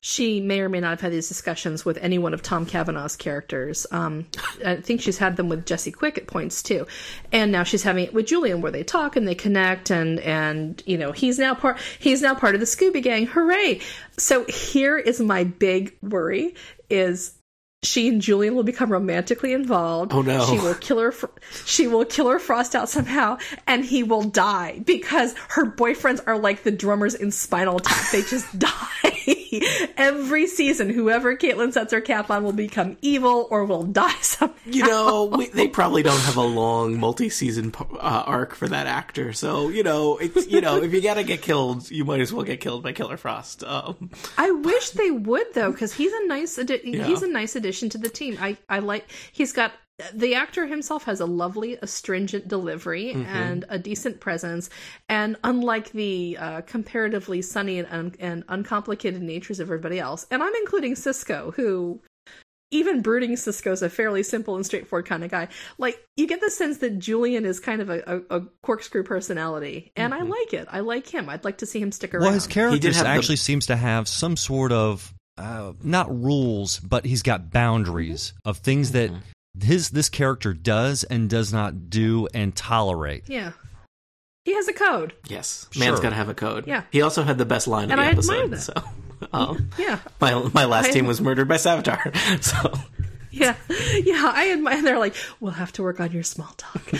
she 0.00 0.40
may 0.40 0.60
or 0.60 0.68
may 0.68 0.80
not 0.80 0.90
have 0.90 1.00
had 1.02 1.12
these 1.12 1.28
discussions 1.28 1.84
with 1.84 1.98
any 1.98 2.18
one 2.18 2.32
of 2.32 2.42
Tom 2.42 2.64
Cavanagh's 2.64 3.16
characters. 3.16 3.86
Um, 3.90 4.26
I 4.64 4.76
think 4.76 5.02
she's 5.02 5.18
had 5.18 5.36
them 5.36 5.48
with 5.48 5.66
Jesse 5.66 5.92
Quick 5.92 6.16
at 6.16 6.26
points 6.26 6.62
too, 6.62 6.86
and 7.32 7.52
now 7.52 7.64
she's 7.64 7.82
having 7.82 8.04
it 8.04 8.14
with 8.14 8.26
Julian, 8.26 8.62
where 8.62 8.72
they 8.72 8.82
talk 8.82 9.16
and 9.16 9.28
they 9.28 9.34
connect, 9.34 9.90
and 9.90 10.18
and 10.20 10.82
you 10.86 10.96
know 10.96 11.12
he's 11.12 11.38
now 11.38 11.54
part 11.54 11.78
he's 11.98 12.22
now 12.22 12.34
part 12.34 12.54
of 12.54 12.60
the 12.60 12.66
Scooby 12.66 13.02
Gang. 13.02 13.26
Hooray! 13.26 13.80
So 14.16 14.44
here 14.46 14.96
is 14.96 15.20
my 15.20 15.44
big 15.44 15.96
worry: 16.02 16.54
is 16.88 17.34
she 17.82 18.08
and 18.08 18.20
Julian 18.20 18.54
will 18.54 18.62
become 18.62 18.92
romantically 18.92 19.52
involved. 19.52 20.12
Oh 20.12 20.20
no! 20.20 20.44
She 20.46 20.58
will 20.58 20.74
kill 20.74 20.98
her. 20.98 21.14
She 21.64 21.86
will 21.86 22.04
kill 22.04 22.28
her 22.28 22.38
Frost 22.38 22.74
out 22.74 22.88
somehow, 22.88 23.38
and 23.66 23.84
he 23.84 24.02
will 24.02 24.22
die 24.22 24.80
because 24.84 25.34
her 25.50 25.64
boyfriends 25.64 26.20
are 26.26 26.38
like 26.38 26.62
the 26.62 26.70
drummers 26.70 27.14
in 27.14 27.30
Spinal 27.30 27.78
Tap. 27.78 28.10
They 28.12 28.22
just 28.22 28.58
die 28.58 29.39
every 29.96 30.46
season. 30.46 30.90
Whoever 30.90 31.36
Caitlin 31.36 31.72
sets 31.72 31.92
her 31.92 32.00
cap 32.00 32.30
on 32.30 32.44
will 32.44 32.52
become 32.52 32.96
evil 33.02 33.48
or 33.50 33.64
will 33.64 33.84
die 33.84 34.14
somehow. 34.20 34.54
You 34.66 34.86
know, 34.86 35.24
we, 35.24 35.46
they 35.48 35.68
probably 35.68 36.02
don't 36.02 36.20
have 36.20 36.36
a 36.36 36.42
long 36.42 36.98
multi-season 36.98 37.74
uh, 37.78 38.24
arc 38.26 38.54
for 38.54 38.68
that 38.68 38.86
actor. 38.86 39.32
So 39.32 39.68
you 39.68 39.82
know, 39.82 40.18
it's 40.18 40.46
you 40.46 40.60
know, 40.60 40.82
if 40.82 40.92
you 40.92 41.00
gotta 41.00 41.24
get 41.24 41.42
killed, 41.42 41.90
you 41.90 42.04
might 42.04 42.20
as 42.20 42.32
well 42.32 42.44
get 42.44 42.60
killed 42.60 42.82
by 42.82 42.92
Killer 42.92 43.16
Frost. 43.16 43.64
Um, 43.64 44.10
I 44.36 44.50
wish 44.50 44.90
they 44.90 45.10
would 45.10 45.54
though, 45.54 45.72
because 45.72 45.92
he's 45.92 46.12
a 46.12 46.26
nice. 46.26 46.58
Adi- 46.58 46.80
yeah. 46.84 47.04
He's 47.04 47.22
a 47.22 47.28
nice 47.28 47.56
addition 47.56 47.88
to 47.90 47.98
the 47.98 48.08
team. 48.08 48.36
I 48.40 48.56
I 48.68 48.80
like. 48.80 49.10
He's 49.32 49.52
got 49.52 49.72
the 50.12 50.34
actor 50.34 50.66
himself 50.66 51.04
has 51.04 51.20
a 51.20 51.26
lovely 51.26 51.78
astringent 51.82 52.48
delivery 52.48 53.12
mm-hmm. 53.14 53.26
and 53.26 53.64
a 53.68 53.78
decent 53.78 54.20
presence. 54.20 54.70
And 55.08 55.36
unlike 55.44 55.92
the 55.92 56.36
uh, 56.38 56.60
comparatively 56.62 57.42
sunny 57.42 57.78
and, 57.78 57.88
un- 57.90 58.14
and 58.18 58.44
uncomplicated 58.48 59.22
natures 59.22 59.60
of 59.60 59.68
everybody 59.68 59.98
else 59.98 60.26
and 60.30 60.42
i'm 60.42 60.52
including 60.60 60.94
cisco 60.94 61.52
who 61.56 62.00
even 62.72 63.02
brooding 63.02 63.36
cisco's 63.36 63.82
a 63.82 63.90
fairly 63.90 64.22
simple 64.22 64.54
and 64.54 64.64
straightforward 64.64 65.04
kind 65.04 65.24
of 65.24 65.30
guy. 65.30 65.48
Like 65.78 66.00
you 66.16 66.28
get 66.28 66.40
the 66.40 66.50
sense 66.50 66.78
that 66.78 66.98
julian 66.98 67.44
is 67.44 67.58
kind 67.58 67.82
of 67.82 67.90
a, 67.90 68.02
a, 68.06 68.38
a 68.38 68.42
corkscrew 68.62 69.02
personality 69.02 69.92
and 69.96 70.12
mm-hmm. 70.12 70.22
i 70.22 70.26
like 70.26 70.54
it. 70.54 70.68
I 70.70 70.80
like 70.80 71.08
him. 71.08 71.28
I'd 71.28 71.44
like 71.44 71.58
to 71.58 71.66
see 71.66 71.80
him 71.80 71.92
stick 71.92 72.14
around 72.14 72.24
well 72.24 72.32
his 72.32 72.46
character 72.46 72.88
actually 73.04 73.34
the... 73.34 73.38
seems 73.38 73.66
to 73.66 73.76
have 73.76 74.06
some 74.06 74.36
sort 74.36 74.72
of 74.72 75.12
uh, 75.38 75.72
not 75.82 76.14
rules, 76.14 76.78
but 76.80 77.06
he's 77.06 77.22
got 77.22 77.50
boundaries 77.50 78.34
of 78.44 78.58
things 78.58 78.92
that 78.92 79.10
mm-hmm 79.10 79.20
his 79.58 79.90
this 79.90 80.08
character 80.08 80.52
does 80.52 81.04
and 81.04 81.28
does 81.28 81.52
not 81.52 81.90
do 81.90 82.28
and 82.34 82.54
tolerate. 82.54 83.24
Yeah. 83.28 83.52
He 84.44 84.54
has 84.54 84.68
a 84.68 84.72
code. 84.72 85.14
Yes, 85.28 85.68
man's 85.76 85.96
sure. 85.96 86.02
got 86.02 86.10
to 86.10 86.16
have 86.16 86.28
a 86.28 86.34
code. 86.34 86.66
Yeah, 86.66 86.84
he 86.90 87.02
also 87.02 87.22
had 87.22 87.36
the 87.36 87.44
best 87.44 87.68
line 87.68 87.90
and 87.90 87.92
of 87.92 87.98
the 87.98 88.04
I 88.04 88.12
episode. 88.12 88.50
That. 88.50 88.60
So, 88.60 88.72
um, 89.32 89.70
yeah, 89.78 89.98
my 90.18 90.48
my 90.54 90.64
last 90.64 90.88
I, 90.88 90.92
team 90.92 91.06
was 91.06 91.20
murdered 91.20 91.46
by 91.46 91.56
Savitar. 91.56 92.10
So, 92.42 92.72
yeah, 93.30 93.54
yeah, 94.02 94.32
I 94.34 94.50
admire. 94.52 94.82
They're 94.82 94.98
like, 94.98 95.14
we'll 95.40 95.52
have 95.52 95.72
to 95.72 95.82
work 95.82 96.00
on 96.00 96.10
your 96.10 96.22
small 96.22 96.52
talk. 96.56 96.90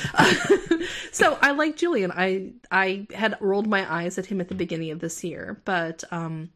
so 1.12 1.38
I 1.40 1.52
like 1.52 1.76
Julian. 1.76 2.12
I 2.14 2.52
I 2.70 3.06
had 3.14 3.38
rolled 3.40 3.66
my 3.66 3.90
eyes 3.90 4.18
at 4.18 4.26
him 4.26 4.40
at 4.40 4.48
the 4.48 4.54
beginning 4.54 4.90
of 4.90 5.00
this 5.00 5.24
year, 5.24 5.60
but 5.64 6.04
um, 6.12 6.50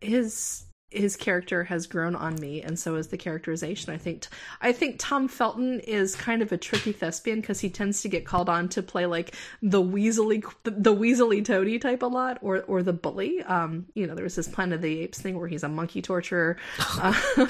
his 0.00 0.64
his 0.92 1.16
character 1.16 1.64
has 1.64 1.86
grown 1.86 2.14
on 2.14 2.34
me 2.36 2.62
and 2.62 2.78
so 2.78 2.94
is 2.96 3.08
the 3.08 3.16
characterization 3.16 3.92
i 3.92 3.96
think 3.96 4.26
i 4.60 4.72
think 4.72 4.96
tom 4.98 5.28
felton 5.28 5.80
is 5.80 6.14
kind 6.14 6.42
of 6.42 6.52
a 6.52 6.56
tricky 6.56 6.92
thespian 6.92 7.40
because 7.40 7.60
he 7.60 7.70
tends 7.70 8.02
to 8.02 8.08
get 8.08 8.24
called 8.24 8.48
on 8.48 8.68
to 8.68 8.82
play 8.82 9.06
like 9.06 9.34
the 9.62 9.82
weaselly 9.82 10.42
the 10.64 10.94
weaselly 10.94 11.44
toady 11.44 11.78
type 11.78 12.02
a 12.02 12.06
lot 12.06 12.38
or 12.42 12.62
or 12.62 12.82
the 12.82 12.92
bully. 12.92 13.42
Um 13.42 13.86
you 13.94 14.06
know 14.06 14.14
there 14.14 14.24
was 14.24 14.36
this 14.36 14.48
planet 14.48 14.76
of 14.76 14.82
the 14.82 15.00
apes 15.00 15.20
thing 15.20 15.38
where 15.38 15.48
he's 15.48 15.62
a 15.62 15.68
monkey 15.68 16.02
torturer. 16.02 16.56
Uh, 16.98 17.14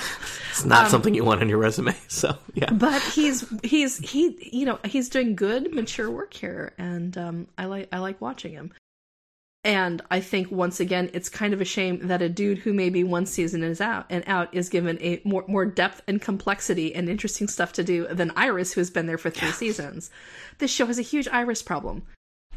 it's 0.50 0.64
not 0.64 0.84
um, 0.84 0.90
something 0.90 1.14
you 1.14 1.24
want 1.24 1.40
on 1.40 1.48
your 1.48 1.58
resume 1.58 1.94
so 2.08 2.36
yeah. 2.54 2.72
But 2.72 3.02
he's 3.02 3.44
he's 3.62 3.98
he 3.98 4.50
you 4.52 4.66
know 4.66 4.78
he's 4.84 5.08
doing 5.08 5.36
good 5.36 5.74
mature 5.74 6.10
work 6.10 6.34
here 6.34 6.72
and 6.78 7.16
um 7.18 7.46
i 7.58 7.66
like 7.66 7.88
i 7.92 7.98
like 7.98 8.20
watching 8.20 8.52
him 8.52 8.72
and 9.64 10.02
I 10.10 10.20
think 10.20 10.50
once 10.50 10.80
again, 10.80 11.10
it's 11.12 11.28
kind 11.28 11.54
of 11.54 11.60
a 11.60 11.64
shame 11.64 12.08
that 12.08 12.20
a 12.20 12.28
dude 12.28 12.58
who 12.58 12.72
maybe 12.72 13.04
one 13.04 13.26
season 13.26 13.62
is 13.62 13.80
out 13.80 14.06
and 14.10 14.24
out 14.26 14.52
is 14.52 14.68
given 14.68 14.98
a 15.00 15.20
more 15.24 15.44
more 15.46 15.64
depth 15.64 16.02
and 16.08 16.20
complexity 16.20 16.92
and 16.94 17.08
interesting 17.08 17.46
stuff 17.46 17.72
to 17.74 17.84
do 17.84 18.08
than 18.08 18.32
Iris, 18.34 18.72
who's 18.72 18.90
been 18.90 19.06
there 19.06 19.18
for 19.18 19.30
three 19.30 19.52
seasons. 19.52 20.10
This 20.58 20.72
show 20.72 20.86
has 20.86 20.98
a 20.98 21.02
huge 21.02 21.28
Iris 21.28 21.62
problem. 21.62 22.02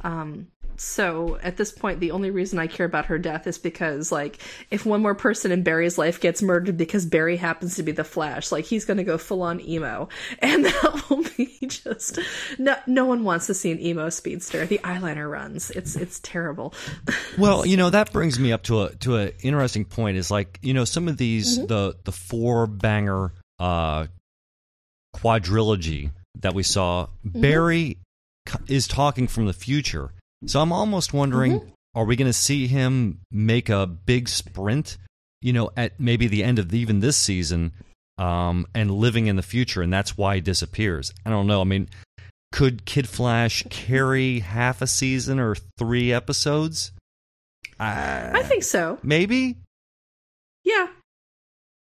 Um, 0.06 0.48
so 0.78 1.40
at 1.42 1.58
this 1.58 1.72
point, 1.72 2.00
the 2.00 2.12
only 2.12 2.30
reason 2.30 2.60
I 2.60 2.68
care 2.68 2.86
about 2.86 3.06
her 3.06 3.18
death 3.18 3.48
is 3.48 3.58
because, 3.58 4.12
like, 4.12 4.40
if 4.70 4.86
one 4.86 5.02
more 5.02 5.16
person 5.16 5.52
in 5.52 5.64
Barry's 5.64 5.98
life 5.98 6.20
gets 6.20 6.42
murdered 6.42 6.78
because 6.78 7.06
Barry 7.06 7.38
happens 7.38 7.76
to 7.76 7.84
be 7.84 7.92
the 7.92 8.04
Flash, 8.04 8.52
like, 8.52 8.66
he's 8.66 8.86
going 8.86 8.98
to 8.98 9.04
go 9.04 9.18
full 9.18 9.42
on 9.42 9.62
emo, 9.62 10.10
and 10.40 10.66
that 10.66 11.10
will 11.10 11.24
be 11.38 11.58
just 11.68 12.20
no. 12.60 12.76
No 12.86 13.06
one 13.06 13.24
wants 13.24 13.48
to 13.48 13.54
see 13.54 13.72
an 13.72 13.82
emo 13.82 14.10
speedster. 14.10 14.66
The 14.66 14.80
eyeliner 14.84 15.30
runs. 15.30 15.72
It's 15.72 15.96
it's 15.96 16.20
terrible. 16.20 16.74
well, 17.38 17.66
you 17.66 17.78
know 17.78 17.90
that 17.90 18.12
brings 18.12 18.40
me 18.40 18.52
up 18.52 18.64
to 18.64 18.84
a 18.84 18.96
to 18.98 19.16
an 19.16 19.32
interesting 19.42 19.86
point. 19.86 20.18
Is 20.18 20.30
like 20.30 20.60
you 20.62 20.74
know 20.74 20.86
some 20.86 21.08
of 21.08 21.18
these 21.18 21.58
mm-hmm. 21.58 21.68
the 21.68 21.96
the 22.04 22.12
four 22.12 22.68
banger 22.68 23.34
uh 23.60 24.06
quadrilogy 25.16 26.12
that 26.42 26.54
we 26.54 26.64
saw. 26.64 27.08
Mm-hmm. 27.26 27.42
Barry 27.42 27.98
is 28.68 28.88
talking 28.88 29.28
from 29.28 29.46
the 29.46 29.54
future 29.54 30.12
so 30.46 30.62
I'm 30.62 30.72
almost 30.72 31.14
wondering 31.14 31.60
mm-hmm. 31.60 31.70
are 31.96 32.06
we 32.06 32.16
going 32.16 32.30
to 32.30 32.34
see 32.34 32.68
him 32.68 33.22
make 33.32 33.70
a 33.70 33.88
big 33.88 34.30
sprint, 34.30 34.98
you 35.42 35.54
know, 35.54 35.72
at 35.76 36.00
maybe 36.00 36.28
the 36.28 36.44
end 36.44 36.60
of 36.60 36.74
even 36.74 37.00
this 37.00 37.18
season 37.18 37.72
um, 38.18 38.66
and 38.74 38.92
living 38.92 39.28
in 39.28 39.36
the 39.36 39.42
future, 39.42 39.82
and 39.82 39.92
that's 39.92 40.18
why 40.18 40.36
he 40.36 40.42
disappears? 40.42 41.14
I 41.26 41.30
don't 41.30 41.48
know. 41.48 41.62
I 41.62 41.64
mean, 41.64 41.90
could 42.52 42.86
Kid 42.86 43.10
Flash 43.10 43.64
carry 43.70 44.40
half 44.40 44.82
a 44.82 44.88
season 44.88 45.40
or 45.40 45.56
three 45.78 46.14
episodes? 46.14 46.92
Uh, 47.80 48.32
I 48.34 48.44
think 48.44 48.64
so. 48.64 49.00
Maybe? 49.04 49.58
Yeah. 50.64 50.88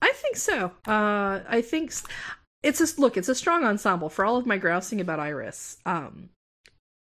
I 0.00 0.12
think 0.12 0.36
so. 0.36 0.66
Uh, 0.86 1.40
I 1.48 1.62
think 1.62 1.92
it's 2.62 2.80
a 2.80 3.00
look. 3.00 3.16
It's 3.16 3.28
a 3.28 3.34
strong 3.34 3.64
ensemble. 3.64 4.08
For 4.08 4.24
all 4.24 4.36
of 4.36 4.46
my 4.46 4.58
grousing 4.58 5.00
about 5.00 5.18
Iris, 5.18 5.78
um, 5.86 6.30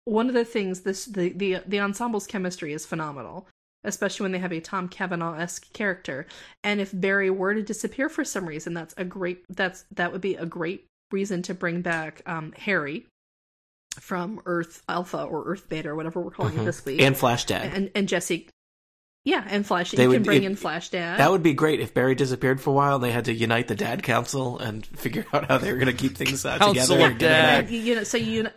one 0.09 0.29
of 0.29 0.35
the 0.35 0.45
things 0.45 0.81
this 0.81 1.05
the 1.07 1.31
the 1.31 1.61
the 1.67 1.79
ensemble's 1.79 2.27
chemistry 2.27 2.73
is 2.73 2.87
phenomenal 2.87 3.47
especially 3.85 4.25
when 4.25 4.33
they 4.33 4.39
have 4.39 4.53
a 4.53 4.61
Tom 4.61 4.89
Cavanagh-esque 4.89 5.73
character. 5.73 6.27
And 6.65 6.81
if 6.81 6.91
Barry 6.93 7.31
were 7.31 7.55
to 7.55 7.63
disappear 7.63 8.09
for 8.09 8.25
some 8.25 8.47
reason, 8.47 8.75
that's 8.75 8.95
a 8.97 9.05
great 9.05 9.45
that's 9.49 9.85
that 9.93 10.13
would 10.13 10.21
be 10.21 10.35
a 10.35 10.47
great 10.47 10.87
reason 11.11 11.43
to 11.43 11.55
bring 11.55 11.81
back 11.81 12.23
um, 12.27 12.53
Harry 12.57 13.07
from 14.01 14.41
Earth 14.47 14.83
Alpha 14.89 15.23
or 15.25 15.45
Earth 15.45 15.69
Beta 15.69 15.91
or 15.91 15.97
whatever 15.97 16.21
we're 16.21 16.31
calling 16.31 16.53
mm-hmm. 16.53 16.63
it 16.63 16.67
this 16.67 16.85
week, 16.85 17.01
and 17.01 17.17
Flash 17.17 17.47
Dad, 17.47 17.73
and 17.75 17.91
and 17.95 18.09
Jesse. 18.09 18.49
Yeah, 19.25 19.45
and 19.47 19.67
Flash. 19.67 19.91
They 19.91 20.05
you 20.05 20.09
would, 20.09 20.17
can 20.17 20.23
bring 20.23 20.43
it, 20.45 20.47
in 20.47 20.57
Flash 20.57 20.89
Dad. 20.89 21.19
That 21.19 21.31
would 21.31 21.43
be 21.43 21.53
great 21.53 21.81
if 21.81 21.93
Barry 21.93 22.15
disappeared 22.15 22.61
for 22.63 22.71
a 22.71 22.73
while. 22.73 22.95
and 22.95 23.05
They 23.05 23.11
had 23.11 23.27
to 23.27 23.35
unite 23.35 23.69
the 23.69 23.75
Dad 23.75 24.03
Council 24.03 24.59
and 24.59 24.87
figure 24.87 25.27
out 25.33 25.49
how 25.49 25.59
they 25.59 25.71
were 25.71 25.79
going 25.79 25.95
to 25.95 26.01
keep 26.01 26.17
things 26.17 26.47
uh, 26.47 26.57
together. 26.57 27.13
Dad. 27.13 27.69
You 27.69 27.97
know, 27.97 28.05
so 28.05 28.17
you 28.17 28.49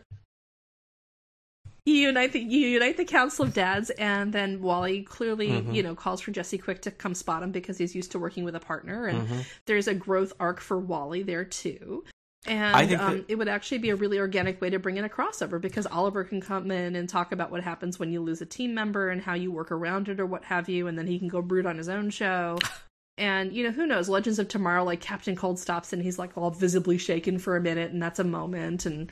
you 1.86 1.96
unite 1.96 2.32
the 2.32 2.40
you 2.40 2.68
unite 2.68 2.98
the 2.98 3.06
council 3.06 3.46
of 3.46 3.54
dads 3.54 3.90
and 3.92 4.34
then 4.34 4.62
wally 4.62 5.02
clearly 5.02 5.50
mm-hmm. 5.50 5.72
you 5.72 5.82
know 5.82 5.96
calls 5.96 6.22
for 6.22 6.32
jesse 6.32 6.58
quick 6.58 6.82
to 6.82 6.92
come 6.92 7.16
spot 7.16 7.42
him 7.42 7.52
because 7.52 7.78
he's 7.78 7.96
used 7.96 8.12
to 8.12 8.20
working 8.20 8.44
with 8.44 8.56
a 8.56 8.60
partner 8.60 9.08
and 9.08 9.28
mm-hmm. 9.28 9.40
there's 9.66 9.88
a 9.88 9.94
growth 9.94 10.34
arc 10.40 10.60
for 10.60 10.78
wally 10.78 11.24
there 11.24 11.46
too 11.46 12.04
and 12.48 12.94
um, 12.94 13.18
that... 13.18 13.26
it 13.28 13.36
would 13.36 13.48
actually 13.48 13.78
be 13.80 13.90
a 13.90 13.96
really 13.96 14.20
organic 14.20 14.62
way 14.62 14.70
to 14.70 14.80
bring 14.80 14.98
in 14.98 15.06
a 15.06 15.10
crossover 15.10 15.60
because 15.60 15.88
oliver 15.88 16.24
can 16.24 16.40
come 16.40 16.70
in 16.70 16.96
and 16.96 17.10
talk 17.10 17.32
about 17.32 17.50
what 17.50 17.64
happens 17.64 17.98
when 17.98 18.12
you 18.12 18.22
lose 18.22 18.42
a 18.42 18.46
team 18.46 18.74
member 18.74 19.10
and 19.10 19.22
how 19.22 19.34
you 19.34 19.52
work 19.52 19.72
around 19.72 20.08
it 20.08 20.20
or 20.20 20.26
what 20.26 20.44
have 20.44 20.70
you 20.70 20.88
and 20.88 20.98
then 20.98 21.08
he 21.08 21.18
can 21.18 21.28
go 21.28 21.42
brood 21.42 21.66
on 21.66 21.78
his 21.78 21.90
own 21.90 22.10
show 22.12 22.58
and 23.18 23.54
you 23.54 23.64
know 23.64 23.72
who 23.72 23.88
knows 23.88 24.08
legends 24.08 24.40
of 24.40 24.48
tomorrow 24.48 24.84
like 24.84 25.02
captain 25.02 25.36
cold 25.36 25.60
stops 25.60 25.94
and 25.94 26.02
he's 26.04 26.20
like 26.20 26.38
all 26.38 26.52
visibly 26.52 26.98
shaken 26.98 27.40
for 27.40 27.56
a 27.56 27.62
minute 27.62 27.92
and 27.92 28.02
that's 28.02 28.20
a 28.20 28.24
moment 28.24 28.86
and 28.86 29.12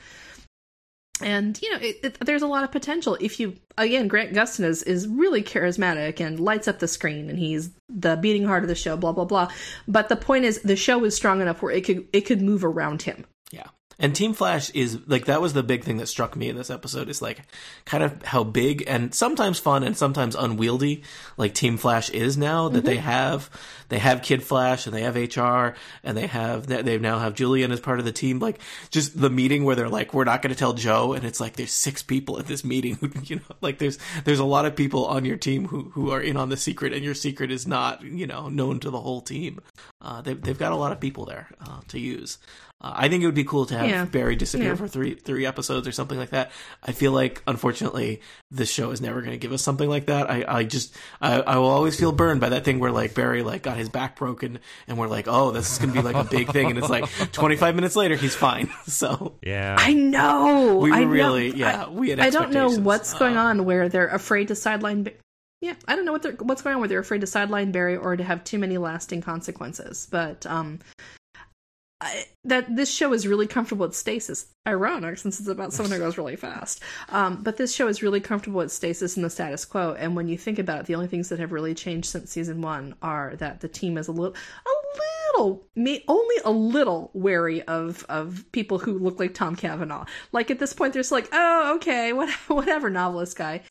and 1.22 1.60
you 1.62 1.70
know 1.70 1.78
it, 1.80 1.96
it, 2.02 2.18
there's 2.20 2.42
a 2.42 2.46
lot 2.46 2.64
of 2.64 2.72
potential 2.72 3.16
if 3.20 3.38
you 3.40 3.56
again 3.78 4.08
grant 4.08 4.32
gustin 4.32 4.64
is, 4.64 4.82
is 4.82 5.06
really 5.08 5.42
charismatic 5.42 6.20
and 6.20 6.40
lights 6.40 6.68
up 6.68 6.78
the 6.78 6.88
screen 6.88 7.28
and 7.28 7.38
he's 7.38 7.70
the 7.88 8.16
beating 8.16 8.44
heart 8.44 8.62
of 8.62 8.68
the 8.68 8.74
show 8.74 8.96
blah 8.96 9.12
blah 9.12 9.24
blah. 9.24 9.50
But 9.86 10.08
the 10.08 10.16
point 10.16 10.44
is 10.44 10.62
the 10.62 10.76
show 10.76 11.04
is 11.04 11.14
strong 11.14 11.40
enough 11.40 11.62
where 11.62 11.72
it 11.72 11.84
could 11.84 12.06
it 12.12 12.22
could 12.22 12.42
move 12.42 12.64
around 12.64 13.02
him. 13.02 13.24
Yeah 13.50 13.66
And 14.00 14.16
Team 14.16 14.32
Flash 14.32 14.70
is 14.70 14.98
like 15.06 15.26
that 15.26 15.40
was 15.40 15.52
the 15.52 15.62
big 15.62 15.84
thing 15.84 15.98
that 15.98 16.06
struck 16.06 16.34
me 16.34 16.48
in 16.48 16.56
this 16.56 16.70
episode 16.70 17.08
is 17.08 17.20
like 17.20 17.42
kind 17.84 18.02
of 18.02 18.22
how 18.24 18.42
big 18.42 18.82
and 18.86 19.14
sometimes 19.14 19.58
fun 19.58 19.82
and 19.84 19.96
sometimes 19.96 20.34
unwieldy 20.34 21.02
like 21.36 21.54
Team 21.54 21.76
Flash 21.76 22.10
is 22.10 22.36
now 22.36 22.68
that 22.68 22.78
Mm-hmm. 22.80 22.86
they 22.86 22.96
have. 22.96 23.50
They 23.90 23.98
have 23.98 24.22
Kid 24.22 24.42
Flash 24.42 24.86
and 24.86 24.94
they 24.94 25.02
have 25.02 25.16
HR 25.16 25.76
and 26.04 26.16
they 26.16 26.28
have 26.28 26.66
they 26.66 26.96
now 26.98 27.18
have 27.18 27.34
Julian 27.34 27.72
as 27.72 27.80
part 27.80 27.98
of 27.98 28.04
the 28.04 28.12
team. 28.12 28.38
Like 28.38 28.60
just 28.90 29.20
the 29.20 29.28
meeting 29.28 29.64
where 29.64 29.76
they're 29.76 29.88
like 29.88 30.14
we're 30.14 30.24
not 30.24 30.42
going 30.42 30.52
to 30.54 30.58
tell 30.58 30.72
Joe 30.72 31.12
and 31.12 31.24
it's 31.24 31.40
like 31.40 31.56
there's 31.56 31.72
six 31.72 32.02
people 32.02 32.38
at 32.38 32.46
this 32.46 32.64
meeting 32.64 32.96
you 33.24 33.36
know 33.36 33.56
like 33.60 33.78
there's 33.78 33.98
there's 34.24 34.38
a 34.38 34.44
lot 34.44 34.64
of 34.64 34.76
people 34.76 35.06
on 35.06 35.24
your 35.24 35.36
team 35.36 35.66
who 35.66 35.90
who 35.90 36.10
are 36.10 36.20
in 36.20 36.36
on 36.36 36.48
the 36.48 36.56
secret 36.56 36.92
and 36.92 37.04
your 37.04 37.14
secret 37.14 37.50
is 37.50 37.66
not 37.66 38.02
you 38.02 38.26
know 38.26 38.48
known 38.48 38.78
to 38.80 38.90
the 38.90 39.00
whole 39.00 39.20
team. 39.20 39.60
Uh, 40.00 40.22
they've, 40.22 40.40
they've 40.40 40.58
got 40.58 40.72
a 40.72 40.76
lot 40.76 40.92
of 40.92 41.00
people 41.00 41.26
there 41.26 41.48
uh, 41.60 41.80
to 41.88 41.98
use 41.98 42.38
uh, 42.82 42.92
I 42.94 43.08
think 43.08 43.22
it 43.22 43.26
would 43.26 43.34
be 43.34 43.44
cool 43.44 43.66
to 43.66 43.76
have 43.76 43.88
Yeah. 43.88 44.04
Barry 44.06 44.36
disappear 44.36 44.68
Yeah. 44.70 44.74
for 44.76 44.88
three 44.88 45.14
three 45.14 45.44
episodes 45.46 45.86
or 45.86 45.92
something 45.92 46.16
like 46.18 46.30
that. 46.30 46.50
I 46.82 46.92
feel 46.92 47.12
like 47.12 47.42
unfortunately 47.46 48.20
this 48.50 48.70
show 48.70 48.90
is 48.90 49.00
never 49.00 49.20
going 49.20 49.32
to 49.32 49.38
give 49.38 49.52
us 49.52 49.62
something 49.62 49.88
like 49.88 50.06
that. 50.06 50.30
I, 50.30 50.44
I 50.48 50.64
just 50.64 50.96
I, 51.20 51.40
I 51.40 51.56
will 51.58 51.68
always 51.68 51.98
feel 51.98 52.12
burned 52.12 52.40
by 52.40 52.48
that 52.50 52.64
thing 52.64 52.78
where 52.80 52.90
like 52.92 53.14
Barry 53.14 53.42
like 53.42 53.62
got 53.62 53.76
his 53.76 53.88
back 53.88 54.16
broken 54.16 54.58
and 54.88 54.96
we're 54.98 55.08
like 55.08 55.26
oh 55.28 55.50
this 55.50 55.72
is 55.72 55.78
going 55.78 55.92
to 55.92 55.96
be 56.00 56.02
like 56.02 56.16
a 56.16 56.28
big 56.28 56.50
thing 56.52 56.70
and 56.70 56.78
it's 56.78 56.88
like 56.88 57.04
25 57.32 57.74
minutes 57.74 57.96
later 57.96 58.16
he's 58.16 58.34
fine. 58.34 58.70
So 58.86 59.34
Yeah. 59.42 59.76
I 59.78 59.92
know. 59.92 60.78
We 60.78 60.90
were 60.90 60.96
I 60.96 61.00
know. 61.04 61.06
really- 61.10 61.50
yeah, 61.56 61.84
I, 61.84 61.88
we 61.90 62.10
had 62.10 62.20
I 62.20 62.30
don't 62.30 62.50
know 62.52 62.66
expectations. 62.66 62.84
what's 62.86 63.14
going 63.14 63.36
Uh, 63.36 63.44
on 63.44 63.64
where 63.64 63.88
they're 63.88 64.08
afraid 64.08 64.48
to 64.48 64.54
sideline. 64.54 65.04
Ba- 65.04 65.12
yeah, 65.60 65.74
I 65.86 65.94
don't 65.94 66.06
know 66.06 66.12
what 66.12 66.22
they're, 66.22 66.32
what's 66.32 66.62
going 66.62 66.74
on 66.74 66.80
where 66.80 66.88
they're 66.88 66.98
afraid 67.00 67.20
to 67.20 67.26
sideline 67.26 67.70
Barry 67.72 67.94
or 67.96 68.16
to 68.16 68.24
have 68.24 68.42
too 68.44 68.58
many 68.58 68.78
lasting 68.78 69.20
consequences. 69.20 70.08
But 70.10 70.46
um, 70.46 70.78
I, 72.00 72.24
that 72.44 72.74
this 72.74 72.92
show 72.92 73.12
is 73.12 73.26
really 73.26 73.46
comfortable 73.46 73.86
with 73.86 73.96
stasis. 73.96 74.46
Ironic, 74.66 75.18
since 75.18 75.38
it's 75.38 75.48
about 75.48 75.72
someone 75.72 75.92
who 75.92 75.98
goes 75.98 76.18
really 76.18 76.36
fast. 76.36 76.82
Um, 77.08 77.42
but 77.42 77.56
this 77.56 77.74
show 77.74 77.88
is 77.88 78.02
really 78.02 78.20
comfortable 78.20 78.58
with 78.58 78.72
stasis 78.72 79.16
and 79.16 79.24
the 79.24 79.30
status 79.30 79.64
quo. 79.64 79.94
And 79.98 80.14
when 80.14 80.28
you 80.28 80.38
think 80.38 80.58
about 80.58 80.80
it, 80.80 80.86
the 80.86 80.94
only 80.94 81.08
things 81.08 81.28
that 81.30 81.38
have 81.38 81.52
really 81.52 81.74
changed 81.74 82.08
since 82.08 82.30
season 82.30 82.62
one 82.62 82.94
are 83.02 83.36
that 83.36 83.60
the 83.60 83.68
team 83.68 83.98
is 83.98 84.08
a 84.08 84.12
little, 84.12 84.34
a 84.34 84.70
little, 85.34 85.66
me 85.74 86.04
only 86.08 86.36
a 86.44 86.50
little 86.50 87.10
wary 87.14 87.62
of 87.62 88.04
of 88.08 88.44
people 88.52 88.78
who 88.78 88.98
look 88.98 89.18
like 89.18 89.34
Tom 89.34 89.56
Cavanagh. 89.56 90.04
Like 90.32 90.50
at 90.50 90.58
this 90.58 90.72
point, 90.72 90.92
they're 90.92 91.00
just 91.00 91.12
like, 91.12 91.28
oh, 91.32 91.74
okay, 91.76 92.12
what, 92.14 92.30
whatever, 92.48 92.90
novelist 92.90 93.36
guy, 93.36 93.62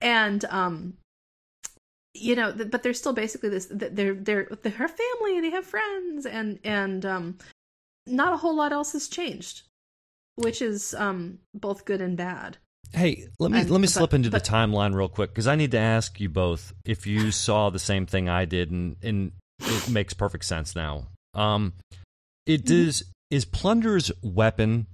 and 0.00 0.44
um, 0.46 0.94
you 2.14 2.34
know, 2.34 2.52
but 2.52 2.82
they're 2.82 2.94
still 2.94 3.12
basically 3.12 3.48
this. 3.48 3.68
They're 3.70 4.14
they're 4.14 4.48
they're 4.62 4.72
her 4.72 4.88
family. 4.88 5.40
They 5.40 5.50
have 5.50 5.66
friends, 5.66 6.26
and 6.26 6.58
and 6.64 7.04
um, 7.04 7.38
not 8.06 8.32
a 8.32 8.36
whole 8.36 8.54
lot 8.56 8.72
else 8.72 8.92
has 8.92 9.08
changed, 9.08 9.62
which 10.36 10.60
is 10.62 10.94
um 10.94 11.38
both 11.54 11.84
good 11.84 12.00
and 12.00 12.16
bad. 12.16 12.58
Hey, 12.92 13.26
let 13.40 13.50
me 13.50 13.60
And- 13.60 13.70
let 13.70 13.80
me 13.80 13.86
but- 13.86 13.90
slip 13.92 14.14
into 14.14 14.30
but- 14.30 14.44
the 14.44 14.50
timeline 14.50 14.94
real 14.94 15.08
quick 15.08 15.30
because 15.30 15.46
I 15.48 15.56
need 15.56 15.72
to 15.72 15.78
ask 15.78 16.20
you 16.20 16.28
both 16.28 16.72
if 16.84 17.06
you 17.06 17.30
saw 17.32 17.70
the 17.70 17.78
same 17.80 18.06
thing 18.06 18.28
I 18.28 18.44
did, 18.44 18.70
and 18.70 18.96
and 19.02 19.32
it 19.60 19.88
makes 19.88 20.14
perfect 20.14 20.44
sense 20.44 20.74
now. 20.76 21.08
Um, 21.34 21.72
it 22.46 22.64
Mm-hmm. 22.64 22.84
does 22.84 23.02
is 23.30 23.44
Plunder's 23.44 24.12
weapon, 24.22 24.86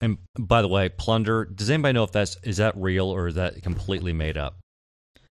and 0.00 0.18
by 0.38 0.62
the 0.62 0.68
way, 0.68 0.88
Plunder. 0.88 1.44
Does 1.44 1.68
anybody 1.70 1.94
know 1.94 2.04
if 2.04 2.12
that's 2.12 2.36
is 2.44 2.58
that 2.58 2.76
real 2.76 3.06
or 3.08 3.26
is 3.26 3.34
that 3.34 3.60
completely 3.62 4.12
made 4.12 4.36
up? 4.36 4.56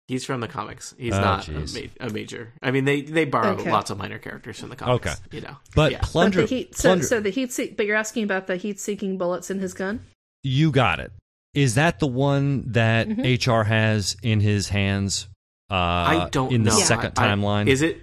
He's 0.09 0.25
from 0.25 0.41
the 0.41 0.47
comics. 0.49 0.93
He's 0.97 1.13
Oh, 1.13 1.21
not 1.21 1.47
a, 1.47 1.51
ma- 1.53 1.89
a 2.01 2.09
major. 2.09 2.51
I 2.61 2.71
mean 2.71 2.83
they 2.83 3.01
they 3.03 3.23
borrow 3.23 3.51
Okay. 3.53 3.71
lots 3.71 3.89
of 3.89 3.97
minor 3.97 4.17
characters 4.19 4.59
from 4.59 4.67
the 4.69 4.75
comics. 4.75 5.07
Okay. 5.07 5.15
you 5.31 5.41
know. 5.41 5.55
But 5.75 5.93
yeah. 5.93 5.99
Plunder, 6.01 6.41
but 6.41 6.49
the 6.49 6.55
heat, 6.55 6.75
so, 6.75 6.89
Plunder, 6.89 7.05
so 7.05 7.19
the 7.21 7.29
heat 7.29 7.53
seek, 7.53 7.77
but 7.77 7.85
you're 7.85 7.95
asking 7.95 8.23
about 8.23 8.47
the 8.47 8.57
heat 8.57 8.79
seeking 8.79 9.17
bullets 9.17 9.49
in 9.49 9.59
his 9.59 9.73
gun. 9.73 10.01
you 10.43 10.71
got 10.71 10.99
it. 10.99 11.13
Is 11.53 11.75
that 11.75 11.99
the 11.99 12.07
one 12.07 12.71
that 12.73 13.07
Mm-hmm. 13.07 13.51
HR 13.51 13.63
has 13.63 14.17
in 14.21 14.39
his 14.41 14.67
hands? 14.69 15.27
Uh, 15.71 15.75
I 15.75 16.29
don't 16.31 16.51
in 16.51 16.63
the 16.63 16.71
know. 16.71 16.77
second 16.79 17.13
I- 17.17 17.25
I- 17.25 17.27
timeline. 17.35 17.67
Is 17.67 17.81
it? 17.81 18.01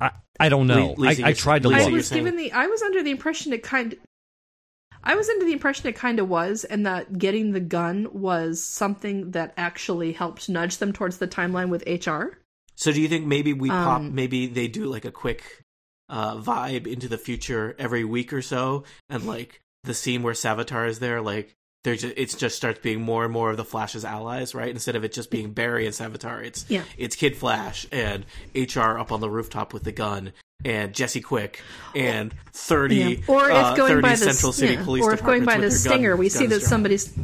I, 0.00 0.10
I 0.38 0.48
don't 0.48 0.66
know. 0.66 0.94
Lisa, 0.98 1.24
I, 1.24 1.28
I 1.28 1.32
tried 1.32 1.62
to 1.62 1.68
Lisa, 1.68 1.80
I 1.80 1.84
look. 1.84 1.90
you're 1.90 1.96
was 1.98 2.10
given 2.10 2.36
the 2.36 2.52
I 2.52 2.66
was 2.66 2.82
under 2.82 3.02
the 3.02 3.10
impression 3.10 3.52
it 3.52 3.62
kind 3.62 3.96
I 5.06 5.14
was 5.14 5.28
under 5.28 5.44
the 5.44 5.52
impression 5.52 5.86
it 5.86 5.94
kind 5.94 6.18
of 6.18 6.28
was 6.28 6.64
and 6.64 6.84
that 6.84 7.16
getting 7.16 7.52
the 7.52 7.60
gun 7.60 8.08
was 8.12 8.62
something 8.62 9.30
that 9.30 9.54
actually 9.56 10.12
helped 10.12 10.48
nudge 10.48 10.78
them 10.78 10.92
towards 10.92 11.18
the 11.18 11.28
timeline 11.28 11.68
with 11.68 11.84
HR. 11.86 12.38
So 12.74 12.92
do 12.92 13.00
you 13.00 13.08
think 13.08 13.24
maybe 13.24 13.52
we 13.52 13.70
pop 13.70 14.00
Um, 14.00 14.14
maybe 14.14 14.48
they 14.48 14.66
do 14.68 14.86
like 14.86 15.04
a 15.04 15.12
quick 15.12 15.62
uh 16.08 16.36
vibe 16.36 16.86
into 16.86 17.08
the 17.08 17.18
future 17.18 17.74
every 17.78 18.04
week 18.04 18.32
or 18.32 18.42
so 18.42 18.84
and 19.08 19.26
like 19.26 19.60
the 19.84 19.94
scene 19.94 20.22
where 20.22 20.34
Savitar 20.34 20.88
is 20.88 20.98
there 20.98 21.20
like 21.20 21.56
just 21.84 22.04
it 22.04 22.36
just 22.36 22.56
starts 22.56 22.80
being 22.80 23.00
more 23.00 23.22
and 23.24 23.32
more 23.32 23.50
of 23.52 23.56
the 23.56 23.64
Flash's 23.64 24.04
allies, 24.04 24.54
right? 24.54 24.70
Instead 24.70 24.96
of 24.96 25.04
it 25.04 25.12
just 25.12 25.30
being 25.30 25.52
Barry 25.52 25.86
and 25.86 25.94
Savitar, 25.94 26.44
it's 26.44 26.64
Yeah. 26.68 26.82
it's 26.98 27.14
Kid 27.14 27.36
Flash 27.36 27.86
and 27.92 28.26
HR 28.54 28.98
up 28.98 29.12
on 29.12 29.20
the 29.20 29.30
rooftop 29.30 29.72
with 29.72 29.84
the 29.84 29.92
gun 29.92 30.32
and 30.66 30.92
Jesse 30.92 31.20
Quick 31.20 31.62
and 31.94 32.34
30 32.52 32.96
Yeah. 32.96 33.16
Or 33.28 33.48
if 33.48 33.56
uh, 33.56 33.74
going 33.76 33.92
30 33.92 34.02
by 34.02 34.10
the 34.10 34.16
Central 34.16 34.52
City 34.52 34.74
yeah. 34.74 34.84
Police 34.84 35.04
or 35.04 35.12
if 35.12 35.22
going 35.22 35.44
by 35.44 35.54
the 35.54 35.60
their 35.60 35.68
gun- 35.70 35.78
stinger, 35.78 36.16
we 36.16 36.28
see 36.28 36.46
that 36.46 36.58
drawn. 36.58 36.68
somebody's 36.68 37.16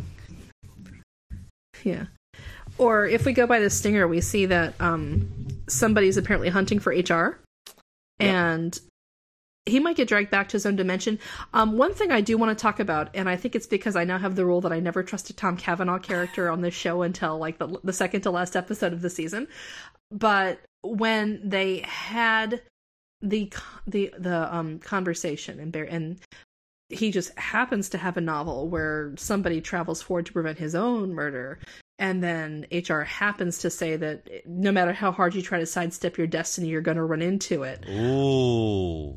yeah. 1.83 2.07
Or 2.79 3.07
if 3.07 3.27
we 3.27 3.33
go 3.33 3.47
by 3.47 3.59
the 3.59 3.69
stinger, 3.69 4.07
we 4.07 4.21
see 4.21 4.47
that 4.47 4.81
um 4.81 5.29
somebody's 5.69 6.17
apparently 6.17 6.49
hunting 6.49 6.79
for 6.79 6.93
HR, 6.93 7.41
and 8.21 8.79
he 9.67 9.79
might 9.81 9.97
get 9.97 10.09
dragged 10.09 10.31
back 10.31 10.49
to 10.49 10.53
his 10.53 10.65
own 10.67 10.77
dimension. 10.77 11.19
Um, 11.53 11.77
one 11.77 11.95
thing 11.95 12.11
I 12.11 12.21
do 12.21 12.39
want 12.39 12.57
to 12.57 12.61
talk 12.61 12.81
about, 12.81 13.11
and 13.15 13.29
I 13.29 13.37
think 13.37 13.55
it's 13.55 13.67
because 13.67 13.95
I 13.95 14.05
now 14.05 14.19
have 14.19 14.37
the 14.37 14.47
rule 14.47 14.61
that 14.63 14.73
I 14.73 14.81
never 14.81 15.03
trust 15.03 15.31
a 15.31 15.35
Tom 15.35 15.57
Cavanagh 15.57 16.01
character 16.01 16.49
on 16.49 16.61
this 16.61 16.75
show 16.75 17.03
until 17.03 17.39
like 17.39 17.59
the 17.59 17.79
the 17.83 17.93
second 17.93 18.23
to 18.23 18.31
last 18.31 18.55
episode 18.57 18.93
of 18.93 19.03
the 19.03 19.11
season. 19.11 19.49
But 20.11 20.61
when 20.83 21.41
they 21.49 21.79
had 21.81 22.63
the 23.23 23.53
the 23.87 24.13
the 24.19 24.55
um 24.55 24.79
conversation 24.81 25.61
and 25.61 25.73
bear 25.73 25.85
and 25.85 26.19
he 26.89 27.11
just 27.11 27.37
happens 27.39 27.89
to 27.89 27.99
have 27.99 28.17
a 28.17 28.21
novel 28.21 28.69
where 28.69 29.15
somebody 29.17 29.61
travels 29.61 30.03
forward 30.03 30.27
to 30.27 30.33
prevent 30.33 30.59
his 30.59 30.75
own 30.75 31.15
murder 31.15 31.59
and 31.99 32.23
then 32.23 32.67
hr 32.89 33.01
happens 33.01 33.59
to 33.59 33.71
say 33.71 33.97
that 33.97 34.29
no 34.47 34.73
matter 34.73 34.93
how 34.93 35.13
hard 35.13 35.35
you 35.35 35.43
try 35.43 35.59
to 35.59 35.67
sidestep 35.67 36.19
your 36.19 36.27
destiny 36.27 36.69
you're 36.69 36.81
going 36.81 36.97
to 36.97 37.05
run 37.05 37.23
into 37.23 37.63
it 37.63 37.85
Ooh. 37.89 39.17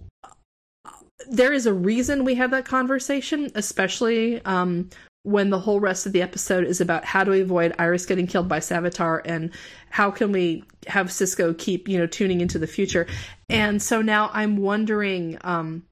there 1.30 1.52
is 1.52 1.66
a 1.66 1.74
reason 1.74 2.24
we 2.24 2.36
have 2.36 2.52
that 2.52 2.66
conversation 2.66 3.52
especially 3.56 4.44
um 4.46 4.90
when 5.26 5.50
the 5.50 5.60
whole 5.60 5.80
rest 5.80 6.06
of 6.06 6.14
the 6.14 6.22
episode 6.22 6.66
is 6.66 6.80
about 6.80 7.04
how 7.04 7.24
do 7.24 7.32
we 7.32 7.42
avoid 7.42 7.74
Iris 7.80 8.06
getting 8.06 8.28
killed 8.28 8.48
by 8.48 8.60
Savitar 8.60 9.22
and 9.26 9.52
how 9.90 10.12
can 10.12 10.32
we 10.32 10.64
have 10.86 11.12
Cisco 11.12 11.52
keep, 11.56 11.88
you 11.88 11.98
know, 11.98 12.06
tuning 12.06 12.42
into 12.42 12.60
the 12.60 12.68
future. 12.68 13.08
And 13.50 13.82
so 13.82 14.04
now 14.04 14.30
I'm 14.34 14.58
wondering 14.58 15.40
um 15.42 15.84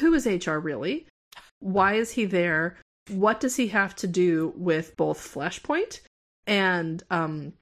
who 0.00 0.12
is 0.12 0.26
HR 0.26 0.58
really? 0.58 1.06
Why 1.60 1.94
is 1.94 2.10
he 2.10 2.26
there? 2.26 2.76
What 3.10 3.40
does 3.40 3.56
he 3.56 3.68
have 3.68 3.96
to 3.96 4.06
do 4.06 4.52
with 4.54 4.96
both 4.98 5.18
Flashpoint 5.18 6.00
and 6.46 7.02
um 7.10 7.54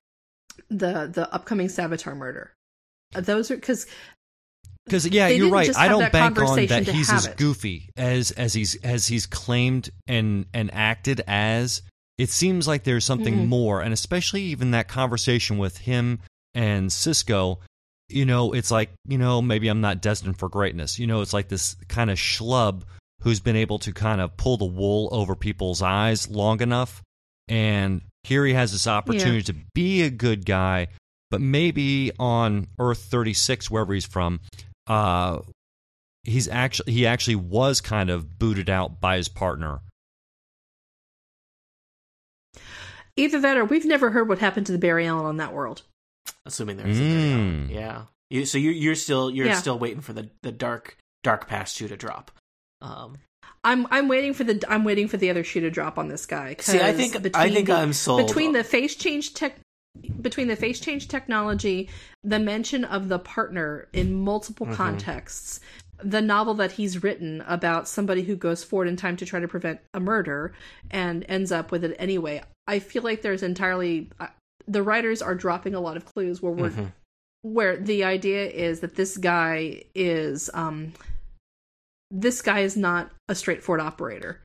the 0.68 1.06
the 1.06 1.32
upcoming 1.32 1.68
Savitar 1.68 2.16
murder? 2.16 2.52
Those 3.12 3.52
are 3.52 3.58
cuz 3.58 3.86
Because 4.86 5.06
yeah, 5.08 5.28
They 5.28 5.36
you're 5.36 5.50
right. 5.50 5.76
I 5.76 5.88
don't 5.88 6.12
bank 6.12 6.40
on 6.40 6.66
that 6.66 6.86
he's 6.86 7.12
as 7.12 7.26
it. 7.26 7.36
goofy 7.36 7.90
as 7.96 8.30
as 8.30 8.54
he's 8.54 8.76
as 8.84 9.06
he's 9.06 9.26
claimed 9.26 9.90
and 10.06 10.46
and 10.54 10.72
acted 10.72 11.22
as. 11.26 11.82
It 12.18 12.30
seems 12.30 12.66
like 12.66 12.84
there's 12.84 13.04
something 13.04 13.34
Mm-mm. 13.34 13.48
more, 13.48 13.82
and 13.82 13.92
especially 13.92 14.42
even 14.42 14.70
that 14.70 14.88
conversation 14.88 15.58
with 15.58 15.78
him 15.78 16.20
and 16.54 16.90
Cisco. 16.90 17.60
You 18.08 18.24
know, 18.24 18.52
it's 18.52 18.70
like 18.70 18.90
you 19.06 19.18
know 19.18 19.42
maybe 19.42 19.68
I'm 19.68 19.80
not 19.80 20.00
destined 20.00 20.38
for 20.38 20.48
greatness. 20.48 20.98
You 20.98 21.08
know, 21.08 21.20
it's 21.20 21.32
like 21.32 21.48
this 21.48 21.74
kind 21.88 22.10
of 22.10 22.16
schlub 22.16 22.82
who's 23.22 23.40
been 23.40 23.56
able 23.56 23.80
to 23.80 23.92
kind 23.92 24.20
of 24.20 24.36
pull 24.36 24.56
the 24.56 24.64
wool 24.64 25.08
over 25.10 25.34
people's 25.34 25.82
eyes 25.82 26.30
long 26.30 26.62
enough, 26.62 27.02
and 27.48 28.02
here 28.22 28.46
he 28.46 28.54
has 28.54 28.72
this 28.72 28.86
opportunity 28.86 29.42
to 29.42 29.54
be 29.74 30.02
a 30.02 30.10
good 30.10 30.46
guy, 30.46 30.88
but 31.30 31.40
maybe 31.40 32.12
on 32.18 32.66
Earth 32.78 32.98
36, 33.10 33.70
wherever 33.70 33.92
he's 33.94 34.06
from, 34.06 34.40
uh, 34.86 35.40
he's 36.24 36.48
actually 36.48 36.92
he 36.92 37.06
actually 37.06 37.36
was 37.36 37.80
kind 37.80 38.10
of 38.10 38.38
booted 38.38 38.68
out 38.70 39.00
by 39.00 39.16
his 39.16 39.28
partner. 39.28 39.80
either 43.16 43.40
that 43.40 43.56
or 43.56 43.64
we've 43.64 43.84
never 43.84 44.10
heard 44.10 44.28
what 44.28 44.38
happened 44.38 44.66
to 44.66 44.72
the 44.72 44.78
Barry 44.78 45.06
Allen 45.06 45.24
on 45.26 45.36
that 45.38 45.52
world. 45.52 45.82
assuming 46.44 46.76
there's 46.76 46.98
a 46.98 47.02
Barry 47.02 47.32
Allen. 47.32 47.68
Mm. 47.68 47.74
Yeah. 47.74 48.02
You, 48.30 48.44
so 48.44 48.58
you 48.58 48.70
you're 48.70 48.94
still 48.94 49.30
you're 49.30 49.46
Yeah. 49.46 49.54
still 49.54 49.78
waiting 49.78 50.00
for 50.00 50.12
the 50.12 50.28
the 50.42 50.52
dark 50.52 50.96
dark 51.22 51.48
past 51.48 51.76
shoe 51.76 51.88
to 51.88 51.96
drop. 51.96 52.30
Um 52.80 53.18
I'm 53.64 53.86
I'm 53.90 54.08
waiting 54.08 54.34
for 54.34 54.44
the 54.44 54.62
I'm 54.68 54.84
waiting 54.84 55.08
for 55.08 55.16
the 55.16 55.30
other 55.30 55.44
shoe 55.44 55.60
to 55.60 55.70
drop 55.70 55.98
on 55.98 56.08
this 56.08 56.26
guy. 56.26 56.54
'cause 56.54 56.66
See, 56.66 56.80
I 56.80 56.92
think- 56.92 57.16
I 57.36 57.50
think 57.50 57.68
the- 57.68 57.74
I'm 57.74 57.92
sold. 57.92 58.26
between 58.26 58.52
the 58.52 58.62
face 58.64 58.94
change 58.96 59.34
tech 59.34 59.58
between 60.20 60.48
the 60.48 60.56
face 60.56 60.80
change 60.80 61.08
technology, 61.08 61.88
the 62.24 62.38
mention 62.38 62.84
of 62.84 63.08
the 63.08 63.18
partner 63.18 63.88
in 63.92 64.14
multiple 64.14 64.66
Mm-hmm. 64.66 64.76
contexts, 64.76 65.60
the 66.02 66.20
novel 66.20 66.54
that 66.54 66.72
he's 66.72 67.02
written 67.02 67.42
about 67.46 67.88
somebody 67.88 68.22
who 68.22 68.36
goes 68.36 68.62
forward 68.62 68.88
in 68.88 68.96
time 68.96 69.16
to 69.16 69.24
try 69.26 69.40
to 69.40 69.48
prevent 69.48 69.80
a 69.94 70.00
murder 70.00 70.52
and 70.90 71.24
ends 71.28 71.50
up 71.52 71.70
with 71.70 71.84
it 71.84 71.96
anyway. 71.98 72.42
I 72.66 72.80
feel 72.80 73.02
like 73.02 73.22
there's 73.22 73.42
entirely 73.42 74.10
uh, 74.20 74.26
the 74.68 74.82
writers 74.82 75.22
are 75.22 75.34
dropping 75.34 75.74
a 75.74 75.80
lot 75.80 75.96
of 75.96 76.04
clues 76.04 76.42
where 76.42 76.52
we're 76.52 76.70
Mhm. 76.70 76.92
where 77.42 77.76
the 77.76 78.02
idea 78.04 78.44
is 78.46 78.80
that 78.80 78.96
this 78.96 79.16
guy 79.16 79.84
is 79.94 80.50
um 80.52 80.92
this 82.10 82.42
guy 82.42 82.60
is 82.60 82.76
not 82.76 83.10
a 83.28 83.34
straightforward 83.34 83.80
operator 83.80 84.40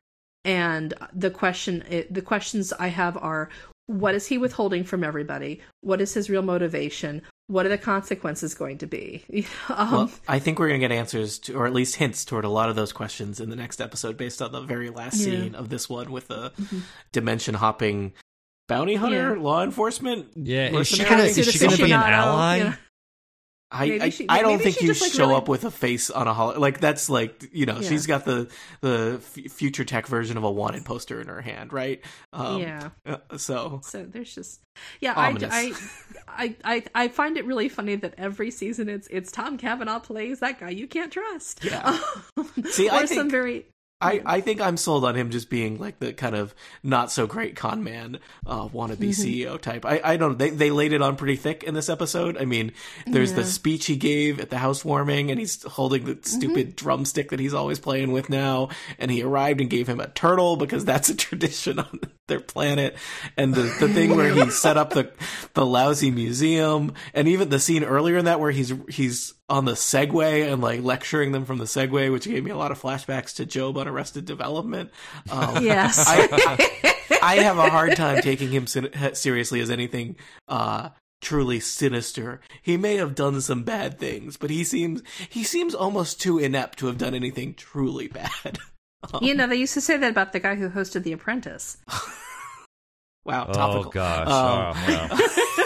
and 0.46 0.94
the 1.14 1.30
question 1.32 1.84
the 2.10 2.22
questions 2.22 2.72
i 2.74 2.88
have 2.88 3.18
are 3.18 3.50
what 4.00 4.16
is 4.16 4.26
he 4.28 4.38
withholding 4.38 4.84
from 4.84 5.04
everybody 5.04 5.60
what 5.82 6.00
is 6.02 6.14
his 6.14 6.30
real 6.30 6.42
motivation 6.42 7.22
what 7.48 7.66
are 7.66 7.70
the 7.70 7.78
consequences 7.78 8.54
going 8.54 8.78
to 8.78 8.88
be 8.88 9.24
um, 9.70 9.92
Well, 9.92 10.12
I 10.28 10.40
think 10.40 10.58
we're 10.60 10.70
going 10.70 10.80
to 10.80 10.88
get 10.88 10.96
answers 10.96 11.38
to, 11.40 11.56
or 11.56 11.66
at 11.68 11.74
least 11.74 11.96
hints 11.98 12.24
toward 12.24 12.46
a 12.46 12.50
lot 12.50 12.70
of 12.70 12.76
those 12.78 12.94
questions 12.94 13.40
in 13.42 13.50
the 13.50 13.56
next 13.58 13.82
episode 13.82 14.16
based 14.16 14.42
on 14.42 14.52
the 14.54 14.62
very 14.62 14.90
last 14.90 15.20
Yeah. 15.20 15.34
Mm-hmm. 15.34 15.42
scene 15.44 15.56
of 15.56 15.68
this 15.70 15.90
one 15.90 16.12
with 16.12 16.30
the 16.30 16.54
dimension 17.12 17.54
hopping 17.56 18.14
bounty 18.70 18.96
hunter, 18.96 19.36
Yeah. 19.36 19.42
law 19.42 19.64
enforcement. 19.64 20.28
Yeah, 20.36 20.68
is 20.68 20.88
she 20.88 21.02
mercenary. 21.02 21.10
gonna- 21.10 21.24
is 21.42 21.52
she 21.52 21.60
gonna 21.60 21.76
be 21.78 21.84
an 21.84 21.92
ally? 21.94 22.58
you 22.58 22.64
know. 22.66 22.74
I, 23.74 23.86
Maybe 23.88 24.02
I, 24.02 24.10
she- 24.10 24.26
I 24.28 24.42
don't 24.42 24.62
think 24.62 24.82
you 24.82 24.88
just, 24.88 25.02
like, 25.02 25.14
show 25.14 25.28
really- 25.28 25.38
up 25.38 25.48
with 25.48 25.64
a 25.64 25.72
face 25.72 26.10
on 26.10 26.28
a 26.28 26.34
hol 26.34 26.60
like 26.60 26.82
that's 26.82 27.10
like 27.10 27.48
you 27.54 27.66
know 27.66 27.80
Yeah. 27.80 27.88
she's 27.88 28.06
got 28.06 28.26
the 28.26 28.50
the 28.82 29.22
f- 29.24 29.52
future 29.52 29.86
tech 29.86 30.08
version 30.08 30.36
of 30.38 30.44
a 30.44 30.52
wanted 30.52 30.84
poster 30.84 31.22
in 31.22 31.28
her 31.28 31.40
hand 31.40 31.72
right 31.72 32.02
um, 32.34 32.60
yeah 32.62 32.90
uh, 33.06 33.18
so 33.38 33.80
So 33.84 34.04
there's 34.04 34.36
just 34.36 34.60
yeah, 35.00 35.14
I, 35.16 35.36
I, 35.50 35.74
I 36.28 36.56
I 36.64 36.84
I 36.96 37.08
find 37.10 37.38
it 37.38 37.46
really 37.46 37.70
funny 37.70 37.96
that 37.96 38.14
every 38.18 38.52
season 38.52 38.90
it's 38.90 39.08
it's 39.08 39.32
Tom 39.32 39.58
Cavanagh 39.58 40.00
plays 40.00 40.40
that 40.40 40.60
guy 40.60 40.70
you 40.70 40.88
can't 40.88 41.12
trust. 41.12 41.64
Yeah. 41.64 41.98
See, 42.72 42.90
or 42.90 42.94
I 42.94 43.06
some 43.06 43.18
think- 43.18 43.32
very 43.32 43.66
I, 44.02 44.22
I 44.26 44.42
think 44.42 44.62
I'm 44.62 44.78
sold 44.78 45.06
on 45.06 45.16
him 45.16 45.30
just 45.30 45.50
being 45.50 45.78
like 45.80 46.00
the 46.00 46.14
kind 46.14 46.36
of 46.36 46.56
not 46.84 47.12
so 47.12 47.28
great 47.28 47.56
con 47.56 47.84
man 47.84 48.20
uh, 48.46 48.68
wannabe 48.68 48.98
Mm-hmm. 49.12 49.12
CEO 49.12 49.60
type. 49.62 49.86
I, 49.86 50.02
I 50.04 50.18
don't 50.18 50.38
they 50.40 50.50
they 50.50 50.72
laid 50.72 50.94
it 50.94 51.02
on 51.02 51.16
pretty 51.16 51.36
thick 51.36 51.64
in 51.64 51.74
this 51.74 51.90
episode. 51.90 52.38
I 52.38 52.46
mean, 52.46 52.72
there's 53.06 53.34
the 53.34 53.44
speech 53.44 53.86
he 53.86 53.96
gave 53.96 54.40
at 54.40 54.50
the 54.50 54.58
housewarming, 54.58 55.30
and 55.32 55.40
he's 55.40 55.62
holding 55.64 56.06
the 56.06 56.18
stupid 56.22 56.68
Mm-hmm. 56.70 56.76
drumstick 56.76 57.30
that 57.30 57.40
he's 57.40 57.54
always 57.54 57.80
playing 57.80 58.12
with 58.12 58.30
now. 58.30 58.70
And 59.00 59.10
he 59.12 59.24
arrived 59.24 59.62
and 59.62 59.70
gave 59.70 59.88
him 59.88 60.00
a 60.00 60.08
turtle 60.08 60.56
because 60.58 60.84
that's 60.86 61.10
a 61.10 61.16
tradition 61.28 61.80
on 61.80 62.00
their 62.28 62.40
planet. 62.40 62.96
And 63.38 63.54
the 63.54 63.64
the 63.80 63.88
thing 63.94 64.16
where 64.16 64.34
he 64.34 64.50
set 64.52 64.78
up 64.78 64.92
the 64.92 65.12
the 65.54 65.66
lousy 65.66 66.12
museum, 66.12 66.94
and 67.14 67.28
even 67.28 67.50
the 67.50 67.60
scene 67.60 67.84
earlier 67.84 68.18
in 68.18 68.26
that 68.26 68.40
where 68.40 68.52
he's 68.52 68.74
he's 68.90 69.34
on 69.52 69.66
the 69.66 69.74
Segway 69.74 70.52
and 70.52 70.62
like 70.62 70.82
lecturing 70.82 71.34
them 71.34 71.44
from 71.44 71.58
the 71.58 71.66
Segway, 71.66 72.10
which 72.10 72.24
gave 72.24 72.44
me 72.44 72.52
a 72.52 72.58
lot 72.58 72.72
of 72.72 72.82
flashbacks 72.82 73.36
to 73.36 73.46
Gob 73.46 73.78
on 73.78 73.88
Arrested 73.88 74.24
Development. 74.24 74.90
Um, 75.30 75.64
yes. 75.64 76.06
I, 76.08 77.20
I 77.22 77.36
have 77.36 77.58
a 77.58 77.70
hard 77.70 77.98
time 77.98 78.22
taking 78.22 78.50
him 78.50 78.66
seriously 78.66 79.60
as 79.60 79.70
anything 79.70 80.16
uh, 80.48 80.90
truly 81.22 81.60
sinister. 81.60 82.40
He 82.62 82.78
may 82.78 82.96
have 82.96 83.14
done 83.14 83.42
some 83.42 83.64
bad 83.64 84.00
things, 84.00 84.38
but 84.38 84.50
he 84.50 84.64
seems 84.64 85.04
he 85.30 85.44
seems 85.44 85.76
almost 85.76 86.22
too 86.22 86.40
inept 86.40 86.80
to 86.80 86.88
have 86.88 86.98
done 86.98 87.14
anything 87.14 87.54
truly 87.54 88.08
bad. 88.08 88.58
you 89.22 89.36
know, 89.36 89.48
they 89.48 89.58
used 89.58 89.74
to 89.74 89.82
say 89.82 89.98
that 89.98 90.12
about 90.12 90.32
the 90.32 90.40
guy 90.40 90.56
who 90.56 90.70
hosted 90.70 91.04
The 91.04 91.12
Apprentice. 91.12 91.78
wow, 93.26 93.52
Oh 93.54 93.84
gosh. 93.84 94.28
Um, 94.28 94.84
oh, 94.88 95.58
well. 95.58 95.61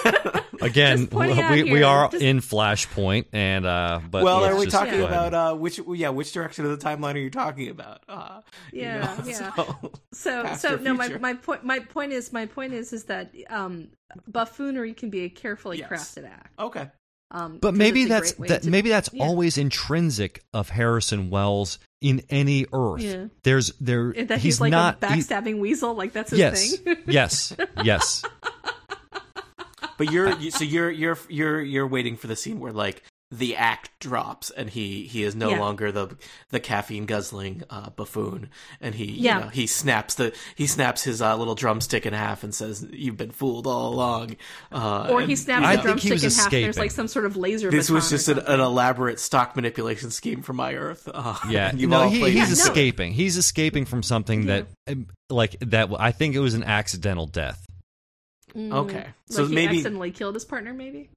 Again, 0.65 1.09
Just 1.09 1.13
we, 1.13 1.63
we 1.63 1.83
are 1.83 2.09
just- 2.09 2.23
in 2.23 2.39
Flashpoint, 2.39 3.25
and 3.33 3.65
uh, 3.65 3.99
but 4.09 4.23
well, 4.23 4.43
are 4.43 4.55
we 4.57 4.65
talking 4.65 4.93
go 4.97 5.05
ahead. 5.05 5.27
about 5.27 5.53
uh, 5.53 5.55
which? 5.55 5.79
Yeah, 5.87 6.09
which 6.09 6.31
direction 6.33 6.65
of 6.65 6.77
the 6.77 6.83
timeline 6.85 7.15
are 7.15 7.19
you 7.19 7.29
talking 7.29 7.69
about? 7.69 8.01
Uh, 8.09 8.41
you 8.73 8.81
Yeah, 8.81 9.15
know, 9.17 9.23
yeah. 9.25 9.53
so- 9.53 9.91
So 10.13 10.55
so 10.55 10.75
no 10.77 10.93
my, 10.93 11.09
my 11.19 11.33
point 11.35 11.63
my 11.63 11.79
point 11.79 12.11
is 12.13 12.31
my 12.33 12.45
point 12.45 12.73
is 12.73 12.93
is 12.93 13.03
that 13.05 13.33
um 13.49 13.89
buffoonery 14.27 14.93
can 14.93 15.09
be 15.09 15.21
a 15.25 15.29
carefully 15.29 15.77
Yes. 15.79 15.89
crafted 15.89 16.25
act. 16.25 16.53
okay. 16.59 16.89
Um 17.31 17.57
But 17.59 17.71
'cause 17.71 17.77
maybe 17.77 18.05
that's 18.05 18.31
that. 18.33 18.63
to- 18.63 18.69
Maybe 18.69 18.89
that's 18.89 19.09
yeah. 19.11 19.23
always 19.23 19.57
intrinsic 19.57 20.43
of 20.53 20.69
Harrison 20.69 21.29
Wells 21.29 21.79
in 22.01 22.21
any 22.29 22.65
Earth. 22.71 23.01
Yeah. 23.01 23.25
There's 23.43 23.71
there. 23.81 24.13
that 24.13 24.29
he's, 24.35 24.43
he's 24.43 24.61
like 24.61 24.71
not. 24.71 25.01
a 25.03 25.07
he- 25.13 25.21
backstabbing 25.21 25.59
weasel, 25.59 25.95
like 25.95 26.13
that's 26.13 26.29
his 26.29 26.39
yes, 26.39 26.77
thing. 26.77 26.97
yes, 27.07 27.55
yes. 27.83 28.23
But 29.97 30.11
you're 30.11 30.39
so 30.51 30.63
you're 30.63 30.91
you're 30.91 31.17
you're 31.29 31.61
you're 31.61 31.87
waiting 31.87 32.17
for 32.17 32.27
the 32.27 32.35
scene 32.35 32.59
where 32.59 32.73
like 32.73 33.03
the 33.31 33.55
act 33.55 33.89
drops 33.99 34.51
and 34.51 34.69
he 34.69 35.07
he 35.07 35.23
is 35.23 35.35
no 35.35 35.49
Yeah. 35.49 35.59
longer 35.59 35.91
the 35.91 36.15
the 36.51 36.59
caffeine 36.59 37.07
guzzling 37.07 37.63
uh, 37.71 37.89
buffoon 37.89 38.49
and 38.79 38.93
he 38.93 39.05
Yeah. 39.05 39.39
you 39.39 39.43
know, 39.45 39.49
he 39.49 39.65
snaps 39.65 40.13
the 40.13 40.31
he 40.55 40.67
snaps 40.67 41.03
his 41.03 41.23
uh, 41.23 41.35
little 41.35 41.55
drumstick 41.55 42.05
in 42.05 42.13
half 42.13 42.43
and 42.43 42.53
says 42.53 42.85
you've 42.93 43.17
been 43.17 43.31
fooled 43.31 43.65
all 43.65 43.91
along 43.91 44.35
uh, 44.71 45.07
or 45.09 45.21
he 45.21 45.35
snaps 45.35 45.61
you 45.63 45.67
I 45.67 45.75
the 45.77 45.81
think 45.81 45.99
he 46.01 46.09
drumstick 46.09 46.23
was 46.23 46.37
in 46.37 46.43
half. 46.43 46.53
and 46.53 46.63
There's 46.65 46.77
like 46.77 46.91
some 46.91 47.07
sort 47.07 47.25
of 47.25 47.35
laser. 47.35 47.71
this 47.71 47.89
was 47.89 48.11
just 48.11 48.27
an, 48.29 48.39
an 48.39 48.59
elaborate 48.59 49.19
stock 49.19 49.55
manipulation 49.55 50.11
scheme 50.11 50.43
from 50.43 50.57
my 50.57 50.75
earth 50.75 51.09
uh, 51.11 51.35
Yeah, 51.49 51.73
you've 51.75 51.89
no, 51.89 52.07
he, 52.07 52.19
he's 52.19 52.27
into 52.27 52.41
it. 52.41 52.51
escaping. 52.51 53.11
He's 53.13 53.37
escaping 53.37 53.85
from 53.85 54.03
something 54.03 54.45
that, 54.45 54.67
um, 54.87 55.07
like 55.31 55.57
that. 55.61 55.89
I 55.97 56.11
think 56.11 56.35
it 56.35 56.39
was 56.39 56.53
an 56.53 56.63
accidental 56.63 57.25
death. 57.25 57.65
Mm. 58.55 58.73
okay 58.73 59.07
so 59.27 59.41
like 59.41 59.49
he 59.49 59.55
maybe 59.55 59.77
accidentally 59.77 60.11
killed 60.11 60.35
his 60.35 60.45
partner, 60.45 60.73
maybe. 60.73 61.09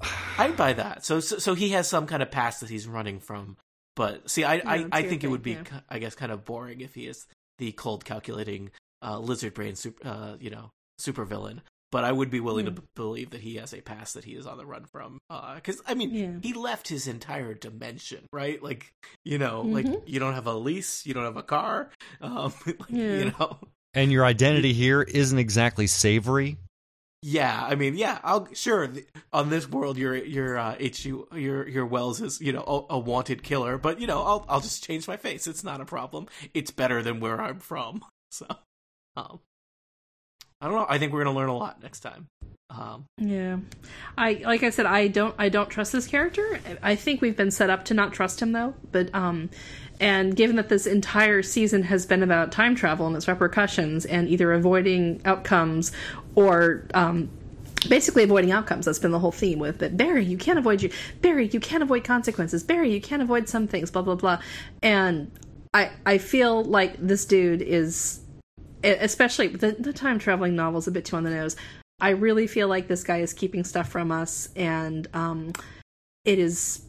I'd 0.38 0.56
buy 0.56 0.72
that. 0.74 1.04
So, 1.04 1.20
so 1.20 1.38
so 1.38 1.54
he 1.54 1.70
has 1.70 1.88
some 1.88 2.06
kind 2.06 2.22
of 2.22 2.30
past 2.30 2.60
that 2.60 2.70
he's 2.70 2.86
running 2.86 3.18
from. 3.20 3.56
But 3.96 4.30
see, 4.30 4.44
I 4.44 4.54
I, 4.54 4.54
Yeah, 4.76 4.86
I 4.92 5.00
that's 5.02 5.08
think 5.08 5.24
it 5.24 5.28
would 5.28 5.42
be, 5.42 5.54
thing, 5.54 5.64
ki- 5.64 5.76
I 5.88 5.98
guess, 5.98 6.14
kind 6.14 6.30
of 6.30 6.44
boring 6.44 6.80
if 6.80 6.94
he 6.94 7.06
is 7.08 7.26
the 7.58 7.72
cold, 7.72 8.04
calculating 8.04 8.70
uh, 9.02 9.18
lizard 9.18 9.54
brain, 9.54 9.74
super, 9.74 10.06
uh, 10.06 10.36
you 10.40 10.50
know, 10.50 10.70
supervillain. 11.00 11.60
But 11.90 12.04
I 12.04 12.12
would 12.12 12.30
be 12.30 12.38
willing 12.40 12.66
Yeah. 12.66 12.74
to 12.74 12.80
b- 12.82 12.86
believe 12.94 13.30
that 13.30 13.40
he 13.40 13.56
has 13.56 13.72
a 13.74 13.80
past 13.80 14.14
that 14.14 14.24
he 14.24 14.32
is 14.34 14.46
on 14.46 14.58
the 14.58 14.66
run 14.66 14.84
from. 14.84 15.18
Because 15.54 15.80
I 15.86 15.94
mean, 15.94 16.14
Yeah. 16.14 16.32
he 16.42 16.52
left 16.52 16.86
his 16.88 17.08
entire 17.08 17.54
dimension, 17.54 18.26
right? 18.32 18.62
Like, 18.62 18.92
you 19.24 19.38
know, 19.38 19.64
Mhm. 19.64 19.72
like 19.72 20.02
you 20.06 20.20
don't 20.20 20.34
have 20.34 20.46
a 20.46 20.54
lease, 20.54 21.04
you 21.06 21.14
don't 21.14 21.24
have 21.24 21.36
a 21.38 21.42
car, 21.42 21.90
um, 22.20 22.52
like, 22.66 22.76
Yeah. 22.90 23.18
you 23.18 23.32
know. 23.38 23.58
And 23.94 24.12
your 24.12 24.24
identity 24.24 24.74
here 24.74 25.02
isn't 25.02 25.38
exactly 25.38 25.86
savory. 25.88 26.58
Yeah, 27.22 27.66
I 27.68 27.74
mean, 27.74 27.96
yeah, 27.96 28.20
I'll 28.22 28.46
sure 28.54 28.88
on 29.32 29.50
this 29.50 29.68
world 29.68 29.98
your 29.98 30.14
your 30.14 30.56
uh, 30.56 30.76
HU 30.78 31.26
your 31.34 31.66
your 31.68 31.84
Wells 31.84 32.20
is 32.20 32.40
you 32.40 32.52
know 32.52 32.62
a, 32.90 32.94
a 32.94 32.98
wanted 32.98 33.42
killer, 33.42 33.76
but 33.76 34.00
you 34.00 34.06
know 34.06 34.22
I'll 34.22 34.44
I'll 34.48 34.60
just 34.60 34.84
change 34.84 35.08
my 35.08 35.16
face. 35.16 35.48
It's 35.48 35.64
not 35.64 35.80
a 35.80 35.84
problem. 35.84 36.28
It's 36.54 36.70
better 36.70 37.02
than 37.02 37.18
where 37.20 37.40
I'm 37.40 37.58
from. 37.58 38.04
So, 38.30 38.44
um, 39.16 39.40
I 40.60 40.66
don't 40.66 40.74
know. 40.74 40.84
I 40.86 40.98
think 40.98 41.14
we're 41.14 41.24
gonna 41.24 41.34
learn 41.34 41.48
a 41.48 41.56
lot 41.56 41.82
next 41.82 42.00
time. 42.00 42.26
Um, 42.68 43.06
Yeah, 43.16 43.56
I 44.18 44.42
like 44.44 44.62
I 44.62 44.68
said, 44.68 44.84
I 44.84 45.08
don't 45.08 45.34
I 45.38 45.48
don't 45.48 45.70
trust 45.70 45.92
this 45.92 46.06
character. 46.06 46.60
I 46.82 46.94
think 46.94 47.22
we've 47.22 47.36
been 47.36 47.50
set 47.50 47.70
up 47.70 47.86
to 47.86 47.94
not 47.94 48.12
trust 48.12 48.42
him 48.42 48.52
though. 48.52 48.74
But 48.92 49.14
um, 49.14 49.48
and 50.00 50.36
given 50.36 50.56
that 50.56 50.68
this 50.68 50.86
entire 50.86 51.42
season 51.42 51.82
has 51.84 52.06
been 52.06 52.22
about 52.22 52.52
time 52.52 52.74
travel 52.74 53.06
and 53.06 53.16
its 53.16 53.28
repercussions, 53.28 54.04
and 54.04 54.28
either 54.28 54.52
avoiding 54.52 55.20
outcomes 55.24 55.92
or 56.34 56.84
um. 56.94 57.30
Basically, 57.88 58.24
avoiding 58.24 58.50
outcomes. 58.50 58.86
That's 58.86 58.98
been 58.98 59.12
the 59.12 59.20
whole 59.20 59.30
theme 59.30 59.60
with 59.60 59.80
it. 59.84 59.96
Barry, 59.96 60.24
you 60.24 60.36
can't 60.36 60.58
avoid 60.58 60.82
you. 60.82 60.90
Barry, 61.22 61.46
you 61.46 61.60
can't 61.60 61.80
avoid 61.80 62.02
consequences. 62.02 62.64
Barry, 62.64 62.92
you 62.92 63.00
can't 63.00 63.22
avoid 63.22 63.48
some 63.48 63.68
things. 63.68 63.88
Blah 63.92 64.02
blah 64.02 64.16
blah. 64.16 64.40
And 64.82 65.30
I 65.72 65.92
I 66.04 66.18
feel 66.18 66.64
like 66.64 66.96
this 66.98 67.24
dude 67.24 67.62
is 67.62 68.20
especially 68.82 69.46
the, 69.46 69.76
the 69.78 69.92
time 69.92 70.18
traveling 70.18 70.56
novel's 70.56 70.88
a 70.88 70.90
bit 70.90 71.04
too 71.04 71.14
on 71.14 71.22
the 71.22 71.30
nose. 71.30 71.54
I 72.00 72.10
really 72.10 72.48
feel 72.48 72.66
like 72.66 72.88
this 72.88 73.04
guy 73.04 73.18
is 73.18 73.32
keeping 73.32 73.62
stuff 73.62 73.88
from 73.88 74.10
us, 74.10 74.48
and 74.56 75.06
um, 75.14 75.52
it 76.24 76.40
is 76.40 76.82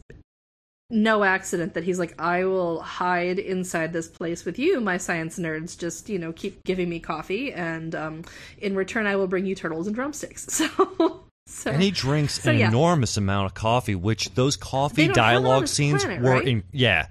no 0.90 1.22
accident 1.24 1.74
that 1.74 1.84
he's 1.84 1.98
like, 1.98 2.20
I 2.20 2.44
will 2.44 2.80
hide 2.82 3.38
inside 3.38 3.92
this 3.92 4.08
place 4.08 4.44
with 4.44 4.58
you, 4.58 4.80
my 4.80 4.96
science 4.96 5.38
nerds. 5.38 5.78
Just 5.78 6.08
you 6.08 6.18
know, 6.18 6.32
keep 6.32 6.62
giving 6.64 6.88
me 6.88 7.00
coffee, 7.00 7.52
and 7.52 7.94
um, 7.94 8.24
in 8.58 8.74
return, 8.74 9.06
I 9.06 9.16
will 9.16 9.26
bring 9.28 9.46
you 9.46 9.54
turtles 9.54 9.86
and 9.86 9.94
drumsticks. 9.94 10.60
So, 10.70 11.24
so 11.46 11.70
And 11.72 11.82
he 11.82 11.90
drinks 11.90 12.42
So, 12.42 12.52
an 12.52 12.58
yeah. 12.58 12.68
enormous 12.68 13.16
amount 13.16 13.46
of 13.46 13.54
coffee, 13.54 13.96
which 13.96 14.32
those 14.36 14.56
coffee 14.56 15.02
They 15.02 15.08
don't 15.08 15.16
have 15.16 15.32
it 15.32 15.36
on 15.36 15.42
dialogue 15.42 15.66
scenes 15.66 16.04
planet, 16.04 16.22
were 16.22 16.30
right? 16.30 16.46
in, 16.46 16.62
yeah, 16.70 17.06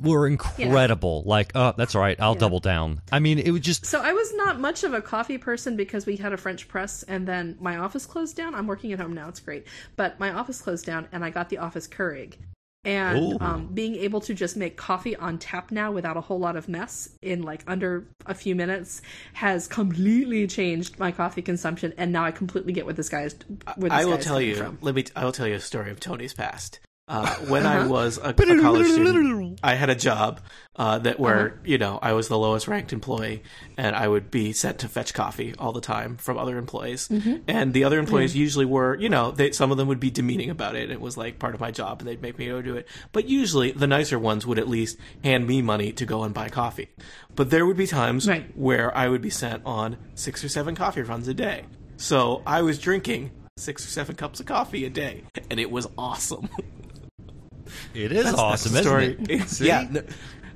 were 0.00 0.26
incredible. 0.26 1.22
Like, 1.26 1.52
oh, 1.54 1.74
that's 1.76 1.94
all 1.94 2.00
right, 2.00 2.18
I'll 2.18 2.32
Yeah. 2.32 2.38
double 2.40 2.60
down. 2.60 3.02
I 3.10 3.18
mean, 3.18 3.38
it 3.38 3.50
was 3.50 3.60
just 3.60 3.84
So 3.84 4.00
I 4.00 4.12
was 4.12 4.32
not 4.34 4.58
much 4.60 4.82
of 4.84 4.94
a 4.94 5.02
coffee 5.02 5.36
person 5.36 5.76
because 5.76 6.06
we 6.06 6.16
had 6.16 6.32
a 6.32 6.38
French 6.38 6.68
press 6.68 7.02
and 7.02 7.28
then 7.28 7.56
my 7.60 7.76
office 7.76 8.06
closed 8.06 8.34
down. 8.36 8.54
I'm 8.54 8.66
working 8.66 8.92
at 8.92 8.98
home 9.00 9.12
now, 9.12 9.28
it's 9.28 9.40
great. 9.40 9.66
But 9.96 10.18
my 10.18 10.30
office 10.32 10.62
closed 10.62 10.86
down 10.86 11.08
and 11.12 11.22
I 11.22 11.28
got 11.30 11.50
the 11.50 11.58
office 11.58 11.86
Keurig. 11.86 12.34
And 12.84 13.40
um, 13.40 13.66
being 13.72 13.94
able 13.96 14.20
to 14.22 14.34
just 14.34 14.56
make 14.56 14.76
coffee 14.76 15.14
on 15.14 15.38
tap 15.38 15.70
now 15.70 15.92
without 15.92 16.16
a 16.16 16.20
whole 16.20 16.40
lot 16.40 16.56
of 16.56 16.68
mess 16.68 17.08
in 17.22 17.42
like 17.42 17.62
under 17.68 18.08
a 18.26 18.34
few 18.34 18.56
minutes 18.56 19.02
has 19.34 19.68
completely 19.68 20.48
changed 20.48 20.98
my 20.98 21.12
coffee 21.12 21.42
consumption. 21.42 21.94
And 21.96 22.12
now 22.12 22.24
I 22.24 22.32
completely 22.32 22.72
get 22.72 22.84
what 22.84 22.96
this 22.96 23.08
guy 23.08 23.22
is. 23.22 23.36
Where 23.76 23.88
this 23.88 23.92
I 23.98 24.04
will 24.04 24.18
tell 24.18 24.40
you. 24.40 24.56
From. 24.56 24.78
Let 24.80 24.96
me. 24.96 25.04
I 25.14 25.24
will 25.24 25.32
tell 25.32 25.46
you 25.46 25.54
a 25.54 25.60
story 25.60 25.90
of 25.90 26.00
Tony's 26.00 26.34
past. 26.34 26.80
Uh, 27.08 27.34
when 27.48 27.66
I 27.66 27.86
was 27.86 28.16
a, 28.16 28.28
a 28.30 28.32
college 28.32 28.86
student, 28.86 29.58
I 29.62 29.74
had 29.74 29.90
a 29.90 29.94
job 29.94 30.40
uh, 30.76 30.98
that 31.00 31.18
where 31.18 31.60
you 31.64 31.76
know 31.76 31.98
I 32.00 32.12
was 32.12 32.28
the 32.28 32.38
lowest 32.38 32.68
ranked 32.68 32.92
employee, 32.92 33.42
and 33.76 33.96
I 33.96 34.06
would 34.06 34.30
be 34.30 34.52
sent 34.52 34.78
to 34.78 34.88
fetch 34.88 35.12
coffee 35.12 35.52
all 35.58 35.72
the 35.72 35.80
time 35.80 36.16
from 36.16 36.38
other 36.38 36.56
employees. 36.56 37.10
And 37.48 37.74
the 37.74 37.84
other 37.84 37.98
employees 37.98 38.36
usually 38.36 38.64
were, 38.66 38.96
you 38.98 39.08
know, 39.08 39.32
they, 39.32 39.50
some 39.50 39.72
of 39.72 39.76
them 39.78 39.88
would 39.88 39.98
be 40.00 40.10
demeaning 40.10 40.48
about 40.48 40.76
it. 40.76 40.90
It 40.92 41.00
was 41.00 41.16
like 41.16 41.40
part 41.40 41.54
of 41.54 41.60
my 41.60 41.72
job, 41.72 42.00
and 42.00 42.08
they'd 42.08 42.22
make 42.22 42.38
me 42.38 42.46
go 42.46 42.62
do 42.62 42.76
it. 42.76 42.86
But 43.10 43.28
usually, 43.28 43.72
the 43.72 43.88
nicer 43.88 44.18
ones 44.18 44.46
would 44.46 44.60
at 44.60 44.68
least 44.68 44.96
hand 45.24 45.46
me 45.46 45.60
money 45.60 45.92
to 45.92 46.06
go 46.06 46.22
and 46.22 46.32
buy 46.32 46.48
coffee. 46.50 46.88
But 47.34 47.50
there 47.50 47.66
would 47.66 47.76
be 47.76 47.88
times 47.88 48.28
Right. 48.28 48.46
where 48.56 48.96
I 48.96 49.08
would 49.08 49.22
be 49.22 49.30
sent 49.30 49.62
on 49.66 49.96
six 50.14 50.44
or 50.44 50.48
seven 50.48 50.76
coffee 50.76 51.02
runs 51.02 51.26
a 51.26 51.34
day. 51.34 51.64
So 51.96 52.42
I 52.46 52.62
was 52.62 52.78
drinking 52.78 53.32
six 53.56 53.84
or 53.84 53.88
seven 53.88 54.14
cups 54.14 54.38
of 54.40 54.46
coffee 54.46 54.84
a 54.84 54.90
day, 54.90 55.24
and 55.50 55.58
it 55.58 55.70
was 55.70 55.88
awesome. 55.98 56.48
It 57.94 58.12
is 58.12 58.24
That's 58.24 58.38
awesome, 58.38 58.72
the 58.72 58.80
isn't 58.80 59.20
it? 59.22 59.30
It's- 59.30 59.50
See? 59.58 59.66
Yeah, 59.66 59.86
no- 59.90 60.02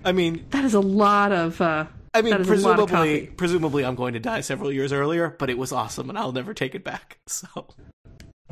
I 0.04 0.12
mean, 0.12 0.44
That 0.50 0.64
is 0.64 0.74
a 0.74 0.80
lot 0.80 1.32
of. 1.32 1.60
Uh, 1.60 1.86
I 2.14 2.22
mean, 2.22 2.30
that 2.30 2.40
is 2.40 2.48
a 2.48 2.68
lot 2.68 2.78
of 2.78 2.88
presumably, 2.88 3.20
coffee. 3.20 3.34
presumably, 3.36 3.84
I'm 3.84 3.94
going 3.94 4.14
to 4.14 4.20
die 4.20 4.40
several 4.40 4.72
years 4.72 4.92
earlier, 4.92 5.34
but 5.38 5.50
it 5.50 5.58
was 5.58 5.72
awesome, 5.72 6.08
and 6.08 6.18
I'll 6.18 6.32
never 6.32 6.54
take 6.54 6.74
it 6.74 6.84
back. 6.84 7.18
So, 7.28 7.48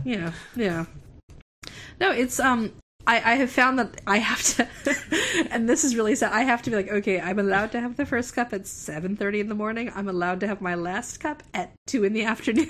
Yeah, 0.04 0.32
yeah. 0.56 0.84
No, 2.00 2.10
it's 2.10 2.40
um. 2.40 2.72
I, 3.06 3.16
I 3.16 3.34
have 3.34 3.50
found 3.50 3.78
that 3.80 4.00
I 4.06 4.16
have 4.16 4.42
to, 4.54 4.66
and 5.50 5.68
this 5.68 5.84
is 5.84 5.94
really 5.94 6.14
sad. 6.14 6.32
I 6.32 6.40
have 6.42 6.62
to 6.62 6.70
be 6.70 6.76
like, 6.76 6.88
okay, 6.90 7.20
I'm 7.20 7.38
allowed 7.38 7.70
to 7.72 7.80
have 7.80 7.98
the 7.98 8.06
first 8.06 8.34
cup 8.34 8.54
at 8.54 8.66
seven 8.66 9.14
thirty 9.14 9.40
in 9.40 9.48
the 9.50 9.54
morning. 9.54 9.92
I'm 9.94 10.08
allowed 10.08 10.40
to 10.40 10.46
have 10.46 10.62
my 10.62 10.74
last 10.74 11.20
cup 11.20 11.42
at 11.52 11.72
two 11.86 12.04
in 12.04 12.14
the 12.14 12.24
afternoon. 12.24 12.68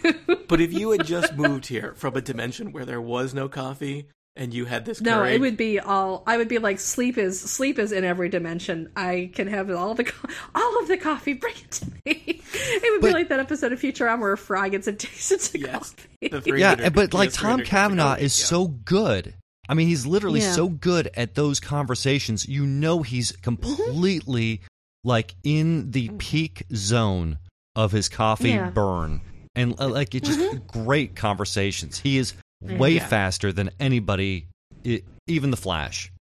but 0.48 0.61
if 0.61 0.72
you 0.72 0.90
had 0.90 1.07
just 1.07 1.37
moved 1.37 1.66
here 1.66 1.94
from 1.96 2.16
a 2.16 2.20
dimension 2.20 2.72
where 2.72 2.85
there 2.85 3.00
was 3.00 3.33
no 3.33 3.48
coffee, 3.48 4.09
and 4.36 4.52
you 4.52 4.64
had 4.64 4.84
this, 4.84 5.00
no, 5.00 5.18
Keurig, 5.18 5.34
it 5.34 5.40
would 5.40 5.56
be 5.56 5.78
all. 5.78 6.24
I 6.26 6.36
would 6.36 6.48
be 6.48 6.58
like, 6.58 6.80
sleep 6.80 7.18
is 7.18 7.40
sleep 7.40 7.78
is 7.78 7.92
in 7.92 8.02
every 8.04 8.28
dimension. 8.28 8.90
I 8.96 9.30
can 9.32 9.46
have 9.46 9.70
all 9.70 9.94
the 9.94 10.04
co- 10.04 10.28
all 10.54 10.80
of 10.80 10.88
the 10.88 10.96
coffee. 10.96 11.34
Bring 11.34 11.54
it 11.54 11.70
to 11.72 11.86
me. 12.04 12.40
It 12.56 12.92
would 12.92 13.06
be 13.06 13.12
like 13.12 13.28
that 13.30 13.40
episode 13.40 13.72
of 13.72 13.80
Futurama 13.80 14.20
where 14.20 14.36
Fry 14.36 14.68
gets 14.68 14.86
addicted 14.86 15.40
to 15.40 15.58
Yes, 15.58 15.90
coffee. 15.90 16.28
the 16.28 16.40
three 16.40 16.60
Yeah, 16.60 16.88
but 16.90 17.12
like 17.12 17.28
yes, 17.28 17.36
Tom 17.36 17.58
300 17.58 17.66
Cavanagh 17.66 18.16
is 18.16 18.38
yeah. 18.38 18.46
so 18.46 18.68
good. 18.68 19.34
I 19.68 19.74
mean, 19.74 19.88
he's 19.88 20.06
literally 20.06 20.40
Yeah. 20.40 20.52
so 20.52 20.68
good 20.68 21.10
at 21.14 21.34
those 21.34 21.58
conversations. 21.58 22.48
You 22.48 22.66
know, 22.66 23.02
he's 23.02 23.32
mm-hmm. 23.32 23.42
completely 23.42 24.60
like 25.02 25.34
in 25.42 25.90
the 25.90 26.08
mm-hmm. 26.08 26.18
peak 26.18 26.64
zone 26.74 27.38
of 27.74 27.92
his 27.92 28.08
coffee 28.08 28.50
Yeah. 28.50 28.70
burn, 28.70 29.20
and 29.54 29.74
uh, 29.80 29.88
like 29.88 30.14
it's 30.14 30.28
just 30.28 30.40
mm-hmm. 30.40 30.84
great 30.84 31.16
conversations. 31.16 31.98
He 31.98 32.18
is 32.18 32.34
Mm. 32.64 32.79
way 32.79 32.92
Yeah. 32.92 33.07
faster 33.07 33.53
than 33.53 33.70
anybody, 33.79 34.48
i 34.87 35.03
even 35.27 35.50
the 35.50 35.57
Flash. 35.57 36.12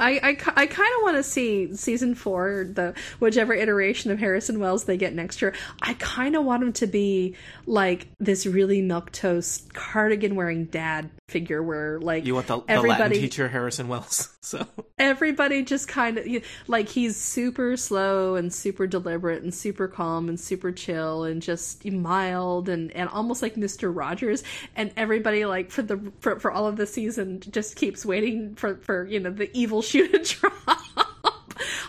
I, 0.00 0.10
I, 0.18 0.28
I 0.56 0.66
kind 0.66 0.92
of 0.96 1.02
want 1.02 1.16
to 1.18 1.22
see 1.22 1.74
season 1.76 2.16
four, 2.16 2.66
the 2.72 2.94
whichever 3.20 3.54
iteration 3.54 4.10
of 4.10 4.18
Harrison 4.18 4.58
Wells 4.58 4.84
they 4.84 4.96
get 4.96 5.14
next 5.14 5.40
year. 5.40 5.54
I 5.82 5.94
kind 5.94 6.34
of 6.34 6.44
want 6.44 6.62
him 6.64 6.72
to 6.74 6.86
be 6.88 7.36
like 7.66 8.08
this 8.18 8.44
really 8.44 8.82
milk 8.82 9.12
toast 9.12 9.72
cardigan 9.72 10.34
wearing 10.34 10.64
dad 10.64 11.10
figure, 11.28 11.62
where 11.62 11.98
like 12.00 12.26
You 12.26 12.34
want 12.34 12.46
the, 12.46 12.60
the 12.60 12.82
Latin 12.82 13.12
teacher 13.12 13.48
Harrison 13.48 13.88
Wells? 13.88 14.30
So 14.44 14.66
everybody 14.98 15.62
just 15.62 15.88
kind 15.88 16.18
of 16.18 16.26
like 16.66 16.90
he's 16.90 17.16
super 17.16 17.78
slow 17.78 18.34
and 18.34 18.52
super 18.52 18.86
deliberate 18.86 19.42
and 19.42 19.54
super 19.54 19.88
calm 19.88 20.28
and 20.28 20.38
super 20.38 20.70
chill 20.70 21.24
and 21.24 21.40
just 21.40 21.82
mild 21.86 22.68
and 22.68 22.92
and 22.92 23.08
almost 23.08 23.40
like 23.40 23.54
Mr. 23.54 23.90
Rogers 23.94 24.44
and 24.76 24.92
everybody 24.98 25.46
like 25.46 25.70
for 25.70 25.80
the 25.80 26.12
for, 26.20 26.38
for 26.38 26.52
all 26.52 26.66
of 26.66 26.76
the 26.76 26.86
season 26.86 27.40
just 27.40 27.76
keeps 27.76 28.04
waiting 28.04 28.54
for 28.54 28.76
for 28.76 29.06
you 29.06 29.18
know 29.18 29.30
the 29.30 29.50
evil 29.56 29.80
shoe 29.80 30.08
to 30.08 30.18
drop. 30.40 30.73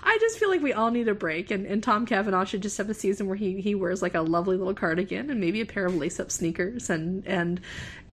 I 0.06 0.18
just 0.22 0.38
feel 0.40 0.50
like 0.50 0.62
we 0.62 0.72
all 0.72 0.92
need 0.92 1.08
a 1.08 1.16
break, 1.16 1.50
and, 1.52 1.66
and 1.66 1.82
Tom 1.84 2.06
Cavanagh 2.06 2.46
should 2.46 2.62
just 2.62 2.78
have 2.78 2.90
a 2.90 2.94
season 2.94 3.28
where 3.28 3.36
he, 3.36 3.60
he 3.60 3.74
wears 3.76 4.02
like 4.02 4.14
a 4.16 4.22
lovely 4.22 4.56
little 4.56 4.74
cardigan 4.76 5.30
and 5.30 5.40
maybe 5.42 5.62
a 5.62 5.66
pair 5.66 5.86
of 5.88 5.96
lace 5.96 6.20
up 6.20 6.32
sneakers 6.32 6.90
and 6.90 7.26
and 7.28 7.60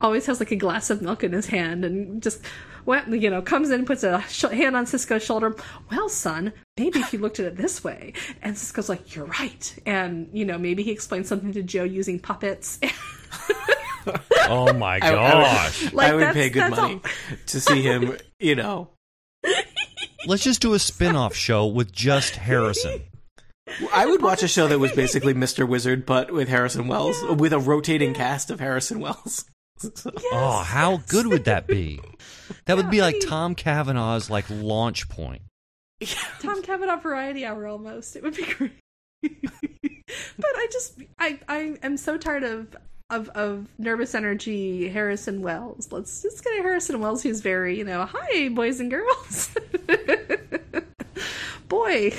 always 0.01 0.25
has 0.27 0.41
like 0.41 0.51
a 0.51 0.57
glass 0.57 0.89
of 0.89 1.03
milk 1.03 1.23
in 1.23 1.33
his 1.33 1.45
hand 1.47 1.85
and 1.85 2.23
just 2.23 2.41
well, 2.87 3.07
you 3.15 3.29
know 3.29 3.43
comes 3.43 3.69
in 3.71 3.85
puts 3.85 4.03
a 4.03 4.23
sh- 4.29 4.43
hand 4.45 4.75
on 4.77 4.87
Cisco's 4.87 5.23
shoulder. 5.23 5.55
Well, 5.91 6.09
son, 6.09 6.53
maybe 6.79 7.01
if 7.01 7.13
you 7.13 7.19
looked 7.19 7.39
at 7.41 7.47
it 7.47 7.57
this 7.57 7.85
way, 7.85 8.15
and 8.41 8.57
Cisco's 8.57 8.89
like, 8.89 9.15
"You're 9.15 9.27
right," 9.27 9.79
and 9.85 10.31
you 10.33 10.45
know 10.47 10.57
maybe 10.59 10.83
he 10.83 10.91
explains 10.93 11.29
something 11.29 11.53
to 11.53 11.63
Joe 11.63 11.85
using 11.85 12.19
puppets. 12.19 12.79
Oh 14.49 14.73
my 14.73 14.99
I- 15.03 15.09
I 15.09 15.11
would- 15.11 15.45
gosh! 15.45 15.93
Like, 15.93 16.11
I 16.11 16.15
would 16.15 16.33
pay 16.33 16.49
good 16.49 16.71
money 16.71 16.95
all. 16.95 17.11
to 17.49 17.61
see 17.61 17.83
him. 17.83 18.17
You 18.41 18.55
know, 18.57 18.89
Let's 20.27 20.43
just 20.45 20.61
do 20.61 20.75
a 20.75 20.79
spin-off 20.79 21.35
show 21.35 21.67
with 21.67 21.93
just 21.93 22.37
Harrison. 22.37 23.03
I 23.93 24.07
would 24.07 24.23
watch 24.23 24.43
a 24.43 24.49
show 24.49 24.67
that 24.69 24.79
was 24.79 24.93
basically 24.93 25.33
Mr. 25.35 25.67
Wizard, 25.67 26.05
but 26.05 26.33
with 26.33 26.49
Harrison 26.49 26.89
Wells, 26.89 27.17
with 27.39 27.53
a 27.53 27.59
rotating 27.59 28.15
cast 28.15 28.51
of 28.51 28.61
Harrison 28.61 29.01
Wells. 29.01 29.45
So- 29.95 30.11
Oh, 30.31 30.59
how 30.63 30.99
good 31.09 31.27
would 31.29 31.45
that 31.47 31.67
be? 31.67 32.01
That 32.67 32.77
would 32.77 32.91
be 32.91 33.01
like 33.01 33.15
I 33.15 33.19
mean- 33.21 33.29
Tom 33.29 33.55
Cavanagh's 33.55 34.29
like 34.29 34.45
launch 34.51 35.09
point. 35.09 35.41
Tom 36.41 36.61
Cavanagh 36.63 36.97
Variety 37.01 37.47
Hour 37.47 37.67
almost. 37.67 38.15
It 38.15 38.23
would 38.23 38.37
be 38.37 38.45
great. 38.45 38.73
but 39.23 39.31
I 40.55 40.69
just 40.71 41.01
I 41.19 41.41
I 41.49 41.77
am 41.83 41.97
so 41.97 42.19
tired 42.19 42.43
of 42.45 42.77
of 43.11 43.29
of 43.31 43.67
nervous 43.79 44.15
energy 44.15 44.89
Harrison 44.89 45.43
Wells. 45.43 45.89
Let's 45.91 46.23
just 46.23 46.45
get 46.45 46.59
a 46.59 46.63
Harrison 46.63 47.01
Wells 47.01 47.23
who's 47.23 47.41
very, 47.41 47.79
you 47.79 47.85
know, 47.85 48.09
hi 48.11 48.49
boys 48.49 48.81
and 48.81 48.91
girls. 48.91 49.51
Boy, 51.69 52.13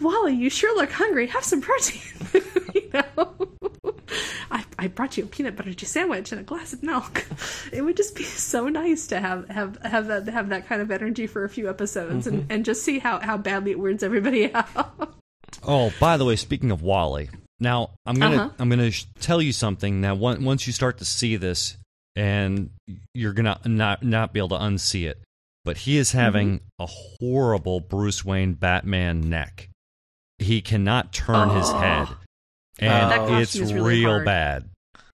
Wally, 0.00 0.34
you 0.34 0.48
sure 0.48 0.74
look 0.76 0.90
hungry. 0.90 1.26
Have 1.26 1.44
some 1.44 1.60
protein. 1.60 2.00
you 2.74 2.90
know. 2.92 3.34
I, 4.50 4.64
I 4.78 4.88
brought 4.88 5.16
you 5.16 5.24
a 5.24 5.26
peanut 5.26 5.56
butter 5.56 5.72
sandwich 5.84 6.32
and 6.32 6.40
a 6.40 6.44
glass 6.44 6.72
of 6.72 6.82
milk. 6.82 7.26
It 7.72 7.82
would 7.82 7.96
just 7.96 8.14
be 8.14 8.22
so 8.22 8.68
nice 8.68 9.06
to 9.08 9.20
have 9.20 9.48
have 9.48 9.78
have 9.82 10.06
that 10.06 10.28
have 10.28 10.48
that 10.48 10.66
kind 10.66 10.80
of 10.80 10.90
energy 10.90 11.26
for 11.26 11.44
a 11.44 11.48
few 11.48 11.68
episodes 11.68 12.26
and, 12.26 12.42
mm-hmm. 12.42 12.52
and 12.52 12.64
just 12.64 12.82
see 12.82 12.98
how, 12.98 13.20
how 13.20 13.36
badly 13.36 13.72
it 13.72 13.78
weirds 13.78 14.02
everybody 14.02 14.52
out. 14.54 15.14
Oh, 15.66 15.92
by 16.00 16.16
the 16.16 16.24
way, 16.24 16.36
speaking 16.36 16.70
of 16.70 16.82
Wally, 16.82 17.30
now 17.60 17.90
I'm 18.06 18.16
gonna 18.16 18.36
Uh-huh. 18.36 18.50
I'm 18.58 18.68
gonna 18.68 18.90
sh- 18.90 19.06
tell 19.20 19.40
you 19.42 19.52
something. 19.52 20.00
Now, 20.00 20.14
on- 20.24 20.44
once 20.44 20.66
you 20.66 20.72
start 20.72 20.98
to 20.98 21.04
see 21.04 21.36
this, 21.36 21.76
and 22.16 22.70
you're 23.14 23.32
gonna 23.32 23.58
not 23.64 24.02
not 24.04 24.32
be 24.32 24.40
able 24.40 24.50
to 24.50 24.56
unsee 24.56 25.08
it, 25.08 25.22
but 25.64 25.78
he 25.78 25.96
is 25.96 26.12
having 26.12 26.60
a 26.78 26.86
horrible 26.86 27.80
Bruce 27.80 28.24
Wayne 28.24 28.54
Batman 28.54 29.28
neck. 29.28 29.68
He 30.38 30.60
cannot 30.60 31.12
turn 31.12 31.50
his 31.50 31.68
Oh. 31.70 31.78
head, 31.78 32.08
That 32.78 33.20
and 33.28 33.40
it's 33.42 33.56
really 33.56 33.80
real 34.00 34.10
hard. 34.10 34.24
bad. 34.24 34.70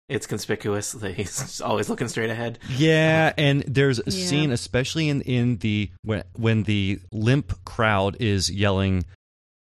It's 0.10 0.26
conspicuous 0.26 0.94
that 0.94 1.16
he's 1.16 1.60
always 1.62 1.90
looking 1.90 2.08
straight 2.08 2.30
ahead. 2.30 2.60
Yeah, 2.70 3.34
and 3.38 3.62
there's 3.68 4.00
a 4.00 4.04
Yeah. 4.10 4.26
scene, 4.26 4.52
especially 4.52 5.10
in 5.10 5.22
in 5.22 5.58
the 5.58 5.92
when 6.04 6.24
when 6.34 6.64
the 6.64 7.00
limp 7.12 7.66
crowd 7.66 8.16
is 8.22 8.50
yelling 8.50 9.06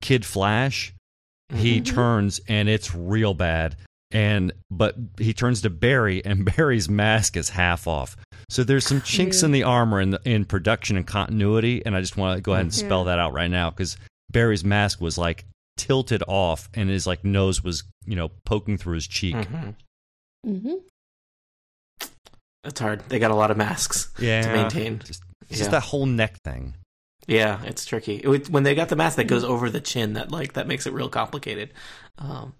"Kid 0.01 0.25
Flash," 0.25 0.93
he 1.53 1.81
turns 1.81 2.39
and 2.47 2.67
it's 2.69 2.93
real 2.93 3.33
bad. 3.33 3.75
And 4.11 4.53
but 4.71 4.95
he 5.17 5.33
turns 5.33 5.61
to 5.63 5.69
Barry, 5.69 6.23
and 6.23 6.45
Barry's 6.55 6.87
mask 6.87 7.35
is 7.35 7.49
half 7.49 7.87
off. 7.87 8.15
So 8.49 8.63
there's 8.63 8.85
some 8.85 9.01
chinks 9.01 9.41
Yeah. 9.41 9.47
in 9.47 9.51
the 9.51 9.63
armor 9.63 9.99
in 9.99 10.11
the, 10.11 10.21
in 10.23 10.45
production 10.45 10.95
and 10.95 11.05
continuity, 11.05 11.85
and 11.85 11.93
I 11.95 11.99
just 11.99 12.15
want 12.15 12.37
to 12.37 12.41
go 12.41 12.53
ahead 12.53 12.63
and 12.65 12.73
spell 12.73 12.99
Yeah. 12.99 13.05
that 13.11 13.19
out 13.19 13.33
right 13.33 13.51
now 13.51 13.69
because 13.69 13.97
Barry's 14.31 14.63
mask 14.63 15.01
was 15.01 15.17
like 15.17 15.43
tilted 15.75 16.23
off, 16.27 16.69
and 16.73 16.89
his 16.89 17.05
like 17.05 17.25
nose 17.25 17.61
was 17.63 17.83
you 18.05 18.15
know 18.15 18.31
poking 18.45 18.77
through 18.77 18.95
his 18.95 19.07
cheek. 19.07 19.35
Mhm. 19.35 19.75
Mm-hmm. 20.45 20.73
It's 22.63 22.79
hard. 22.79 23.03
They 23.09 23.19
got 23.19 23.31
a 23.31 23.35
lot 23.35 23.51
of 23.51 23.57
masks 23.57 24.09
Yeah, 24.19 24.41
to 24.41 24.53
maintain. 24.53 24.99
Just, 24.99 25.21
it's 25.41 25.51
Yeah. 25.51 25.57
just 25.57 25.71
that 25.71 25.83
whole 25.83 26.05
neck 26.05 26.37
thing. 26.43 26.75
Yeah, 27.27 27.61
it's 27.65 27.85
tricky. 27.85 28.15
It, 28.15 28.49
when 28.49 28.63
they 28.63 28.73
got 28.73 28.89
the 28.89 28.95
mask 28.95 29.17
that 29.17 29.25
goes 29.25 29.43
over 29.43 29.69
the 29.69 29.81
chin, 29.81 30.13
that 30.13 30.31
like 30.31 30.53
that 30.53 30.67
makes 30.67 30.87
it 30.87 30.93
real 30.93 31.09
complicated. 31.09 31.73
Um, 32.17 32.53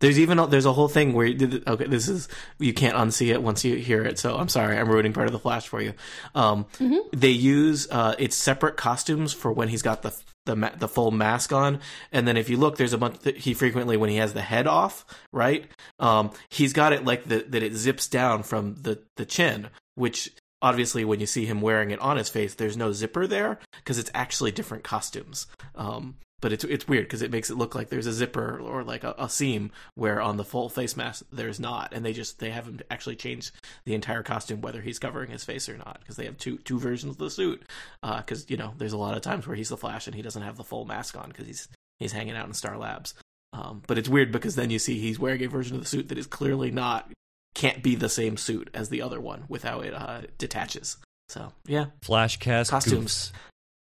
there's 0.00 0.18
even 0.18 0.38
a, 0.38 0.46
there's 0.46 0.64
a 0.64 0.72
whole 0.72 0.88
thing 0.88 1.12
where 1.12 1.26
you, 1.26 1.62
okay, 1.66 1.86
this 1.86 2.08
is 2.08 2.28
you 2.58 2.72
can't 2.72 2.96
unsee 2.96 3.32
it 3.32 3.42
once 3.42 3.64
you 3.64 3.74
hear 3.76 4.04
it. 4.04 4.18
So 4.18 4.36
I'm 4.36 4.48
sorry, 4.48 4.78
I'm 4.78 4.88
ruining 4.88 5.12
part 5.12 5.26
of 5.26 5.32
the 5.32 5.38
flash 5.38 5.66
for 5.68 5.82
you. 5.82 5.92
Um, 6.34 6.66
They 7.12 7.30
use 7.30 7.88
uh, 7.90 8.14
it's 8.18 8.36
separate 8.36 8.76
costumes 8.76 9.32
for 9.32 9.52
when 9.52 9.68
he's 9.68 9.82
got 9.82 10.02
the 10.02 10.14
the 10.46 10.56
ma- 10.56 10.70
the 10.78 10.88
full 10.88 11.10
mask 11.10 11.52
on, 11.52 11.80
and 12.10 12.26
then 12.26 12.36
if 12.38 12.48
you 12.48 12.56
look, 12.56 12.78
there's 12.78 12.94
a 12.94 12.98
bunch 12.98 13.18
that 13.20 13.36
he 13.36 13.52
frequently 13.52 13.96
when 13.98 14.08
he 14.08 14.16
has 14.16 14.32
the 14.32 14.40
head 14.40 14.66
off, 14.66 15.04
right? 15.32 15.66
Um, 15.98 16.30
he's 16.48 16.72
got 16.72 16.94
it 16.94 17.04
like 17.04 17.24
the, 17.24 17.44
that 17.48 17.62
it 17.62 17.74
zips 17.74 18.06
down 18.08 18.42
from 18.44 18.76
the 18.76 19.02
the 19.16 19.26
chin, 19.26 19.68
which 19.96 20.30
obviously 20.62 21.04
when 21.04 21.20
you 21.20 21.26
see 21.26 21.46
him 21.46 21.60
wearing 21.60 21.90
it 21.90 22.00
on 22.00 22.16
his 22.16 22.28
face 22.28 22.54
there's 22.54 22.76
no 22.76 22.92
zipper 22.92 23.26
there 23.26 23.58
because 23.76 23.98
it's 23.98 24.10
actually 24.14 24.50
different 24.50 24.84
costumes 24.84 25.46
um, 25.74 26.16
but 26.40 26.52
it's 26.52 26.64
it's 26.64 26.86
weird 26.86 27.04
because 27.04 27.22
it 27.22 27.30
makes 27.30 27.50
it 27.50 27.56
look 27.56 27.74
like 27.74 27.88
there's 27.88 28.06
a 28.06 28.12
zipper 28.12 28.58
or 28.60 28.84
like 28.84 29.04
a, 29.04 29.14
a, 29.18 29.28
seam 29.28 29.70
where 29.94 30.20
on 30.20 30.36
the 30.36 30.44
full 30.44 30.68
face 30.68 30.96
mask 30.96 31.24
there's 31.32 31.58
not, 31.58 31.92
and 31.92 32.04
they 32.04 32.12
just 32.12 32.38
they 32.38 32.50
haven't 32.50 32.82
actually 32.90 33.16
changed 33.16 33.50
the 33.84 33.94
entire 33.94 34.22
costume 34.22 34.60
whether 34.60 34.80
he's 34.80 34.98
covering 34.98 35.30
his 35.30 35.44
face 35.44 35.68
or 35.68 35.76
not 35.76 35.98
because 36.00 36.16
they 36.16 36.24
have 36.24 36.38
two 36.38 36.58
two 36.58 36.78
versions 36.78 37.12
of 37.12 37.18
the 37.18 37.30
suit 37.30 37.62
because 38.02 38.42
uh, 38.42 38.46
you 38.48 38.56
know 38.56 38.72
there's 38.78 38.92
a 38.92 38.98
lot 38.98 39.16
of 39.16 39.22
times 39.22 39.46
where 39.46 39.56
he's 39.56 39.68
the 39.68 39.76
Flash 39.76 40.06
and 40.06 40.14
he 40.14 40.22
doesn't 40.22 40.42
have 40.42 40.56
the 40.56 40.64
full 40.64 40.84
mask 40.84 41.16
on 41.16 41.28
because 41.28 41.46
he's 41.46 41.68
he's 41.98 42.12
hanging 42.12 42.36
out 42.36 42.46
in 42.46 42.54
Star 42.54 42.78
Labs. 42.78 43.14
Um, 43.52 43.82
but 43.86 43.98
it's 43.98 44.10
weird 44.10 44.30
because 44.30 44.56
then 44.56 44.70
you 44.70 44.78
see 44.78 44.98
he's 44.98 45.18
wearing 45.18 45.42
a 45.42 45.48
version 45.48 45.76
of 45.76 45.82
the 45.82 45.88
suit 45.88 46.08
that 46.08 46.18
is 46.18 46.26
clearly 46.26 46.70
not 46.70 47.10
can't 47.54 47.82
be 47.82 47.94
the 47.94 48.08
same 48.08 48.36
suit 48.36 48.70
as 48.74 48.88
the 48.88 49.02
other 49.02 49.20
one 49.20 49.44
without 49.48 49.84
it 49.84 49.94
uh, 49.94 50.22
detaches. 50.38 50.96
So 51.28 51.52
yeah, 51.66 51.86
Flashcast 52.02 52.70
costumes, 52.70 53.32
goofs. 53.32 53.32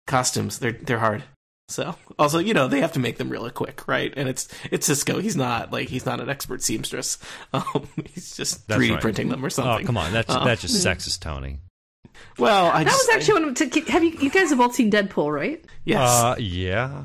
costumes 0.07 0.59
they're 0.59 0.73
they're 0.73 0.99
hard. 0.99 1.23
So 1.69 1.95
also, 2.17 2.39
you 2.39 2.53
know, 2.53 2.67
they 2.69 2.79
have 2.79 2.93
to 2.93 2.99
make 2.99 3.17
them 3.17 3.29
really 3.29 3.51
quick, 3.51 3.87
right? 3.87 4.13
And 4.15 4.29
it's 4.29 4.47
it's 4.71 4.85
Cisco. 4.87 5.19
He's 5.19 5.35
not 5.35 5.71
like 5.71 5.89
he's 5.89 6.05
not 6.05 6.19
an 6.21 6.29
expert 6.29 6.61
seamstress. 6.61 7.17
Um, 7.53 7.87
he's 8.13 8.35
just 8.35 8.67
3D 8.67 8.91
right. 8.91 9.01
printing 9.01 9.29
them 9.29 9.43
or 9.45 9.49
something. 9.49 9.83
Oh 9.83 9.85
come 9.85 9.97
on, 9.97 10.11
that's 10.13 10.29
Uh, 10.29 10.43
that's 10.45 10.61
just 10.61 10.85
sexist, 10.85 11.19
Tony. 11.19 11.59
Well, 12.37 12.67
I 12.67 12.83
That 12.83 12.91
just 12.91 13.07
was 13.07 13.15
actually 13.15 13.41
one 13.41 13.49
of 13.49 13.55
to, 13.71 13.81
have 13.91 14.03
you 14.03 14.11
you 14.19 14.29
guys 14.29 14.49
have 14.49 14.59
all 14.59 14.71
seen 14.71 14.89
Deadpool, 14.91 15.33
right? 15.33 15.63
yes. 15.85 16.09
Uh, 16.09 16.35
yeah. 16.39 17.03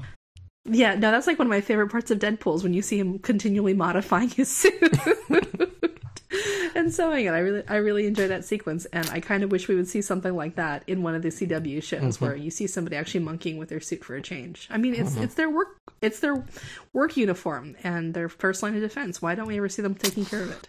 Yeah, 0.65 0.95
no, 0.95 1.11
that's 1.11 1.27
like 1.27 1.39
one 1.41 1.47
of 1.47 1.51
my 1.51 1.61
favorite 1.61 1.91
parts 1.91 2.13
of 2.13 2.21
Deadpool 2.21 2.55
is 2.57 2.63
when 2.63 2.73
you 2.73 2.83
see 2.83 2.99
him 2.99 3.19
continually 3.19 3.75
modifying 3.75 4.29
his 4.31 4.49
suit 4.49 4.81
and 6.75 6.93
sewing 6.93 7.27
it. 7.27 7.31
I 7.31 7.39
really, 7.39 7.63
I 7.69 7.77
really 7.77 8.07
enjoy 8.07 8.29
that 8.29 8.45
sequence, 8.45 8.85
and 8.87 9.09
I 9.11 9.21
kind 9.21 9.43
of 9.45 9.51
wish 9.51 9.69
we 9.69 9.75
would 9.75 9.89
see 9.89 10.03
something 10.03 10.35
like 10.35 10.57
that 10.57 10.83
in 10.87 11.03
one 11.03 11.15
of 11.15 11.23
the 11.23 11.29
CW 11.29 11.83
shows 11.83 12.21
where 12.21 12.37
you 12.37 12.51
see 12.51 12.67
somebody 12.67 12.97
actually 12.97 13.21
monkeying 13.25 13.59
with 13.59 13.69
their 13.69 13.81
suit 13.81 14.05
for 14.05 14.15
a 14.17 14.23
change. 14.23 14.69
I 14.71 14.79
mean, 14.79 14.95
it's 14.95 15.17
it's 15.17 15.35
their 15.35 15.51
work, 15.51 15.77
it's 16.01 16.21
their 16.21 16.45
work 16.93 17.17
uniform 17.17 17.77
and 17.83 18.15
their 18.15 18.29
first 18.29 18.63
line 18.63 18.75
of 18.75 18.81
defense. 18.81 19.21
Why 19.23 19.35
don't 19.35 19.47
we 19.47 19.57
ever 19.59 19.69
see 19.69 19.83
them 19.83 19.95
taking 19.95 20.25
care 20.25 20.43
of 20.43 20.51
it? 20.51 20.69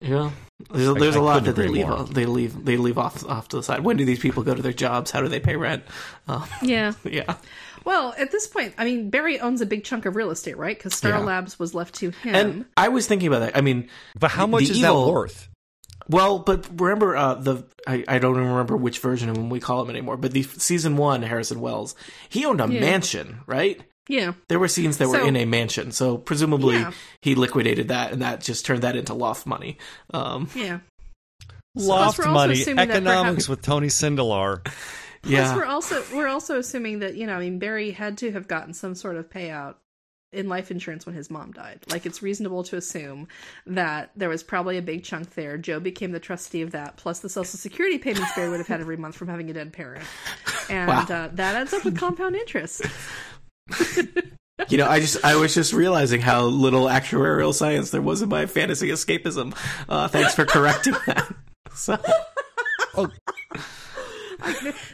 yeah, 0.00 0.30
there's, 0.70 0.94
there's 0.94 1.16
I 1.16 1.18
a 1.18 1.22
lot 1.22 1.34
couldn't 1.44 1.54
that 1.54 1.62
they 1.62 1.68
leave. 1.68 1.88
off- 1.88 2.10
They 2.10 2.26
leave. 2.26 2.64
They 2.64 2.76
leave 2.76 2.98
off 2.98 3.24
off 3.26 3.48
to 3.48 3.56
the 3.56 3.62
side. 3.62 3.80
When 3.84 3.96
do 3.96 4.04
these 4.04 4.18
people 4.18 4.42
go 4.42 4.54
to 4.54 4.60
their 4.60 4.72
jobs? 4.72 5.10
How 5.10 5.22
do 5.22 5.28
they 5.28 5.40
pay 5.40 5.56
rent? 5.56 5.82
Uh, 6.28 6.44
Yeah. 6.62 6.92
yeah. 7.04 7.36
Well, 7.84 8.14
at 8.16 8.30
this 8.32 8.46
point, 8.46 8.74
I 8.78 8.84
mean, 8.84 9.10
Barry 9.10 9.38
owns 9.40 9.60
a 9.60 9.66
big 9.66 9.84
chunk 9.84 10.06
of 10.06 10.16
real 10.16 10.30
estate, 10.30 10.56
right? 10.56 10.76
Because 10.76 10.94
Star 10.94 11.12
Yeah. 11.12 11.18
Labs 11.18 11.58
was 11.58 11.74
left 11.74 11.94
to 11.96 12.10
him. 12.10 12.34
And 12.34 12.64
I 12.76 12.88
was 12.88 13.06
thinking 13.06 13.28
about 13.28 13.40
that. 13.40 13.56
I 13.56 13.60
mean, 13.60 13.88
But 14.18 14.30
how 14.32 14.46
much 14.46 14.62
is 14.64 14.78
evil- 14.78 15.04
that 15.06 15.12
worth? 15.12 15.48
Well, 16.08 16.38
but 16.38 16.68
remember 16.80 17.16
uh, 17.16 17.34
the 17.34 17.64
I, 17.86 18.04
I 18.06 18.18
don't 18.18 18.36
even 18.36 18.48
remember 18.48 18.76
which 18.76 18.98
version 18.98 19.30
of 19.30 19.36
him 19.38 19.48
we 19.48 19.58
call 19.60 19.82
him 19.82 19.88
anymore. 19.90 20.16
But 20.18 20.32
the 20.32 20.42
season 20.42 20.96
one 20.98 21.22
Harrison 21.22 21.60
Wells, 21.60 21.94
he 22.28 22.44
owned 22.44 22.60
a 22.60 22.68
Yeah. 22.68 22.80
mansion, 22.80 23.40
right? 23.46 23.80
yeah. 24.06 24.34
There 24.50 24.58
were 24.58 24.68
scenes 24.68 24.98
that 24.98 25.08
were 25.08 25.18
So- 25.20 25.26
in 25.26 25.34
a 25.36 25.46
mansion, 25.46 25.90
so 25.92 26.18
presumably 26.18 26.74
Yeah. 26.76 26.92
he 27.22 27.34
liquidated 27.34 27.88
that, 27.88 28.12
and 28.12 28.20
that 28.20 28.42
just 28.42 28.66
turned 28.66 28.82
that 28.82 28.96
into 28.96 29.14
loft 29.14 29.46
money. 29.46 29.78
Um, 30.12 30.48
Yeah. 30.54 30.80
Loft 31.74 32.18
we're 32.18 32.26
money, 32.30 32.60
economics 32.62 33.46
perhaps- 33.46 33.48
with 33.48 33.62
Tony 33.62 33.88
Sindelar. 33.88 34.60
Plus, 35.24 35.32
yeah, 35.32 35.56
we're 35.56 35.64
also 35.64 36.04
we're 36.14 36.28
also 36.28 36.58
assuming 36.58 37.00
that 37.00 37.16
you 37.16 37.26
know, 37.26 37.34
I 37.34 37.40
mean, 37.40 37.58
Barry 37.58 37.90
had 37.90 38.18
to 38.18 38.30
have 38.32 38.46
gotten 38.48 38.74
some 38.74 38.94
sort 38.94 39.16
of 39.16 39.28
payout 39.28 39.76
in 40.32 40.48
life 40.48 40.70
insurance 40.70 41.06
when 41.06 41.14
his 41.14 41.30
mom 41.30 41.52
died. 41.52 41.78
Like, 41.90 42.06
it's 42.06 42.20
reasonable 42.20 42.64
to 42.64 42.76
assume 42.76 43.28
that 43.66 44.10
there 44.16 44.28
was 44.28 44.42
probably 44.42 44.76
a 44.78 44.82
big 44.82 45.04
chunk 45.04 45.34
there. 45.34 45.56
Joe 45.56 45.78
became 45.78 46.10
the 46.10 46.18
trustee 46.18 46.62
of 46.62 46.72
that, 46.72 46.96
plus 46.96 47.20
the 47.20 47.28
Social 47.28 47.56
Security 47.56 47.98
payments 47.98 48.32
Barry 48.34 48.50
would 48.50 48.58
have 48.58 48.66
had 48.66 48.80
every 48.80 48.96
month 48.96 49.14
from 49.14 49.28
having 49.28 49.48
a 49.48 49.52
dead 49.52 49.72
parent, 49.72 50.04
and 50.68 50.88
Wow. 50.88 51.02
uh, 51.08 51.28
that 51.34 51.54
adds 51.54 51.72
up 51.72 51.84
with 51.84 51.96
compound 51.96 52.34
interest. 52.34 52.82
you 54.68 54.76
know, 54.78 54.88
I 54.88 55.00
just 55.00 55.24
I 55.24 55.36
was 55.36 55.54
just 55.54 55.72
realizing 55.72 56.20
how 56.20 56.42
little 56.44 56.86
actuarial 56.86 57.54
science 57.54 57.90
there 57.90 58.02
was 58.02 58.20
in 58.20 58.28
my 58.28 58.46
fantasy 58.46 58.88
escapism. 58.88 59.56
Uh, 59.88 60.08
thanks 60.08 60.34
for 60.34 60.44
correcting 60.44 60.94
that. 61.06 61.32
So 61.76 61.98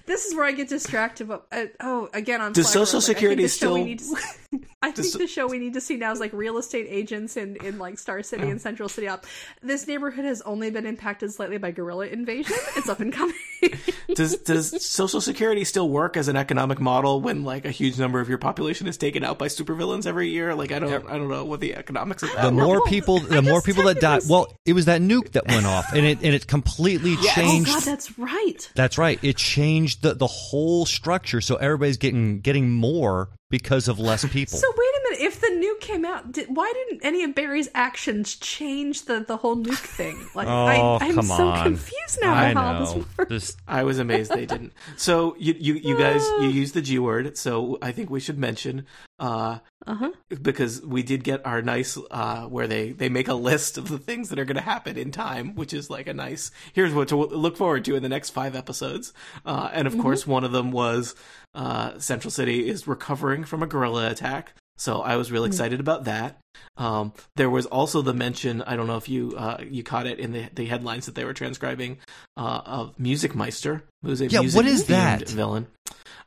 this 0.06 0.26
is 0.26 0.34
where 0.34 0.44
I 0.44 0.52
get 0.52 0.68
distracted. 0.68 1.28
But 1.28 1.46
uh, 1.52 1.64
oh, 1.80 2.08
again 2.12 2.40
on 2.40 2.52
Does 2.52 2.72
Social 2.72 3.00
like, 3.00 3.04
I 3.04 3.20
think 3.20 3.48
Security 3.48 3.48
still- 3.48 3.76
to- 3.86 4.60
I 4.82 4.92
think 4.92 5.12
the 5.12 5.26
show 5.26 5.46
we 5.46 5.58
need 5.58 5.74
to 5.74 5.80
see 5.80 5.96
now 5.96 6.10
is 6.10 6.20
like 6.20 6.32
real 6.32 6.56
estate 6.56 6.86
agents 6.88 7.36
in 7.36 7.56
in 7.56 7.78
like 7.78 7.98
Star 7.98 8.22
City 8.22 8.48
and 8.48 8.58
Central 8.58 8.88
City. 8.88 9.08
Up, 9.08 9.26
this 9.62 9.86
neighborhood 9.86 10.24
has 10.24 10.40
only 10.42 10.70
been 10.70 10.86
impacted 10.86 11.30
slightly 11.32 11.58
by 11.58 11.70
gorilla 11.70 12.06
invasion. 12.06 12.56
It's 12.76 12.88
up 12.88 13.00
and 13.00 13.12
coming. 13.12 13.34
does 14.14 14.38
does 14.38 14.82
Social 14.82 15.20
Security 15.20 15.64
still 15.64 15.90
work 15.90 16.16
as 16.16 16.28
an 16.28 16.36
economic 16.36 16.80
model 16.80 17.20
when 17.20 17.44
like 17.44 17.66
a 17.66 17.70
huge 17.70 17.98
number 17.98 18.20
of 18.20 18.30
your 18.30 18.38
population 18.38 18.86
is 18.86 18.96
taken 18.96 19.22
out 19.22 19.38
by 19.38 19.48
supervillains 19.48 20.06
every 20.06 20.30
year? 20.30 20.54
Like 20.54 20.72
I 20.72 20.78
don't 20.78 21.06
I 21.06 21.18
don't 21.18 21.28
know 21.28 21.44
what 21.44 21.60
the 21.60 21.74
economics 21.74 22.22
of 22.22 22.32
that. 22.32 22.42
The 22.42 22.48
were. 22.48 22.64
more 22.64 22.80
Well, 22.80 22.86
people, 22.86 23.16
I 23.16 23.36
the 23.36 23.42
more 23.42 23.60
people 23.60 23.84
that 23.84 24.00
die. 24.00 24.20
Well, 24.30 24.50
it 24.64 24.72
was 24.72 24.86
that 24.86 25.02
nuke 25.02 25.32
that 25.32 25.46
went 25.46 25.66
off, 25.66 25.92
and 25.92 26.06
it 26.06 26.22
and 26.22 26.34
it 26.34 26.46
completely 26.46 27.16
oh 27.18 27.32
changed. 27.34 27.68
God, 27.68 27.82
that's 27.82 28.18
right. 28.18 28.70
That's 28.74 28.96
right. 28.96 29.18
It 29.22 29.36
changed 29.36 30.00
the 30.00 30.14
the 30.14 30.26
whole 30.26 30.86
structure, 30.86 31.42
so 31.42 31.56
everybody's 31.56 31.98
getting 31.98 32.40
getting 32.40 32.70
more 32.70 33.28
because 33.50 33.88
of 33.88 33.98
less 33.98 34.24
people. 34.32 34.58
So 34.58 34.66
wait 34.76 34.88
a 34.88 35.00
minute. 35.10 35.26
If 35.26 35.40
the 35.40 35.48
nuke 35.48 35.80
came 35.80 36.04
out, 36.04 36.32
did, 36.32 36.46
why 36.54 36.72
didn't 36.74 37.04
any 37.04 37.22
of 37.24 37.34
Barry's 37.34 37.68
actions 37.74 38.36
change 38.36 39.04
the 39.04 39.20
the 39.20 39.36
whole 39.36 39.56
nuke 39.56 39.74
thing? 39.76 40.16
Like 40.34 40.48
oh, 40.48 40.66
I, 41.00 41.04
I'm 41.06 41.14
come 41.14 41.26
so 41.26 41.48
on! 41.48 41.62
confused 41.64 42.18
now 42.22 42.32
I 42.32 42.54
how 42.54 42.80
this 42.80 42.94
know. 42.94 43.04
works. 43.18 43.28
This- 43.28 43.56
I 43.66 43.82
was 43.82 43.98
amazed 43.98 44.30
they 44.32 44.46
didn't. 44.46 44.72
So 44.96 45.34
you 45.38 45.54
you 45.58 45.74
you 45.74 45.98
guys 45.98 46.26
you 46.40 46.48
used 46.48 46.74
the 46.74 46.82
G 46.82 46.98
word, 46.98 47.36
so 47.36 47.78
I 47.82 47.92
think 47.92 48.08
we 48.10 48.20
should 48.20 48.38
mention 48.38 48.86
uh 49.18 49.58
Uh 49.86 49.94
huh. 49.94 50.10
because 50.42 50.82
we 50.82 51.02
did 51.02 51.24
get 51.24 51.44
our 51.44 51.60
nice 51.62 51.98
uh 52.10 52.44
where 52.46 52.66
they 52.68 52.92
they 52.92 53.08
make 53.08 53.28
a 53.28 53.34
list 53.34 53.76
of 53.76 53.88
the 53.88 53.98
things 53.98 54.28
that 54.28 54.38
are 54.38 54.44
going 54.44 54.56
to 54.56 54.62
happen 54.62 54.96
in 54.96 55.10
time, 55.10 55.54
which 55.56 55.72
is 55.74 55.90
like 55.90 56.06
a 56.06 56.14
nice 56.14 56.50
here's 56.72 56.94
what 56.94 57.08
to 57.08 57.16
look 57.16 57.56
forward 57.56 57.84
to 57.86 57.96
in 57.96 58.02
the 58.02 58.08
next 58.08 58.30
5 58.30 58.54
episodes. 58.54 59.12
Uh 59.44 59.68
and 59.72 59.86
of 59.88 59.98
course 59.98 60.26
one 60.26 60.44
of 60.44 60.52
them 60.52 60.70
was 60.70 61.14
uh 61.54 61.98
Central 61.98 62.30
City 62.30 62.68
is 62.68 62.86
recovering 62.86 63.44
from 63.44 63.62
a 63.62 63.66
gorilla 63.66 64.10
attack. 64.10 64.54
So 64.76 65.02
I 65.02 65.16
was 65.16 65.30
real 65.30 65.44
excited 65.44 65.78
about 65.78 66.04
that. 66.04 66.38
Um, 66.78 67.12
there 67.36 67.50
was 67.50 67.66
also 67.66 68.00
the 68.00 68.14
mention. 68.14 68.62
I 68.62 68.76
don't 68.76 68.86
know 68.86 68.96
if 68.96 69.10
you 69.10 69.34
uh, 69.36 69.58
you 69.68 69.82
caught 69.82 70.06
it 70.06 70.18
in 70.18 70.32
the, 70.32 70.48
the 70.54 70.64
headlines 70.64 71.04
that 71.04 71.14
they 71.14 71.24
were 71.26 71.34
transcribing 71.34 71.98
uh, 72.38 72.62
of 72.64 72.98
Music 72.98 73.34
Meister, 73.34 73.84
who's 74.02 74.22
a 74.22 74.28
Yeah, 74.28 74.40
music 74.40 74.56
what 74.56 74.64
is 74.66 74.86
that? 74.86 75.28
villain. 75.28 75.66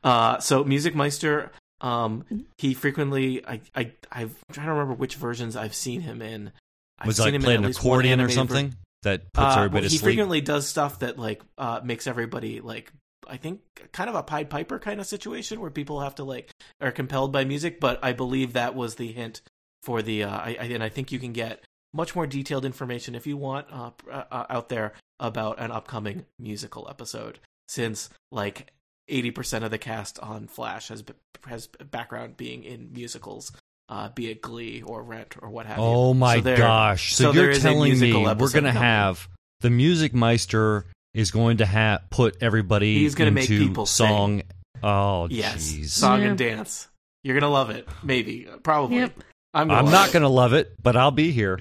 Uh, 0.04 0.38
so 0.40 0.64
Music 0.64 0.94
Meister, 0.94 1.52
um, 1.82 2.46
he 2.60 2.76
frequently 2.76 3.44
I 3.44 3.62
I 3.76 3.92
I'm 4.12 4.36
trying 4.52 4.68
to 4.68 4.74
remember 4.74 4.94
which 4.94 5.16
versions 5.16 5.56
I've 5.56 5.74
seen 5.74 6.02
him 6.02 6.22
in. 6.22 6.52
I've 7.00 7.08
was 7.08 7.18
it 7.20 7.24
seen 7.24 7.26
like 7.34 7.36
him 7.36 7.42
playing 7.42 7.60
at 7.62 7.66
an 7.66 7.72
accordion 7.72 8.20
or 8.20 8.24
animated 8.26 8.50
ver- 8.50 8.56
something 8.56 8.76
that 9.02 9.34
puts 9.34 9.56
uh, 9.56 9.58
everybody 9.58 9.74
well, 9.74 9.82
to 9.82 9.90
he 9.90 9.98
sleep? 9.98 10.04
frequently 10.10 10.42
does 10.42 10.68
stuff 10.68 11.00
that 11.00 11.18
like 11.18 11.42
uh, 11.58 11.82
makes 11.84 12.06
everybody 12.06 12.62
like 12.62 12.92
I 13.28 13.38
think 13.38 13.62
kind 13.92 14.10
of 14.10 14.16
a 14.16 14.24
Pied 14.24 14.50
Piper 14.50 14.80
kind 14.80 15.00
of 15.00 15.06
situation 15.06 15.60
where 15.60 15.72
people 15.72 16.02
have 16.02 16.16
to 16.16 16.24
like 16.24 16.52
are 16.82 16.92
compelled 16.92 17.32
by 17.32 17.46
music. 17.46 17.80
But 17.80 18.00
I 18.04 18.14
believe 18.14 18.54
that 18.54 18.76
was 18.76 18.96
the 18.96 19.12
hint 19.12 19.42
for 19.84 20.02
the 20.02 20.24
uh, 20.24 20.30
I, 20.30 20.58
I 20.60 20.64
and 20.66 20.84
I 20.84 20.90
think 20.90 21.12
you 21.12 21.20
can 21.20 21.34
get 21.34 21.64
much 21.94 22.16
more 22.16 22.26
detailed 22.28 22.66
information 22.66 23.16
if 23.16 23.28
you 23.28 23.38
want 23.38 23.68
uh, 23.72 23.92
uh, 24.12 24.24
uh, 24.32 24.46
out 24.50 24.70
there 24.70 24.94
about 25.20 25.60
an 25.60 25.72
upcoming 25.72 26.26
musical 26.40 26.88
episode 26.90 27.40
since 27.68 28.10
like 28.32 28.72
80% 29.10 29.64
of 29.64 29.72
the 29.72 29.78
cast 29.78 30.20
on 30.20 30.48
Flash 30.48 30.88
has 30.88 31.04
has 31.46 31.68
background 31.92 32.38
being 32.38 32.64
in 32.64 32.92
musicals 32.94 33.52
uh, 33.90 34.10
be 34.10 34.30
it 34.32 34.42
Glee 34.42 34.82
or 34.82 35.04
Rent 35.04 35.36
or 35.42 35.50
what 35.50 35.66
have 35.66 35.78
you. 35.78 35.84
Oh 35.84 36.14
my 36.14 36.36
So 36.38 36.42
there- 36.42 36.58
gosh! 36.58 37.14
So, 37.14 37.32
so 37.32 37.40
you're 37.42 37.54
telling 37.54 38.00
me 38.00 38.14
we're 38.14 38.50
going 38.50 38.64
to 38.64 38.72
have 38.72 39.28
the 39.60 39.70
Music 39.70 40.14
Meister 40.14 40.86
is 41.14 41.32
going 41.32 41.58
to 41.58 41.66
have 41.66 42.10
put 42.10 42.38
everybody 42.42 42.96
He's 43.00 43.16
gonna 43.16 43.32
make 43.32 43.50
into 43.50 43.68
people 43.68 43.86
sing. 43.86 44.08
song. 44.08 44.42
Oh, 44.82 45.28
Yes, 45.30 45.72
jeez. 45.72 45.90
song 45.90 46.22
Yeah. 46.22 46.28
and 46.30 46.38
dance. 46.38 46.88
You're 47.24 47.40
gonna 47.40 47.52
love 47.54 47.70
it. 47.70 47.88
Maybe, 48.04 48.48
probably. 48.64 48.98
Yep. 48.98 49.24
I'm. 49.54 49.68
Gonna 49.68 49.80
I'm 49.80 49.92
not 49.92 50.10
it. 50.10 50.14
going 50.14 50.24
to 50.24 50.30
love 50.30 50.54
it, 50.54 50.74
but 50.82 50.96
I'll 50.98 51.12
be 51.12 51.32
here. 51.32 51.60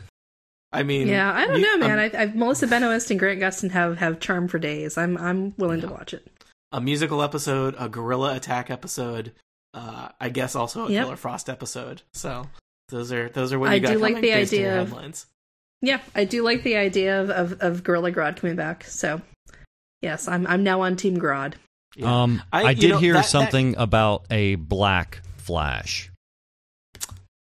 I 0.72 0.82
mean, 0.82 1.06
Yeah, 1.08 1.30
I 1.30 1.46
don't 1.46 1.60
you- 1.60 1.78
know, 1.78 1.86
man. 1.86 1.98
A, 1.98 2.02
I, 2.16 2.22
I've 2.22 2.34
Melissa 2.34 2.66
Benoist 2.66 3.10
and 3.10 3.20
Grant 3.20 3.38
Gustin 3.40 3.70
have 3.72 3.98
have 3.98 4.18
charm 4.18 4.48
for 4.48 4.58
days. 4.58 4.96
I'm 4.96 5.18
I'm 5.18 5.54
willing 5.58 5.82
to 5.82 5.88
watch 5.88 6.14
it. 6.14 6.26
a 6.72 6.80
musical 6.80 7.22
episode, 7.22 7.74
a 7.78 7.88
gorilla 7.90 8.34
attack 8.34 8.70
episode. 8.70 9.32
Uh, 9.74 10.08
I 10.20 10.30
guess 10.30 10.54
also 10.56 10.86
a 10.86 10.90
Yep. 10.90 11.04
Killer 11.04 11.16
Frost 11.16 11.50
episode. 11.50 12.00
So 12.14 12.46
those 12.88 13.12
are 13.12 13.28
those 13.28 13.52
are 13.52 13.58
what 13.58 13.68
I 13.70 13.78
got 13.78 13.92
do 13.92 13.98
like 13.98 14.20
the 14.22 14.32
idea 14.32 14.80
of- 14.80 14.88
headlines. 14.88 15.26
Yeah, 15.82 16.00
I 16.14 16.24
do 16.24 16.42
like 16.42 16.62
the 16.62 16.76
idea 16.76 17.20
of 17.20 17.28
of, 17.30 17.60
of 17.60 17.84
Gorilla 17.84 18.10
Grodd 18.10 18.36
coming 18.38 18.56
back. 18.56 18.84
So 18.84 19.20
yes, 20.02 20.28
I'm 20.28 20.46
I'm 20.46 20.62
now 20.62 20.82
on 20.82 20.96
Team 20.96 21.16
Grodd. 21.18 21.54
Yeah. 21.96 22.22
Um, 22.22 22.42
I- 22.52 22.64
I, 22.64 22.74
did 22.74 22.90
know, 22.90 22.98
hear 22.98 23.12
that- 23.14 23.22
that- 23.24 23.28
something 23.30 23.76
about 23.76 24.24
a 24.30 24.56
black 24.56 25.22
Flash. 25.38 26.10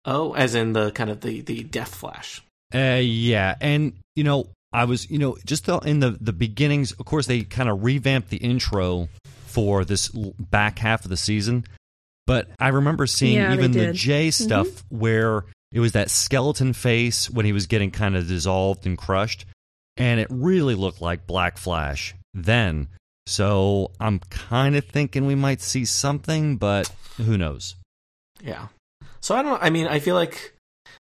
Oh, 0.06 0.34
as 0.34 0.54
in 0.56 0.74
the 0.74 0.91
kind 0.91 1.10
of 1.10 1.22
the 1.22 1.41
the 1.41 1.64
Death 1.64 1.95
Flash. 1.95 2.41
Uh, 2.74 2.99
yeah, 3.01 3.56
and 3.62 3.93
you 4.16 4.24
know, 4.24 4.47
I 4.74 4.86
was, 4.86 5.10
you 5.10 5.18
know, 5.20 5.38
just 5.45 5.66
the, 5.68 5.78
in 5.80 5.99
the 5.99 6.18
the 6.20 6.34
beginnings. 6.34 6.91
Of 6.93 7.06
course, 7.06 7.26
they 7.28 7.43
kind 7.43 7.70
of 7.70 7.84
revamped 7.84 8.30
the 8.30 8.38
intro 8.38 9.08
for 9.45 9.86
this 9.86 10.10
back 10.10 10.80
half 10.80 11.04
of 11.06 11.10
the 11.10 11.18
season. 11.18 11.64
But 12.26 12.49
I 12.60 12.70
remember 12.70 13.06
seeing 13.06 13.36
Yeah, 13.36 13.54
even 13.54 13.72
the 13.72 13.80
did. 13.93 13.95
Mm-hmm. 13.95 14.30
Stuff 14.43 14.84
where 14.89 15.45
it 15.72 15.80
was 15.80 15.91
that 15.93 16.10
skeleton 16.10 16.74
face 16.74 17.30
when 17.30 17.45
he 17.45 17.54
was 17.54 17.68
getting 17.68 17.91
kind 17.91 18.16
of 18.16 18.28
dissolved 18.28 18.86
and 18.86 18.97
crushed, 18.97 19.45
and 19.97 20.20
it 20.20 20.28
really 20.30 20.76
looked 20.76 21.01
like 21.01 21.28
Black 21.28 21.58
Flash 21.58 22.14
then. 22.34 22.88
So 23.26 23.92
I'm 24.00 24.20
kind 24.20 24.76
of 24.76 24.86
thinking 24.86 25.26
we 25.26 25.36
might 25.36 25.62
see 25.62 25.86
something, 25.86 26.58
but 26.58 26.92
who 27.18 27.38
knows? 27.38 27.76
Yeah. 28.44 28.68
So 29.22 29.36
I 29.36 29.42
don't. 29.42 29.62
I 29.64 29.70
mean, 29.70 29.88
I 29.88 30.00
feel 30.00 30.16
like 30.16 30.54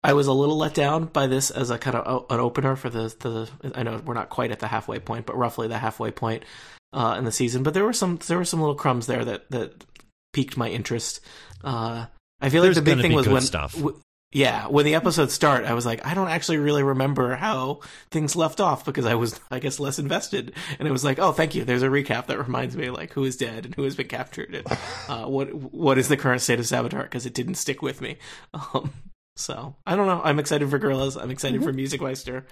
I 0.03 0.13
was 0.13 0.28
a 0.28 0.34
little 0.34 0.57
let 0.57 0.74
down 0.74 1.05
by 1.05 1.28
this 1.28 1.51
as 1.51 1.69
a 1.69 1.78
kind 1.78 1.95
of 1.95 2.26
an 2.30 2.39
opener 2.39 2.76
for 2.76 2.89
the 2.89 3.13
the. 3.19 3.72
I 3.76 3.84
know 3.84 4.01
we're 4.05 4.13
not 4.13 4.30
quite 4.30 4.51
at 4.51 4.59
the 4.59 4.67
halfway 4.67 4.99
point, 4.99 5.26
but 5.26 5.38
roughly 5.38 5.67
the 5.69 5.78
halfway 5.78 6.11
point 6.11 6.43
uh, 6.91 7.15
in 7.17 7.24
the 7.24 7.32
season. 7.32 7.63
But 7.63 7.74
there 7.74 7.86
were 7.86 7.93
some 7.93 8.19
there 8.28 8.38
were 8.38 8.45
some 8.45 8.59
little 8.59 8.76
crumbs 8.76 9.07
there 9.07 9.24
that 9.24 9.49
that 9.51 9.86
piqued 10.34 10.57
my 10.57 10.69
interest. 10.69 11.22
Uh, 11.63 12.07
I 12.41 12.49
feel 12.49 12.63
There's 12.63 12.76
like 12.76 12.86
the 12.86 12.95
big 12.95 13.01
thing 13.01 13.13
was 13.13 13.30
when 13.30 13.41
stuff. 13.41 13.74
w- 13.76 13.97
yeah, 14.34 14.67
when 14.67 14.86
the 14.86 14.95
episodes 14.95 15.34
start, 15.34 15.65
I 15.65 15.73
was 15.73 15.86
like, 15.86 16.05
I 16.05 16.13
don't 16.13 16.29
actually 16.29 16.57
really 16.57 16.84
remember 16.84 17.36
how 17.36 17.82
things 18.11 18.36
left 18.36 18.61
off 18.61 18.86
because 18.86 19.05
I 19.05 19.15
was, 19.15 19.39
I 19.49 19.59
guess, 19.59 19.79
less 19.79 19.99
invested. 19.99 20.53
And 20.79 20.88
it 20.88 20.91
was 20.91 21.03
like, 21.03 21.19
oh, 21.19 21.34
thank 21.34 21.53
you. 21.53 21.65
There's 21.65 21.84
a 21.84 21.89
recap 21.89 22.27
that 22.27 22.39
reminds 22.39 22.77
me 22.77 22.89
like 22.89 23.11
who 23.11 23.25
is 23.25 23.36
dead 23.36 23.65
and 23.65 23.75
who 23.75 23.84
has 23.84 23.95
been 23.95 24.07
captured 24.07 24.55
and 24.55 24.77
uh, 25.09 25.25
what 25.25 25.53
what 25.53 25.97
is 25.97 26.07
the 26.07 26.17
current 26.17 26.41
state 26.41 26.59
of 26.59 26.65
Savitar 26.65 27.03
because 27.03 27.25
it 27.25 27.34
didn't 27.34 27.55
stick 27.55 27.82
with 27.82 28.01
me. 28.01 28.17
Um, 28.73 28.93
so 29.38 29.75
I 29.88 29.95
don't 29.95 30.07
know. 30.07 30.21
I'm 30.23 30.39
excited 30.39 30.69
for 30.69 30.77
Gorillas. 30.77 31.15
I'm 31.15 31.32
excited 31.32 31.63
for 31.63 31.71
Music 31.73 32.01
Meister. 32.01 32.45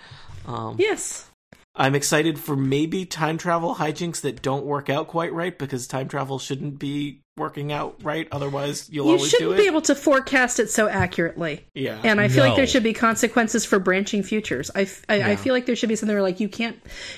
Um, 0.47 0.77
Yes. 0.79 1.29
I'm 1.75 1.93
excited 1.95 2.39
for 2.39 2.55
maybe 2.55 3.05
time 3.05 3.37
travel 3.37 3.75
hijinks 3.75 4.21
that 4.21 4.41
don't 4.41 4.65
work 4.65 4.89
out 4.89 5.07
quite 5.07 5.31
right 5.33 5.57
because 5.57 5.87
time 5.87 6.07
travel 6.07 6.39
shouldn't 6.39 6.79
be 6.79 7.21
working 7.39 7.71
out 7.71 7.95
right. 8.03 8.27
Otherwise, 8.31 8.87
you'll 8.91 9.07
You 9.07 9.13
always 9.13 9.31
shouldn't 9.31 9.53
it. 9.53 9.57
be 9.57 9.65
able 9.67 9.81
to 9.83 9.95
forecast 9.95 10.59
it 10.59 10.69
so 10.69 10.87
accurately. 10.87 11.65
yeah. 11.73 11.99
And 12.03 12.21
I 12.21 12.27
feel 12.27 12.43
like 12.43 12.55
there 12.55 12.67
should 12.67 12.83
be 12.83 12.93
consequences 12.93 13.65
for 13.65 13.79
branching 13.79 14.21
futures. 14.21 14.69
I 14.75 14.87
Yeah. 15.09 15.35
feel 15.37 15.53
like 15.53 15.65
there 15.65 15.75
should 15.75 15.89
be 15.89 15.95
something 15.95 16.13
where 16.15 16.21
like 16.21 16.39
you 16.39 16.49
can't, 16.49 16.77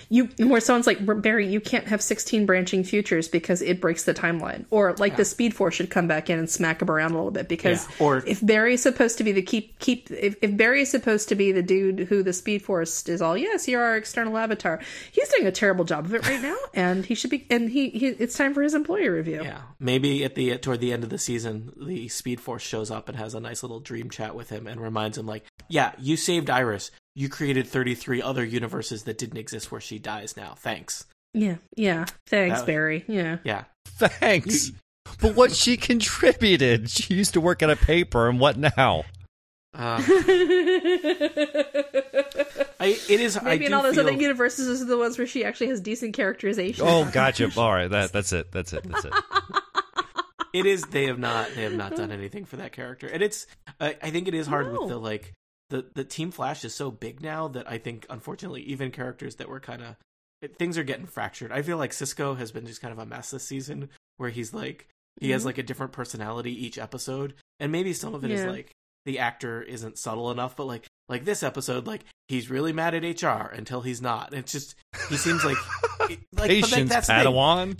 you 0.10 0.30
where 0.38 0.62
someone's 0.62 0.88
like 0.88 1.00
Barry, 1.22 1.48
you 1.48 1.60
can't 1.60 1.88
have 1.88 2.02
sixteen 2.02 2.46
branching 2.46 2.84
futures 2.84 3.28
because 3.28 3.62
it 3.62 3.82
breaks 3.82 4.04
the 4.04 4.14
timeline. 4.14 4.66
Or 4.70 4.94
like 4.98 5.18
the 5.18 5.26
Speed 5.26 5.54
Force 5.56 5.76
should 5.76 5.90
come 5.90 6.08
back 6.08 6.30
in 6.30 6.40
and 6.40 6.50
smack 6.50 6.82
him 6.82 6.90
around 6.90 7.12
a 7.12 7.16
little 7.16 7.32
bit 7.32 7.48
because 7.50 7.88
Yeah. 8.00 8.06
Or- 8.06 8.24
if 8.26 8.46
Barry's 8.46 8.82
supposed 8.82 9.18
to 9.18 9.24
be 9.24 9.32
the 9.32 9.42
keep 9.42 9.80
keep 9.80 10.10
if, 10.12 10.36
if 10.42 10.56
Barry's 10.56 10.90
supposed 10.92 11.28
to 11.30 11.36
be 11.36 11.52
the 11.52 11.64
dude 11.64 12.08
who 12.10 12.22
the 12.24 12.34
Speed 12.34 12.62
Force 12.62 13.08
is 13.10 13.22
all 13.22 13.36
yes 13.38 13.68
you're 13.68 13.82
our 13.82 13.98
external 13.98 14.38
avatar, 14.38 14.80
he's 15.12 15.28
doing 15.30 15.48
a 15.48 15.52
terrible 15.52 15.84
job 15.86 16.06
of 16.06 16.14
it 16.14 16.28
right 16.28 16.42
now, 16.42 16.56
and 16.74 17.06
he 17.06 17.16
should 17.16 17.30
be 17.32 17.46
and 17.50 17.70
he, 17.70 17.90
he 17.90 18.08
it's 18.08 18.36
time 18.38 18.54
for 18.54 18.62
his 18.62 18.74
employee 18.74 19.10
review. 19.10 19.42
Yeah, 19.44 19.60
maybe 19.80 20.11
at 20.24 20.36
the 20.36 20.58
toward 20.58 20.80
the 20.82 20.92
end 20.94 21.04
of 21.04 21.10
the 21.10 21.18
season, 21.18 21.72
the 21.78 22.08
Speed 22.10 22.40
Force 22.42 22.62
shows 22.64 22.92
up 22.92 23.08
and 23.10 23.18
has 23.18 23.34
a 23.34 23.40
nice 23.40 23.64
little 23.64 23.80
dream 23.80 24.10
chat 24.10 24.36
with 24.36 24.50
him 24.50 24.68
and 24.68 24.80
reminds 24.82 25.18
him, 25.18 25.26
like, 25.26 25.46
"Yeah, 25.70 25.94
you 26.00 26.18
saved 26.18 26.50
Iris. 26.50 26.92
You 27.16 27.30
created 27.30 27.68
thirty 27.68 27.96
three 27.96 28.22
other 28.22 28.44
universes 28.46 29.04
that 29.04 29.18
didn't 29.18 29.38
exist 29.38 29.72
where 29.72 29.82
she 29.82 29.98
dies 30.00 30.36
now. 30.38 30.56
Thanks." 30.58 31.06
yeah, 31.34 31.56
yeah. 31.76 32.06
Thanks, 32.28 32.60
That- 32.60 32.66
Barry. 32.68 33.06
Yeah. 33.08 33.38
Yeah, 33.44 33.64
Thanks. 33.86 34.72
But 35.20 35.36
what 35.36 35.52
she 35.52 35.78
contributed, 35.78 36.90
she 36.90 37.14
used 37.16 37.34
to 37.34 37.42
work 37.42 37.64
at 37.64 37.70
a 37.70 37.76
paper, 37.76 38.28
and 38.30 38.40
what 38.40 38.58
now? 38.58 39.04
uh, 39.74 40.02
I, 42.80 42.98
it 43.10 43.20
is. 43.22 43.38
I 43.38 43.42
Maybe 43.44 43.60
do 43.60 43.68
in 43.68 43.74
all 43.74 43.84
those 43.84 43.96
feel, 43.96 44.08
other 44.08 44.14
universes, 44.18 44.68
those 44.68 44.82
are 44.82 44.86
the 44.86 44.98
ones 44.98 45.18
where 45.18 45.28
she 45.28 45.46
actually 45.46 45.68
has 45.68 45.80
decent 45.82 46.14
characterization. 46.16 46.86
Oh, 46.88 47.10
gotcha. 47.12 47.50
All 47.58 47.72
right, 47.72 47.90
that 47.90 48.12
that's 48.12 48.34
it. 48.34 48.52
That's 48.52 48.74
it. 48.74 48.84
That's 48.84 49.06
it. 49.06 49.14
it 50.54 50.66
is. 50.66 50.84
They 50.84 51.06
have 51.08 51.20
not. 51.20 51.54
They 51.56 51.64
have 51.64 51.74
not 51.74 51.96
done 51.96 52.12
anything 52.12 52.46
for 52.46 52.58
that 52.58 52.72
character, 52.72 53.08
and 53.08 53.22
it's. 53.24 53.48
I, 53.80 53.96
I 54.02 54.10
think 54.12 54.28
it 54.28 54.34
is 54.34 54.48
hard 54.48 54.74
No. 54.74 54.82
with 54.82 54.90
the 54.90 54.98
like. 55.00 55.34
The 55.70 55.86
the 55.96 56.04
Team 56.04 56.32
Flash 56.32 56.66
is 56.66 56.76
so 56.76 56.92
big 56.92 57.22
now 57.22 57.48
that 57.50 57.70
I 57.70 57.78
think, 57.78 58.06
unfortunately, 58.10 58.62
even 58.64 58.92
characters 58.92 59.36
that 59.38 59.48
were 59.48 59.62
kind 59.62 59.82
of 59.82 59.96
things 60.58 60.78
are 60.78 60.84
getting 60.84 61.06
fractured. 61.06 61.52
I 61.52 61.62
feel 61.62 61.78
like 61.78 61.94
Cisco 61.94 62.34
has 62.36 62.52
been 62.52 62.66
just 62.66 62.82
kind 62.82 62.92
of 62.92 63.00
a 63.00 63.06
mess 63.06 63.32
this 63.32 63.46
season, 63.46 63.90
where 64.18 64.30
he's 64.30 64.54
like 64.54 64.88
he 65.22 65.30
has 65.32 65.44
Mhm. 65.44 65.46
like 65.46 65.58
a 65.60 65.64
different 65.64 65.94
personality 65.94 66.52
each 66.66 66.78
episode, 66.78 67.36
and 67.62 67.72
maybe 67.72 67.94
some 67.94 68.14
of 68.14 68.26
it 68.26 68.32
is 68.32 68.42
Yeah. 68.42 68.50
like 68.52 68.72
the 69.06 69.20
actor 69.20 69.62
isn't 69.62 69.98
subtle 69.98 70.30
enough, 70.32 70.56
but 70.58 70.66
like 70.66 70.88
like 71.08 71.24
this 71.26 71.42
episode, 71.42 71.88
like 71.88 72.04
he's 72.28 72.50
really 72.50 72.74
mad 72.74 72.94
at 72.94 73.04
HR 73.06 73.50
until 73.54 73.80
he's 73.82 74.02
not. 74.02 74.34
It's 74.34 74.52
just 74.52 74.76
he 75.10 75.16
seems 75.16 75.46
like 75.46 75.58
like 76.02 76.20
but, 76.34 76.42
like, 76.42 76.50
Patience, 76.50 76.90
that's 76.90 77.08
the 77.08 77.14
thing 77.14 77.26
Padawan. 77.28 77.78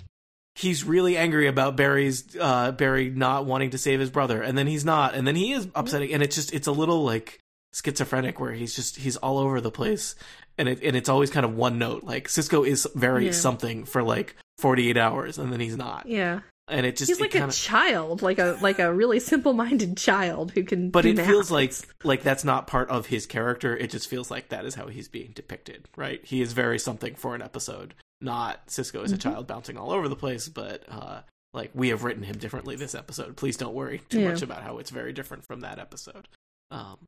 He's 0.54 0.84
really 0.84 1.16
angry 1.16 1.46
about 1.46 1.76
Barry's 1.76 2.24
uh 2.38 2.72
Barry 2.72 3.10
not 3.10 3.46
wanting 3.46 3.70
to 3.70 3.78
save 3.78 4.00
his 4.00 4.10
brother. 4.10 4.42
And 4.42 4.56
then 4.56 4.66
he's 4.66 4.84
not. 4.84 5.14
And 5.14 5.26
then 5.26 5.36
he 5.36 5.52
is 5.52 5.68
upsetting. 5.74 6.12
And 6.12 6.22
it's 6.22 6.36
just 6.36 6.52
it's 6.52 6.66
a 6.66 6.72
little 6.72 7.04
like 7.04 7.38
schizophrenic 7.74 8.38
where 8.38 8.52
he's 8.52 8.74
just 8.74 8.96
he's 8.96 9.16
all 9.16 9.38
over 9.38 9.60
the 9.60 9.70
place. 9.70 10.14
And 10.58 10.68
it 10.68 10.82
and 10.82 10.96
it's 10.96 11.08
always 11.08 11.30
kind 11.30 11.46
of 11.46 11.54
one 11.56 11.78
note. 11.78 12.04
Like 12.04 12.28
Cisco 12.28 12.64
is 12.64 12.86
very 12.94 13.26
Yeah. 13.26 13.32
something 13.32 13.84
for 13.84 14.02
like 14.02 14.36
48 14.58 14.96
hours 14.96 15.38
and 15.38 15.52
then 15.52 15.60
he's 15.60 15.76
not. 15.76 16.06
Yeah. 16.06 16.40
and 16.68 16.86
it 16.86 16.96
just 16.96 17.10
He's 17.10 17.20
like 17.20 17.30
kinda, 17.32 17.48
a 17.48 17.50
child, 17.52 18.22
like 18.22 18.38
a 18.38 18.56
like 18.60 18.78
a 18.78 18.92
really 18.92 19.18
simple-minded 19.20 19.96
child 19.96 20.52
who 20.52 20.62
can. 20.62 20.90
but 20.90 21.04
it 21.06 21.18
feels 21.18 21.50
like 21.50 21.72
like 22.04 22.22
that's 22.22 22.44
not 22.44 22.66
part 22.66 22.88
of 22.90 23.06
his 23.06 23.26
character. 23.26 23.76
It 23.76 23.90
just 23.90 24.08
feels 24.08 24.30
like 24.30 24.50
that 24.50 24.64
is 24.66 24.74
how 24.74 24.86
he's 24.88 25.08
being 25.08 25.32
depicted 25.34 25.88
right? 25.96 26.20
He 26.24 26.42
is 26.42 26.52
very 26.52 26.78
something 26.78 27.14
for 27.14 27.34
an 27.34 27.40
episode 27.42 27.94
not 28.22 28.70
Cisco 28.70 29.02
as 29.02 29.12
a 29.12 29.16
Mhm. 29.16 29.20
child 29.20 29.46
bouncing 29.46 29.76
all 29.76 29.90
over 29.90 30.08
the 30.08 30.16
place 30.16 30.48
but 30.48 30.84
uh 30.88 31.22
like 31.54 31.70
we 31.74 31.88
have 31.90 32.04
written 32.04 32.22
him 32.22 32.38
differently 32.38 32.76
this 32.76 32.94
episode 32.94 33.36
please 33.36 33.56
don't 33.56 33.74
worry 33.74 34.00
too 34.08 34.20
Yeah. 34.20 34.30
much 34.30 34.42
about 34.42 34.62
how 34.62 34.78
it's 34.78 34.90
very 34.90 35.12
different 35.12 35.44
from 35.46 35.60
that 35.60 35.78
episode 35.78 36.28
um 36.70 36.98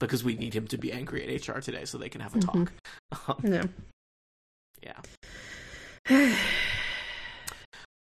because 0.00 0.24
we 0.24 0.34
need 0.34 0.54
him 0.54 0.66
to 0.68 0.76
be 0.78 0.92
angry 0.92 1.22
at 1.22 1.48
HR 1.48 1.60
today 1.60 1.84
so 1.84 1.98
they 1.98 2.08
can 2.08 2.20
have 2.20 2.34
a 2.34 2.38
Mhm. 2.38 2.68
talk 3.12 3.28
um, 3.28 3.50
no. 3.50 3.62
yeah 4.82 5.00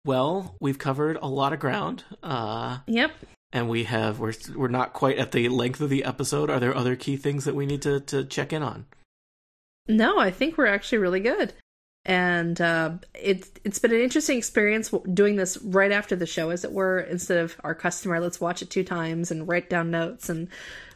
well 0.05 0.55
we've 0.59 0.79
covered 0.79 1.17
a 1.21 1.27
lot 1.27 1.53
of 1.53 1.59
ground 1.59 2.03
uh 2.21 2.79
yep. 2.87 3.11
and 3.51 3.69
we 3.69 3.83
have 3.85 4.19
we're 4.19 4.33
we're 4.55 4.67
not 4.67 4.93
quite 4.93 5.17
at 5.17 5.31
the 5.31 5.47
length 5.49 5.79
of 5.81 5.89
the 5.89 6.03
episode 6.03 6.49
are 6.49 6.59
there 6.59 6.75
other 6.75 6.95
key 6.95 7.15
things 7.17 7.45
that 7.45 7.55
we 7.55 7.65
need 7.65 7.81
to 7.81 7.99
to 7.99 8.23
check 8.25 8.51
in 8.51 8.63
on 8.63 8.85
No, 9.87 10.17
I 10.17 10.31
think 10.31 10.57
we're 10.57 10.65
actually 10.67 10.99
really 10.99 11.19
good, 11.19 11.53
and 12.05 12.59
uh, 12.59 12.91
it's 13.13 13.49
it's 13.63 13.79
been 13.79 13.93
an 13.93 14.01
interesting 14.01 14.37
experience 14.37 14.93
doing 15.13 15.35
this 15.35 15.57
right 15.57 15.91
after 15.91 16.15
the 16.15 16.25
show, 16.25 16.49
as 16.49 16.63
it 16.63 16.71
were, 16.71 16.99
instead 16.99 17.37
of 17.37 17.55
our 17.63 17.73
customer. 17.73 18.19
let's 18.19 18.41
watch 18.41 18.61
it 18.61 18.69
two 18.69 18.83
times 18.83 19.31
and 19.31 19.47
write 19.47 19.69
down 19.69 19.89
notes 19.91 20.29
and 20.29 20.49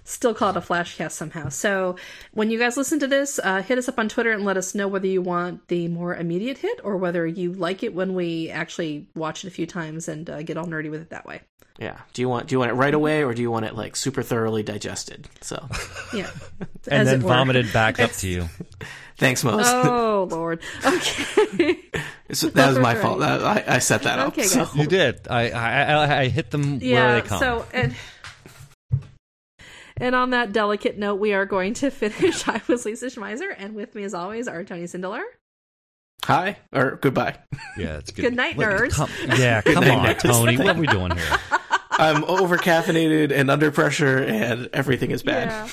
still 0.04 0.34
call 0.34 0.50
it 0.52 0.58
a 0.58 0.62
flashcast 0.62 1.12
somehow. 1.12 1.50
So 1.50 1.98
when 2.32 2.50
you 2.50 2.58
guys 2.58 2.78
listen 2.78 3.00
to 3.00 3.08
this, 3.08 3.40
uh, 3.44 3.62
hit 3.62 3.78
us 3.78 3.90
up 3.90 4.00
on 4.00 4.08
Twitter 4.08 4.32
and 4.32 4.46
let 4.46 4.56
us 4.58 4.74
know 4.74 4.88
whether 4.88 5.08
you 5.08 5.22
want 5.22 5.68
the 5.68 5.90
more 5.90 6.16
immediate 6.16 6.58
hit 6.58 6.80
or 6.84 6.96
whether 6.98 7.28
you 7.28 7.52
like 7.52 7.84
it 7.84 7.94
when 7.94 8.14
we 8.16 8.50
actually 8.50 9.08
watch 9.16 9.44
it 9.44 9.48
a 9.48 9.52
few 9.52 9.68
times 9.68 10.08
and 10.08 10.30
uh, 10.30 10.42
get 10.44 10.58
all 10.58 10.66
nerdy 10.66 10.90
with 10.90 11.02
it 11.02 11.10
that 11.10 11.26
way. 11.26 11.42
yeah 11.78 12.00
do 12.14 12.22
you 12.22 12.30
want 12.30 12.48
do 12.48 12.56
you 12.56 12.60
want 12.60 12.72
it 12.72 12.76
right 12.76 12.94
away 12.94 13.24
or 13.24 13.34
do 13.34 13.42
you 13.42 13.52
want 13.52 13.66
it 13.66 13.76
like 13.76 13.96
super 13.96 14.24
thoroughly 14.24 14.64
digested 14.64 15.28
so 15.42 15.68
Yeah, 16.14 16.32
And 16.88 17.08
then 17.08 17.20
vomited 17.22 17.72
back 17.74 18.00
up 18.00 18.12
to 18.14 18.28
you. 18.28 18.50
thanks 19.18 19.44
most 19.44 19.68
Oh 19.68 20.28
Lord. 20.32 20.62
Okay. 20.86 21.78
So 22.32 22.50
that 22.50 22.70
was 22.70 22.80
my 22.80 22.94
Right. 22.94 23.02
fault 23.02 23.20
That- 23.20 23.44
I, 23.44 23.76
I 23.76 23.80
set 23.80 24.04
that 24.04 24.20
up 24.20 24.28
Okay, 24.30 24.44
so. 24.44 24.68
You 24.76 24.88
did. 24.88 25.28
I 25.30 25.50
I, 25.52 25.82
I, 25.94 26.20
I 26.22 26.28
hit 26.30 26.52
them 26.52 26.80
where 26.80 27.22
they 27.22 27.28
come. 27.28 27.40
so 27.40 27.66
and 27.74 27.96
and 29.98 30.14
on 30.16 30.30
that 30.32 30.52
delicate 30.54 30.98
note 30.98 31.16
we 31.16 31.34
are 31.34 31.46
going 31.46 31.74
to 31.74 31.90
finish 31.90 32.48
i 32.48 32.62
was 32.68 32.86
lisa 32.86 33.08
schmeiser 33.08 33.54
and 33.58 33.74
with 33.76 33.96
me 33.96 34.04
as 34.04 34.14
always 34.14 34.48
are 34.48 34.64
tony 34.64 34.84
sindelar 34.84 35.24
hi 36.26 36.58
or 36.74 36.98
goodbye 37.02 37.36
yeah, 37.78 37.98
it's 37.98 38.12
good. 38.12 38.24
Good 38.24 38.36
night, 38.36 38.58
Look, 38.58 38.68
nerds. 38.68 38.92
come- 38.94 39.10
yeah, 39.40 39.62
come 39.62 39.84
night, 39.86 39.98
on, 39.98 40.06
nerds. 40.06 40.22
Tony. 40.22 40.58
What 40.58 40.76
are 40.76 40.80
we 40.80 40.88
doing 40.88 41.12
here? 41.16 41.38
i'm 41.92 42.24
over 42.26 42.58
caffeinated 42.58 43.32
and 43.32 43.50
under 43.50 43.72
pressure 43.72 44.18
and 44.24 44.70
everything 44.74 45.12
is 45.12 45.24
bad 45.24 45.48
yeah 45.50 45.68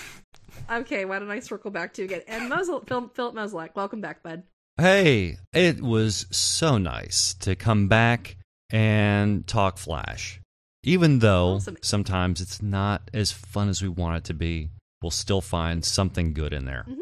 okay 0.70 1.04
why 1.04 1.18
don't 1.18 1.30
i 1.30 1.40
circle 1.40 1.70
back 1.70 1.92
to 1.94 2.02
you 2.02 2.06
again? 2.06 2.22
And 2.26 2.48
Muzzle, 2.48 2.84
Phil, 2.86 3.10
philip 3.14 3.34
Mozolak, 3.34 3.70
welcome 3.74 4.00
back 4.00 4.22
bud. 4.22 4.42
Hey, 4.76 5.38
it 5.52 5.80
was 5.80 6.26
so 6.30 6.78
nice 6.78 7.34
to 7.40 7.54
come 7.54 7.88
back 7.88 8.36
and 8.70 9.46
talk 9.46 9.78
Flash. 9.78 10.40
Even 10.82 11.20
though 11.20 11.54
Awesome. 11.54 11.76
sometimes 11.80 12.40
it's 12.40 12.60
not 12.60 13.08
as 13.14 13.30
fun 13.32 13.68
as 13.68 13.80
we 13.82 13.88
want 13.88 14.16
it 14.16 14.24
to 14.24 14.34
be, 14.34 14.70
we'll 15.00 15.10
still 15.12 15.40
find 15.40 15.84
something 15.84 16.34
good 16.34 16.52
in 16.52 16.64
there. 16.64 16.84
Mm-hmm. 16.88 17.00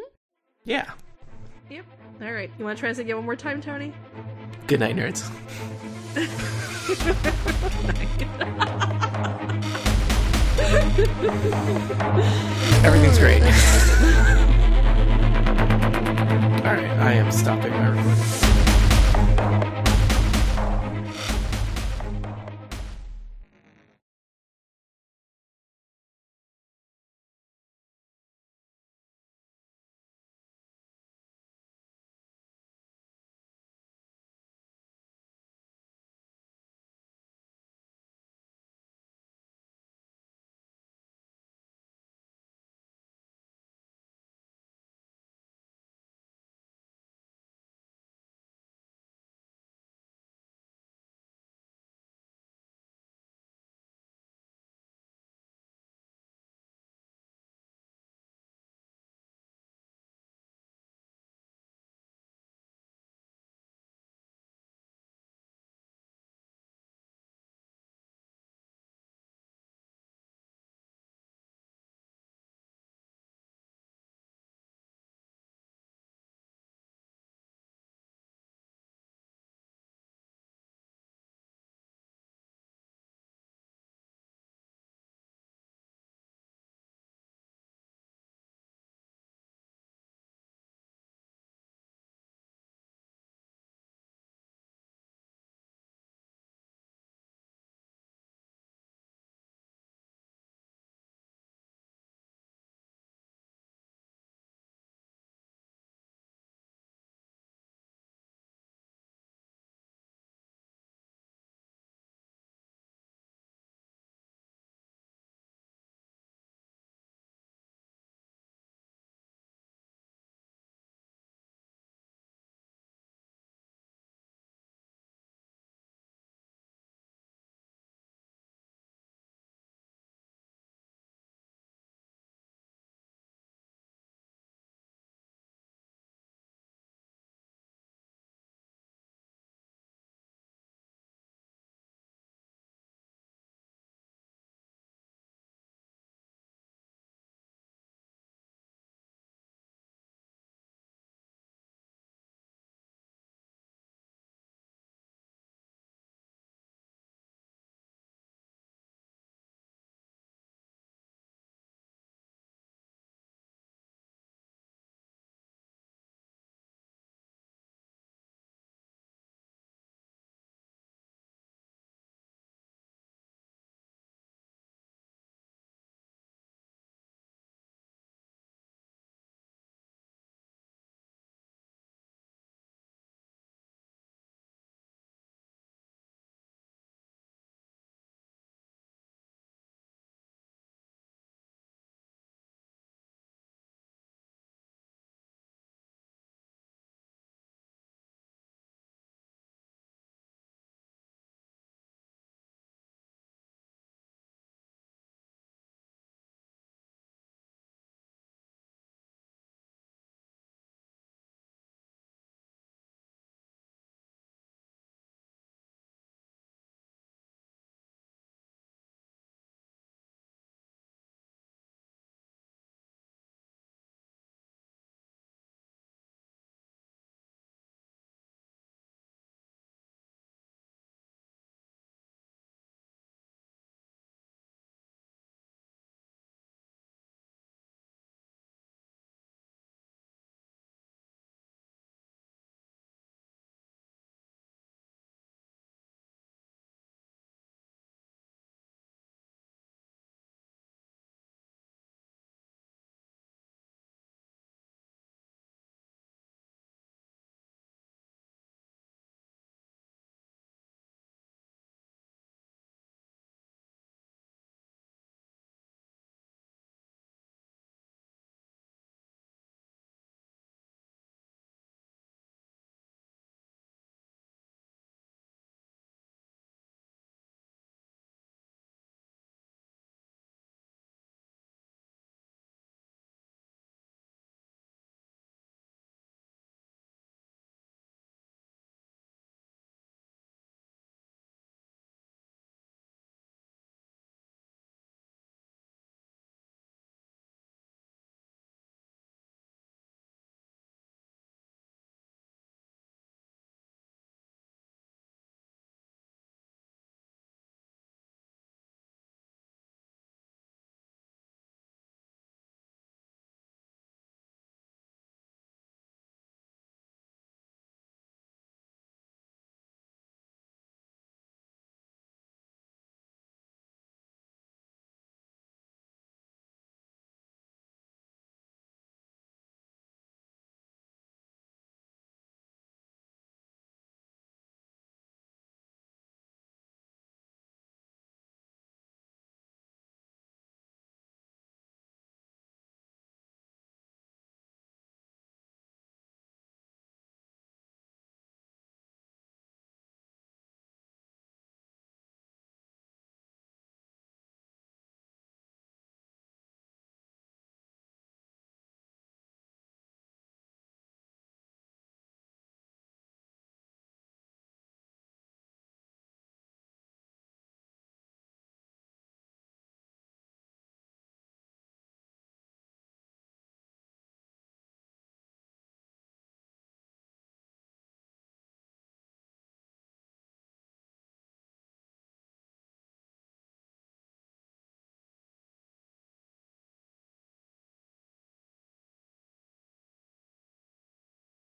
yeah. 0.64 0.90
Yep. 1.70 1.86
All 2.20 2.32
right. 2.32 2.50
You 2.58 2.64
want 2.66 2.76
to 2.76 2.80
try 2.80 2.90
this 2.90 2.98
again 2.98 3.16
one 3.16 3.24
more 3.24 3.36
time 3.36 3.62
tony? 3.62 3.94
Good 4.66 4.80
night 4.80 4.94
nerds 4.94 5.26
everything's 12.84 13.18
great 13.18 13.42